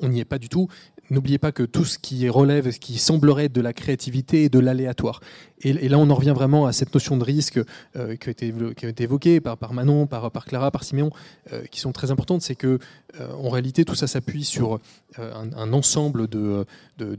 on 0.00 0.08
n'y 0.08 0.20
est 0.20 0.24
pas 0.24 0.38
du 0.38 0.48
tout. 0.48 0.68
N'oubliez 1.10 1.38
pas 1.38 1.52
que 1.52 1.62
tout 1.62 1.84
ce 1.84 1.98
qui 1.98 2.28
relève, 2.28 2.70
ce 2.70 2.78
qui 2.78 2.98
semblerait 2.98 3.48
de 3.48 3.60
la 3.60 3.72
créativité 3.72 4.44
et 4.44 4.48
de 4.48 4.58
l'aléatoire. 4.58 5.20
Et, 5.60 5.88
là, 5.88 5.98
on 5.98 6.10
en 6.10 6.14
revient 6.14 6.32
vraiment 6.34 6.66
à 6.66 6.72
cette 6.72 6.92
notion 6.92 7.16
de 7.16 7.24
risque 7.24 7.58
euh, 7.96 8.16
qui, 8.16 8.28
a 8.28 8.32
été, 8.32 9.02
évoquée 9.02 9.40
par, 9.40 9.72
Manon, 9.72 10.06
par, 10.06 10.30
Clara, 10.44 10.70
par 10.70 10.84
Siméon, 10.84 11.10
euh, 11.52 11.64
qui 11.66 11.80
sont 11.80 11.92
très 11.92 12.10
importantes. 12.10 12.42
C'est 12.42 12.54
que, 12.54 12.78
euh, 13.20 13.32
en 13.32 13.48
réalité, 13.48 13.84
tout 13.84 13.94
ça 13.94 14.06
s'appuie 14.06 14.44
sur 14.44 14.78
un, 15.18 15.72
ensemble 15.72 16.28
de, 16.28 16.66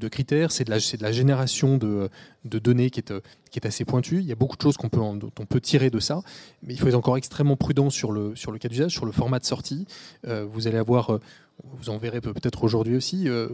critères. 0.10 0.52
C'est 0.52 0.66
de, 0.66 0.72
la, 0.72 1.12
génération 1.12 1.78
de, 1.78 2.10
données 2.44 2.90
qui 2.90 3.00
est, 3.00 3.14
qui 3.52 3.60
est 3.60 3.66
assez 3.66 3.86
pointue. 3.86 4.20
Il 4.20 4.26
y 4.26 4.32
a 4.32 4.36
beaucoup 4.36 4.58
de 4.58 4.62
choses 4.62 4.78
qu'on 4.78 4.90
peut, 4.90 5.00
dont 5.00 5.32
on 5.40 5.46
peut 5.46 5.62
tirer 5.62 5.90
de 5.90 6.00
ça, 6.00 6.22
mais 6.62 6.74
il 6.74 6.80
faut 6.80 6.88
être 6.88 6.96
encore 6.96 7.18
extrêmement 7.18 7.56
prudent 7.56 7.90
sur 7.90 8.12
le, 8.12 8.36
sur 8.36 8.52
le 8.52 8.60
cas 8.60 8.68
d'usage, 8.68 8.92
sur 8.92 9.06
le 9.06 9.12
format 9.12 9.40
de 9.40 9.46
sortie. 9.46 9.88
vous 10.24 10.68
allez 10.68 10.78
avoir 10.78 11.20
vous 11.64 11.90
en 11.90 11.98
verrez 11.98 12.22
peut-être 12.22 12.64
aujourd'hui 12.64 12.96
aussi, 12.96 13.30
euh, 13.30 13.48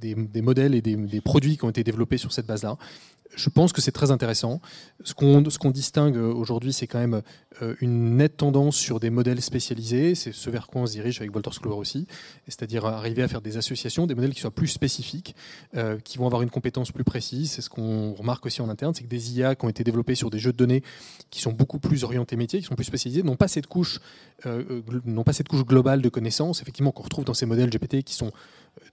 des, 0.00 0.42
modèles 0.42 0.74
et 0.74 0.82
des, 0.82 1.20
produits 1.20 1.56
qui 1.56 1.64
ont 1.64 1.70
été 1.70 1.84
développés 1.84 2.18
sur 2.18 2.32
cette 2.32 2.46
base-là. 2.46 2.76
Je 3.36 3.50
pense 3.50 3.72
que 3.72 3.80
c'est 3.80 3.92
très 3.92 4.10
intéressant. 4.10 4.60
Ce 5.04 5.14
qu'on 5.14 5.70
distingue 5.70 6.16
aujourd'hui, 6.16 6.72
c'est 6.72 6.86
quand 6.86 6.98
même 6.98 7.22
euh, 7.62 7.74
une 7.80 8.16
nette 8.16 8.36
tendance 8.36 8.76
sur 8.76 9.00
des 9.00 9.10
modèles 9.10 9.40
spécialisés. 9.42 10.14
C'est 10.14 10.32
ce 10.32 10.50
vers 10.50 10.66
quoi 10.66 10.82
on 10.82 10.86
se 10.86 10.92
dirige 10.92 11.20
avec 11.20 11.34
Walter 11.34 11.52
Sclower 11.52 11.76
aussi. 11.76 12.06
C'est-à-dire 12.46 12.86
arriver 12.86 13.22
à 13.22 13.28
faire 13.28 13.40
des 13.40 13.56
associations, 13.56 14.06
des 14.06 14.14
modèles 14.14 14.34
qui 14.34 14.40
soient 14.40 14.50
plus 14.50 14.68
spécifiques, 14.68 15.36
euh, 15.76 15.98
qui 16.02 16.18
vont 16.18 16.26
avoir 16.26 16.42
une 16.42 16.50
compétence 16.50 16.90
plus 16.90 17.04
précise. 17.04 17.52
C'est 17.52 17.62
ce 17.62 17.70
qu'on 17.70 18.12
remarque 18.14 18.46
aussi 18.46 18.62
en 18.62 18.68
interne, 18.68 18.94
c'est 18.94 19.04
que 19.04 19.08
des 19.08 19.38
IA 19.38 19.54
qui 19.54 19.64
ont 19.64 19.68
été 19.68 19.84
développés 19.84 20.14
sur 20.14 20.30
des 20.30 20.38
jeux 20.38 20.52
de 20.52 20.56
données 20.56 20.82
qui 21.30 21.40
sont 21.40 21.52
beaucoup 21.52 21.78
plus 21.78 22.04
orientés 22.04 22.36
métiers, 22.36 22.60
qui 22.60 22.66
sont 22.66 22.76
plus 22.76 22.84
spécialisés, 22.84 23.22
n'ont 23.22 23.36
pas 23.36 23.48
cette 23.48 23.66
couche, 23.66 24.00
n'ont 25.04 25.24
pas 25.24 25.32
cette 25.32 25.48
couche 25.48 25.64
globale 25.64 26.02
de 26.02 26.08
connaissances. 26.08 26.62
Effectivement, 26.62 26.92
qu'on 26.92 27.02
retrouve 27.02 27.24
dans 27.24 27.34
ces 27.34 27.46
modèles 27.46 27.70
GPT 27.70 28.02
qui 28.02 28.14
sont 28.14 28.32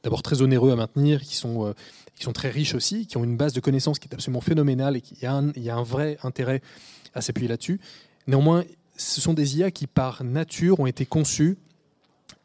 d'abord 0.03 0.23
très 0.23 0.41
onéreux 0.41 0.71
à 0.71 0.75
maintenir, 0.75 1.21
qui 1.21 1.35
sont, 1.35 1.73
qui 2.15 2.23
sont 2.23 2.33
très 2.33 2.49
riches 2.49 2.75
aussi, 2.75 3.07
qui 3.07 3.17
ont 3.17 3.23
une 3.23 3.37
base 3.37 3.53
de 3.53 3.59
connaissances 3.59 3.99
qui 3.99 4.07
est 4.07 4.13
absolument 4.13 4.41
phénoménale 4.41 4.97
et 4.97 5.01
qu'il 5.01 5.17
y, 5.17 5.27
il 5.55 5.63
y 5.63 5.69
a 5.69 5.75
un 5.75 5.83
vrai 5.83 6.17
intérêt 6.23 6.61
à 7.13 7.21
s'appuyer 7.21 7.47
là-dessus. 7.47 7.79
Néanmoins, 8.27 8.63
ce 8.97 9.21
sont 9.21 9.33
des 9.33 9.57
IA 9.57 9.71
qui, 9.71 9.87
par 9.87 10.23
nature, 10.23 10.79
ont 10.79 10.85
été 10.85 11.05
conçues 11.05 11.57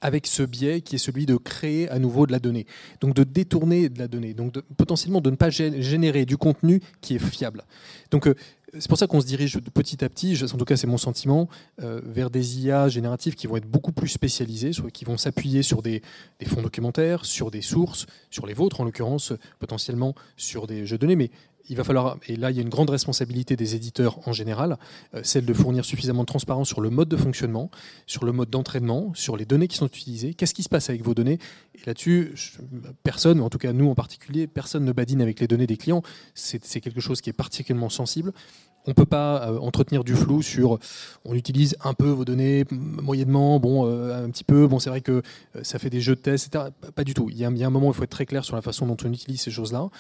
avec 0.01 0.27
ce 0.27 0.43
biais 0.43 0.81
qui 0.81 0.97
est 0.97 0.99
celui 0.99 1.27
de 1.27 1.37
créer 1.37 1.89
à 1.91 1.99
nouveau 1.99 2.27
de 2.27 2.33
la 2.33 2.39
donnée, 2.39 2.67
donc 3.01 3.15
de 3.15 3.25
détourner 3.25 3.89
de 3.89 3.99
la 3.99 4.09
donnée, 4.09 4.35
donc 4.35 4.59
potentiellement 4.77 5.21
de 5.21 5.31
ne 5.31 5.37
pas 5.37 5.51
générer 5.51 6.25
du 6.25 6.37
contenu 6.37 6.81
qui 7.01 7.17
est 7.17 7.19
fiable. 7.19 7.65
Donc 8.11 8.27
euh, 8.27 8.35
c'est 8.79 8.89
pour 8.89 8.99
ça 8.99 9.07
qu'on 9.07 9.21
se 9.21 9.27
dirige 9.27 9.59
petit 9.59 10.05
à 10.05 10.09
petit, 10.09 10.39
en 10.43 10.57
tout 10.57 10.65
cas 10.65 10.77
c'est 10.77 10.87
mon 10.87 10.99
sentiment, 10.99 11.49
euh, 11.83 12.01
vers 12.05 12.31
des 12.31 12.61
IA 12.61 12.89
génératives 12.89 13.35
qui 13.35 13.47
vont 13.47 13.57
être 13.57 13.69
beaucoup 13.69 13.93
plus 13.93 14.09
spécialisées, 14.09 14.71
qui 14.93 15.05
vont 15.05 15.17
s'appuyer 15.17 15.63
sur 15.63 15.83
des, 15.83 16.03
fonds 16.47 16.63
documentaires, 16.63 17.25
sur 17.25 17.51
des 17.51 17.63
sources, 17.63 18.07
sur 18.31 18.47
les 18.47 18.55
vôtres 18.55 18.81
en 18.81 18.85
l'occurrence, 18.85 19.33
potentiellement 19.59 20.15
sur 20.37 20.67
des 20.67 20.87
jeux 20.87 20.99
de 20.99 21.07
données, 21.07 21.31
il 21.69 21.77
va 21.77 21.85
falloir, 21.85 22.17
et 22.27 22.37
là 22.37 22.51
il 22.51 22.57
y 22.57 22.59
a 22.59 22.63
une 22.63 22.69
grande 22.69 22.91
responsabilité 22.91 23.57
des 23.57 23.75
éditeurs 23.75 24.27
en 24.27 24.33
général, 24.33 24.79
euh, 25.15 25.21
celle 25.23 25.45
de 25.45 25.53
fournir 25.53 25.85
suffisamment 25.85 26.23
de 26.23 26.27
transparence 26.27 26.69
sur 26.69 26.81
le 26.81 26.91
mode 26.91 27.09
de 27.09 27.17
fonctionnement, 27.17 27.71
sur 28.07 28.25
le 28.25 28.33
mode 28.33 28.51
d'entraînement, 28.51 29.13
sur 29.15 29.37
les 29.37 29.45
données 29.45 29.69
qui 29.69 29.77
sont 29.77 29.87
utilisées, 29.87 30.35
qu'est-ce 30.35 30.55
qui 30.55 30.63
se 30.63 30.69
passe 30.69 30.91
avec 30.91 31.03
vos 31.03 31.15
données? 31.15 31.39
Et 31.75 31.87
là-dessus, 31.87 32.35
personne, 33.03 33.41
en 33.41 33.51
tout 33.51 33.59
cas 33.59 33.73
nous 33.73 33.89
en 33.89 33.95
particulier, 33.95 34.47
personne 34.47 34.85
ne 34.85 34.93
badine 34.93 35.23
avec 35.23 35.41
les 35.41 35.47
données 35.47 35.67
des 35.67 35.77
clients. 35.77 36.03
C'est 36.35 36.81
quelque 36.81 37.01
chose 37.01 37.21
qui 37.21 37.31
est 37.31 37.35
particulièrement 37.35 37.91
sensible. 37.91 38.33
On 38.87 38.91
ne 38.93 38.95
peut 38.95 39.07
pas 39.07 39.47
euh, 39.47 39.59
entretenir 39.59 40.05
du 40.05 40.15
flou 40.15 40.41
sur 40.41 40.79
on 41.27 41.35
utilise 41.35 41.77
un 41.85 41.93
peu 41.93 42.09
vos 42.09 42.25
données 42.25 42.65
moyennement, 42.71 43.61
bon, 43.61 43.87
euh, 43.87 44.25
un 44.25 44.31
petit 44.31 44.43
peu, 44.43 44.67
bon, 44.67 44.79
c'est 44.79 44.89
vrai 44.89 45.03
que 45.03 45.23
ça 45.63 45.79
fait 45.79 45.91
des 45.91 46.01
jeux 46.01 46.15
de 46.15 46.21
tests, 46.21 46.47
etc. 46.47 46.71
Pas, 46.95 47.05
du 47.05 47.13
tout. 47.13 47.29
Il 47.31 47.37
y, 47.37 47.45
a, 47.45 47.49
un 47.49 47.71
moment 47.71 47.89
où 47.89 47.91
il 47.91 47.95
faut 47.95 48.05
être 48.05 48.11
très 48.11 48.25
clair 48.25 48.43
sur 48.43 48.57
la 48.57 48.63
façon 48.63 48.87
dont 48.87 48.97
on 49.05 49.13
utilise 49.13 49.43
ces 49.43 49.51
choses-là 49.51 49.91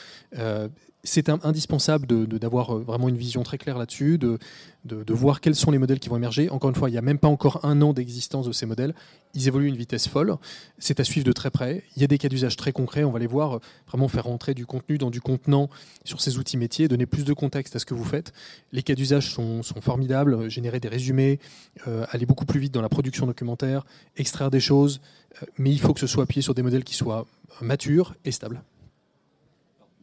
c'est 1.03 1.29
indispensable 1.29 2.07
d'avoir 2.39 2.79
de, 2.79 2.83
vraiment 2.83 3.09
une 3.09 3.17
vision 3.17 3.43
très 3.43 3.59
claire 3.59 3.79
là-dessus, 3.79 4.19
de, 4.19 4.39
de, 4.85 5.15
voir 5.15 5.41
quels 5.41 5.55
sont 5.55 5.71
les 5.71 5.79
modèles 5.79 5.99
qui 5.99 6.09
vont 6.09 6.17
émerger. 6.17 6.51
Encore 6.51 6.71
une 6.71 6.77
fois, 6.77 6.89
il 6.89 6.93
n'y 6.93 6.99
a 6.99 7.03
même 7.03 7.19
pas 7.19 7.29
encore 7.29 7.65
un 7.65 7.81
an 7.83 7.93
d'existence 7.93 8.47
de 8.47 8.53
ces 8.53 8.67
modèles. 8.67 8.95
Ils 9.35 9.47
évoluent 9.49 9.67
à 9.67 9.69
une 9.69 9.77
vitesse 9.77 10.09
folle. 10.09 10.37
C'est 10.79 11.01
à 11.01 11.05
suivre 11.05 11.27
de 11.27 11.33
très 11.33 11.51
près. 11.51 11.85
Il 11.97 12.03
y 12.03 12.05
a 12.05 12.07
des 12.07 12.19
cas 12.19 12.29
d'usage 12.29 12.57
très 12.57 12.73
concrets. 12.73 13.05
On 13.05 13.11
va 13.11 13.19
les 13.19 13.27
voir 13.27 13.57
euh, 13.57 13.61
vraiment 13.87 14.09
faire 14.09 14.25
rentrer 14.25 14.55
du 14.55 14.67
contenu 14.67 14.99
dans 14.99 15.11
du 15.11 15.21
contenant 15.21 15.69
sur 16.05 16.21
ces 16.21 16.39
outils 16.39 16.57
métiers, 16.57 16.89
donner 16.89 17.07
plus 17.07 17.25
de 17.25 17.33
contexte 17.33 17.77
à 17.77 17.79
ce 17.79 17.87
que 17.87 17.95
vous 17.95 18.05
faites. 18.05 18.33
Les 18.73 18.83
cas 18.83 18.95
d'usage 18.95 19.31
sont, 19.31 19.63
sont, 19.63 19.81
formidables. 19.81 20.49
Générer 20.51 20.81
des 20.81 20.89
résumés, 20.89 21.39
euh, 21.87 22.05
aller 22.11 22.27
beaucoup 22.27 22.47
plus 22.47 22.61
vite 22.61 22.73
dans 22.73 22.83
la 22.83 22.89
production 22.89 23.27
documentaire, 23.27 23.85
extraire 24.17 24.51
des 24.51 24.61
choses. 24.61 25.01
Euh, 25.43 25.47
mais 25.59 25.71
il 25.71 25.81
faut 25.81 25.95
que 25.95 26.01
ce 26.01 26.07
soit 26.07 26.25
appuyé 26.25 26.43
sur 26.43 26.55
des 26.55 26.63
modèles 26.63 26.85
qui 26.85 26.95
soient 26.95 27.27
matures 27.61 28.15
et 28.25 28.33
stables. 28.33 28.63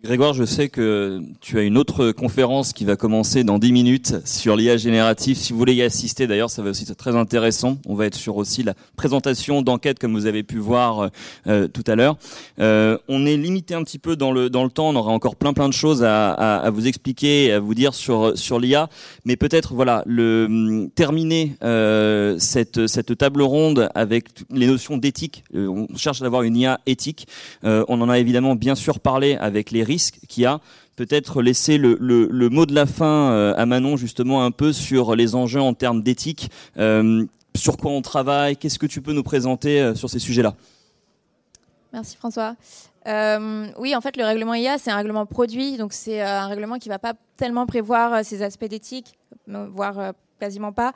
Grégoire, 0.03 0.33
je 0.33 0.43
sais 0.43 0.69
que 0.69 1.21
tu 1.41 1.57
as 1.57 1.63
une 1.63 1.75
autre 1.75 2.11
conférence 2.11 2.71
qui 2.71 2.85
va 2.85 2.95
commencer 2.95 3.43
dans 3.43 3.57
10 3.57 3.71
minutes 3.71 4.15
sur 4.25 4.55
l'IA 4.55 4.77
générative. 4.77 5.35
Si 5.35 5.51
vous 5.51 5.57
voulez 5.57 5.73
y 5.73 5.81
assister, 5.81 6.27
d'ailleurs, 6.27 6.51
ça 6.51 6.61
va 6.61 6.69
aussi 6.69 6.83
être 6.83 6.95
très 6.95 7.15
intéressant. 7.15 7.79
On 7.87 7.95
va 7.95 8.05
être 8.05 8.15
sur 8.15 8.37
aussi 8.37 8.61
la 8.61 8.75
présentation 8.95 9.63
d'enquête, 9.63 9.97
comme 9.97 10.13
vous 10.13 10.27
avez 10.27 10.43
pu 10.43 10.59
voir 10.59 11.09
euh, 11.47 11.67
tout 11.67 11.83
à 11.87 11.95
l'heure. 11.95 12.17
Euh, 12.59 12.99
on 13.07 13.25
est 13.25 13.37
limité 13.37 13.73
un 13.73 13.83
petit 13.83 13.97
peu 13.97 14.15
dans 14.15 14.31
le 14.31 14.51
dans 14.51 14.63
le 14.63 14.69
temps. 14.69 14.89
On 14.89 14.95
aura 14.95 15.11
encore 15.11 15.35
plein 15.35 15.53
plein 15.53 15.67
de 15.67 15.73
choses 15.73 16.03
à, 16.03 16.69
vous 16.71 16.85
expliquer, 16.87 17.45
et 17.45 17.53
à 17.53 17.59
vous 17.59 17.73
dire 17.73 17.95
sur 17.95 18.37
sur 18.37 18.59
l'IA. 18.59 18.89
Mais 19.25 19.35
peut-être 19.35 19.73
voilà 19.73 20.03
le 20.05 20.89
terminer 20.93 21.55
euh, 21.63 22.35
cette 22.37 22.85
cette 22.85 23.17
table 23.17 23.41
ronde 23.41 23.89
avec 23.95 24.27
les 24.51 24.67
notions 24.67 24.97
d'éthique. 24.97 25.43
Euh, 25.55 25.67
on 25.67 25.97
cherche 25.97 26.21
à 26.21 26.25
avoir 26.25 26.43
une 26.43 26.55
IA 26.55 26.79
éthique. 26.85 27.27
Euh, 27.63 27.83
on 27.87 27.99
en 28.01 28.09
a 28.09 28.19
évidemment 28.19 28.53
bien 28.53 28.75
sûr 28.75 28.99
parlé 28.99 29.35
avec 29.37 29.71
les 29.71 29.86
risques 29.87 30.19
qu'il 30.27 30.43
y 30.43 30.45
a. 30.45 30.59
Peut-être 30.95 31.41
laisser 31.41 31.77
le, 31.77 32.49
mot 32.49 32.65
de 32.65 32.73
la 32.73 32.85
fin 32.85 33.31
euh, 33.31 33.53
à 33.55 33.65
Manon 33.65 33.97
justement 33.97 34.43
un 34.43 34.51
peu 34.51 34.73
sur 34.73 35.15
les 35.15 35.35
enjeux 35.35 35.61
en 35.61 35.73
termes 35.73 36.01
d'éthique, 36.01 36.49
euh, 36.77 37.25
sur 37.55 37.77
quoi 37.77 37.91
on 37.91 38.01
travaille, 38.01 38.57
qu'est-ce 38.57 38.79
que 38.79 38.85
tu 38.85 39.01
peux 39.01 39.13
nous 39.13 39.23
présenter 39.23 39.81
euh, 39.81 39.95
sur 39.95 40.09
ces 40.09 40.19
sujets-là? 40.19 40.55
Merci 41.93 42.17
François. 42.17 42.55
oui, 43.05 43.95
en 43.95 44.01
fait, 44.01 44.17
le 44.17 44.25
règlement 44.25 44.53
IA, 44.53 44.77
c'est 44.77 44.91
un 44.91 44.97
règlement 44.97 45.25
produit, 45.25 45.77
donc 45.77 45.93
c'est 45.93 46.21
un 46.21 46.47
règlement 46.47 46.77
qui 46.77 46.89
ne 46.89 46.93
va 46.93 46.99
pas 46.99 47.13
tellement 47.37 47.65
prévoir 47.65 48.25
ces 48.25 48.41
aspects 48.41 48.65
d'éthique, 48.65 49.17
voire 49.47 50.13
quasiment 50.39 50.71
pas. 50.71 50.93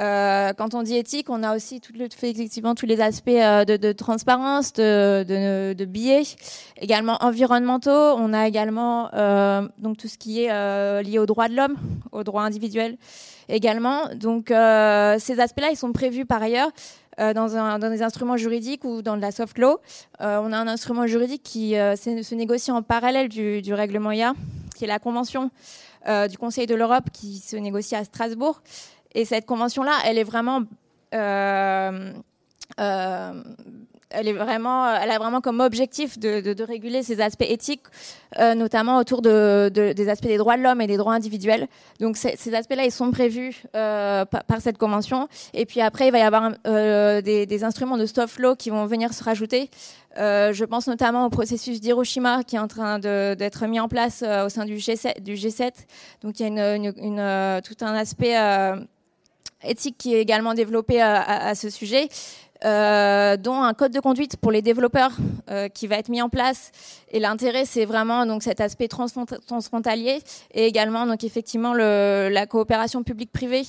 Euh, 0.00 0.52
quand 0.54 0.74
on 0.74 0.82
dit 0.82 0.96
éthique, 0.96 1.30
on 1.30 1.42
a 1.42 1.54
aussi 1.54 1.80
tout 1.80 1.92
le, 1.96 2.06
effectivement 2.06 2.74
tous 2.74 2.86
les 2.86 3.00
aspects 3.00 3.28
euh, 3.28 3.64
de, 3.64 3.76
de, 3.76 3.92
transparence, 3.92 4.72
de, 4.72 5.24
de, 5.26 5.72
de, 5.72 5.84
billets, 5.84 6.24
également 6.80 7.16
environnementaux. 7.20 7.90
On 7.90 8.32
a 8.32 8.48
également 8.48 9.10
euh, 9.14 9.68
donc 9.78 9.96
tout 9.96 10.08
ce 10.08 10.18
qui 10.18 10.42
est 10.42 10.50
euh, 10.50 11.02
lié 11.02 11.18
aux 11.18 11.26
droits 11.26 11.48
de 11.48 11.54
l'homme, 11.54 11.76
aux 12.10 12.24
droits 12.24 12.42
individuels 12.42 12.96
également. 13.48 14.08
Donc 14.16 14.50
euh, 14.50 15.16
ces 15.20 15.38
aspects-là, 15.38 15.68
ils 15.70 15.76
sont 15.76 15.92
prévus 15.92 16.26
par 16.26 16.42
ailleurs. 16.42 16.70
Dans, 17.16 17.56
un, 17.56 17.78
dans, 17.78 17.90
des 17.90 18.02
instruments 18.02 18.36
juridiques 18.36 18.82
ou 18.82 19.00
dans 19.00 19.16
de 19.16 19.22
la 19.22 19.30
soft 19.30 19.56
law. 19.58 19.78
on 20.18 20.52
a 20.52 20.56
un 20.56 20.66
instrument 20.66 21.06
juridique 21.06 21.44
qui 21.44 21.74
se 21.74 22.34
négocie 22.34 22.72
en 22.72 22.82
parallèle 22.82 23.28
du, 23.28 23.62
du 23.62 23.72
règlement 23.72 24.10
IA, 24.10 24.34
qui 24.74 24.82
est 24.82 24.88
la 24.88 24.98
convention 24.98 25.52
du 26.28 26.36
Conseil 26.36 26.66
de 26.66 26.74
l'Europe 26.74 27.04
qui 27.12 27.38
se 27.38 27.54
négocie 27.54 27.94
à 27.94 28.02
Strasbourg. 28.02 28.60
Et 29.14 29.24
cette 29.24 29.46
convention-là, 29.46 29.92
elle 30.04 30.18
est 30.18 30.24
vraiment 30.24 30.62
euh, 31.14 32.12
euh, 32.80 33.42
elle, 34.10 34.28
est 34.28 34.32
vraiment, 34.32 34.92
elle 34.94 35.10
a 35.10 35.18
vraiment 35.18 35.40
comme 35.40 35.60
objectif 35.60 36.18
de, 36.18 36.62
réguler 36.62 37.02
ces 37.02 37.20
aspects 37.20 37.46
éthiques, 37.46 37.82
euh, 38.38 38.54
notamment 38.54 38.98
autour 38.98 39.22
de, 39.22 39.70
des 39.74 40.08
aspects 40.08 40.26
des 40.26 40.38
droits 40.38 40.56
de 40.56 40.62
l'homme 40.62 40.80
et 40.80 40.86
des 40.86 40.96
droits 40.96 41.14
individuels. 41.14 41.66
Donc 42.00 42.16
ces 42.16 42.54
aspects-là, 42.54 42.84
ils 42.84 42.92
sont 42.92 43.10
prévus 43.10 43.64
par, 43.72 44.60
cette 44.60 44.78
convention. 44.78 45.28
Et 45.52 45.66
puis 45.66 45.80
après, 45.80 46.08
il 46.08 46.12
va 46.12 46.18
y 46.18 46.22
avoir 46.22 46.52
des, 46.64 47.64
instruments 47.64 47.98
de 47.98 48.06
soft 48.06 48.38
law 48.38 48.54
qui 48.54 48.70
vont 48.70 48.86
venir 48.86 49.12
se 49.12 49.22
rajouter. 49.22 49.68
Je 50.16 50.64
pense 50.64 50.86
notamment 50.86 51.26
au 51.26 51.30
processus 51.30 51.80
d'Hiroshima 51.80 52.44
qui 52.44 52.54
est 52.56 52.60
en 52.60 52.68
train 52.68 53.00
d'être 53.00 53.66
mis 53.66 53.80
en 53.80 53.88
place 53.88 54.22
au 54.22 54.48
sein 54.48 54.64
du 54.64 54.76
G7, 54.76 55.20
du 55.20 55.34
G7. 55.34 55.72
Donc 56.22 56.38
il 56.38 56.54
y 56.54 57.20
a 57.20 57.62
tout 57.62 57.76
un 57.84 57.94
aspect 57.94 58.36
éthique 59.66 59.96
qui 59.98 60.14
est 60.14 60.20
également 60.20 60.54
développé 60.54 61.00
à, 61.00 61.20
à, 61.20 61.48
à 61.48 61.54
ce 61.54 61.70
sujet. 61.70 62.08
Euh, 62.64 63.36
dont 63.36 63.62
un 63.62 63.74
code 63.74 63.92
de 63.92 64.00
conduite 64.00 64.38
pour 64.38 64.50
les 64.50 64.62
développeurs 64.62 65.10
euh, 65.50 65.68
qui 65.68 65.86
va 65.86 65.96
être 65.96 66.08
mis 66.08 66.22
en 66.22 66.30
place. 66.30 66.70
Et 67.10 67.18
l'intérêt, 67.18 67.66
c'est 67.66 67.84
vraiment 67.84 68.24
donc 68.24 68.42
cet 68.42 68.60
aspect 68.60 68.88
transfrontalier 68.88 70.20
et 70.52 70.66
également 70.66 71.04
donc 71.04 71.24
effectivement 71.24 71.74
le, 71.74 72.28
la 72.30 72.46
coopération 72.46 73.02
publique-privée 73.02 73.64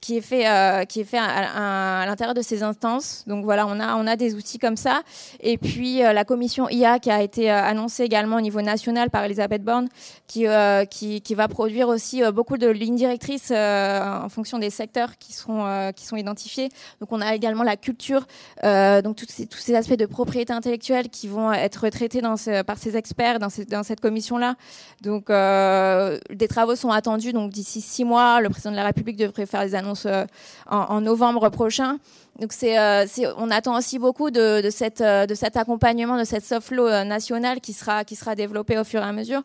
qui 0.00 0.18
est 0.18 0.20
fait 0.20 0.46
euh, 0.46 0.84
qui 0.84 1.00
est 1.00 1.04
fait 1.04 1.18
à, 1.18 2.02
à, 2.02 2.06
l'intérieur 2.06 2.34
de 2.34 2.42
ces 2.42 2.62
instances. 2.62 3.24
Donc 3.26 3.44
voilà, 3.44 3.66
on 3.66 3.80
a 3.80 3.96
on 3.96 4.06
a 4.06 4.14
des 4.14 4.34
outils 4.34 4.58
comme 4.58 4.76
ça. 4.76 5.02
Et 5.40 5.58
puis 5.58 5.98
la 5.98 6.24
commission 6.24 6.68
IA 6.68 7.00
qui 7.00 7.10
a 7.10 7.22
été 7.22 7.50
annoncée 7.50 8.04
également 8.04 8.36
au 8.36 8.40
niveau 8.42 8.60
national 8.60 9.10
par 9.10 9.24
Elisabeth 9.24 9.64
Borne, 9.64 9.88
qui 10.28 10.46
qui, 10.90 11.20
qui 11.20 11.34
va 11.34 11.48
produire 11.48 11.88
aussi 11.88 12.22
beaucoup 12.32 12.58
de 12.58 12.68
lignes 12.68 12.96
directrices 12.96 13.50
en 13.50 14.28
fonction 14.28 14.58
des 14.58 14.70
secteurs 14.70 15.18
qui 15.18 15.32
seront 15.32 15.92
qui 15.96 16.06
sont 16.06 16.16
identifiés. 16.16 16.68
Donc 17.00 17.10
on 17.10 17.20
a 17.20 17.34
également 17.34 17.64
la 17.64 17.76
culture 17.76 18.26
euh, 18.64 19.02
donc 19.02 19.16
tous 19.16 19.26
ces, 19.28 19.46
tous 19.46 19.58
ces, 19.58 19.74
aspects 19.74 19.94
de 19.96 20.06
propriété 20.06 20.52
intellectuelle 20.52 21.08
qui 21.08 21.28
vont 21.28 21.52
être 21.52 21.88
traités 21.90 22.20
dans 22.20 22.36
ce, 22.36 22.62
par 22.62 22.78
ces 22.78 22.96
experts 22.96 23.38
dans, 23.38 23.48
dans 23.68 23.82
cette 23.82 24.00
commission-là. 24.00 24.56
Donc 25.02 25.30
euh, 25.30 26.18
des 26.30 26.48
travaux 26.48 26.76
sont 26.76 26.90
attendus. 26.90 27.32
Donc 27.32 27.50
d'ici 27.52 27.80
six 27.80 28.04
mois, 28.04 28.40
le 28.40 28.48
président 28.48 28.70
de 28.70 28.76
la 28.76 28.84
République 28.84 29.16
devrait 29.16 29.46
faire 29.46 29.62
des 29.62 29.74
annonces 29.74 30.06
euh, 30.06 30.24
en, 30.68 30.78
en 30.78 31.00
novembre 31.00 31.48
prochain. 31.50 31.98
Donc 32.40 32.52
euh, 32.62 33.06
on 33.38 33.50
attend 33.50 33.78
aussi 33.78 33.98
beaucoup 33.98 34.28
euh, 34.28 34.60
de 34.60 34.70
cet 34.70 35.56
accompagnement, 35.56 36.18
de 36.18 36.24
cette 36.24 36.44
soft 36.44 36.70
law 36.70 36.86
euh, 36.86 37.04
nationale 37.04 37.60
qui 37.60 37.72
sera, 37.72 38.04
développée 38.34 38.78
au 38.78 38.84
fur 38.84 39.00
et 39.00 39.04
à 39.04 39.12
mesure. 39.12 39.42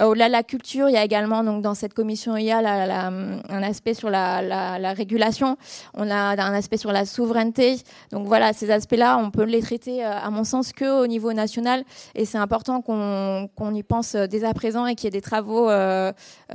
Au-delà 0.00 0.26
de 0.26 0.32
la 0.32 0.42
culture, 0.42 0.88
il 0.88 0.94
y 0.94 0.96
a 0.96 1.04
également 1.04 1.44
donc 1.44 1.62
dans 1.62 1.74
cette 1.74 1.94
commission 1.94 2.36
IA 2.36 2.60
la, 2.60 2.86
la, 2.86 3.06
un 3.06 3.62
aspect 3.62 3.94
sur 3.94 4.10
la, 4.10 4.42
la, 4.42 4.92
régulation, 4.92 5.56
on 5.94 6.10
a 6.10 6.16
un 6.16 6.54
aspect 6.54 6.76
sur 6.76 6.92
la 6.92 7.04
souveraineté. 7.04 7.76
Donc 8.10 8.26
voilà, 8.26 8.52
ces 8.52 8.70
aspects-là, 8.70 9.18
on 9.18 9.30
peut 9.30 9.44
les 9.44 9.60
traiter 9.60 10.02
à 10.02 10.28
mon 10.30 10.44
sens 10.44 10.72
que 10.72 11.02
au 11.02 11.06
niveau 11.06 11.32
national, 11.32 11.84
et 12.14 12.24
c'est 12.24 12.38
important 12.38 12.80
qu'on, 12.80 13.74
y 13.74 13.82
pense 13.82 14.16
dès 14.16 14.44
à 14.44 14.54
présent 14.54 14.86
et 14.86 14.94
qu'il 14.94 15.04
y 15.04 15.08
ait 15.08 15.10
des 15.10 15.20
travaux 15.20 15.68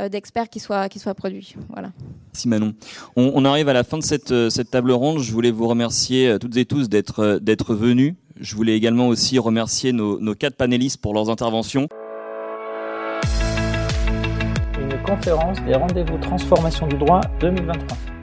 d'experts 0.10 0.50
qui 0.50 0.60
soient, 0.60 0.90
produits. 1.16 1.56
Voilà. 1.70 1.90
Merci 2.34 2.48
Manon. 2.48 2.74
On, 3.16 3.32
on, 3.36 3.46
arrive 3.46 3.70
à 3.70 3.74
la 3.74 3.84
fin 3.84 3.98
de 3.98 4.04
cette, 4.04 4.50
cette 4.50 4.72
table 4.72 4.92
ronde. 4.92 5.20
Je 5.20 5.32
voulais 5.32 5.52
vous 5.52 5.68
remercier 5.68 5.77
euh, 5.82 6.38
toutes 6.38 6.58
et 6.58 6.66
tous 6.66 6.90
d'être 6.90 7.20
euh, 7.20 7.40
d'être 7.40 7.74
venus. 7.76 8.16
Je 8.40 8.56
voulais 8.56 8.76
également 8.76 9.08
aussi 9.08 9.40
remercier 9.40 9.94
nos, 9.94 10.20
nos 10.20 10.36
quatre 10.36 10.56
panélistes 10.56 11.02
pour 11.02 11.14
leurs 11.14 11.30
interventions. 11.30 11.88
Une 14.80 15.02
conférence 15.04 15.58
des 15.66 15.74
rendez-vous 15.74 16.18
transformation 16.20 16.88
du 16.88 16.98
droit 16.98 17.22
2023. 17.40 18.17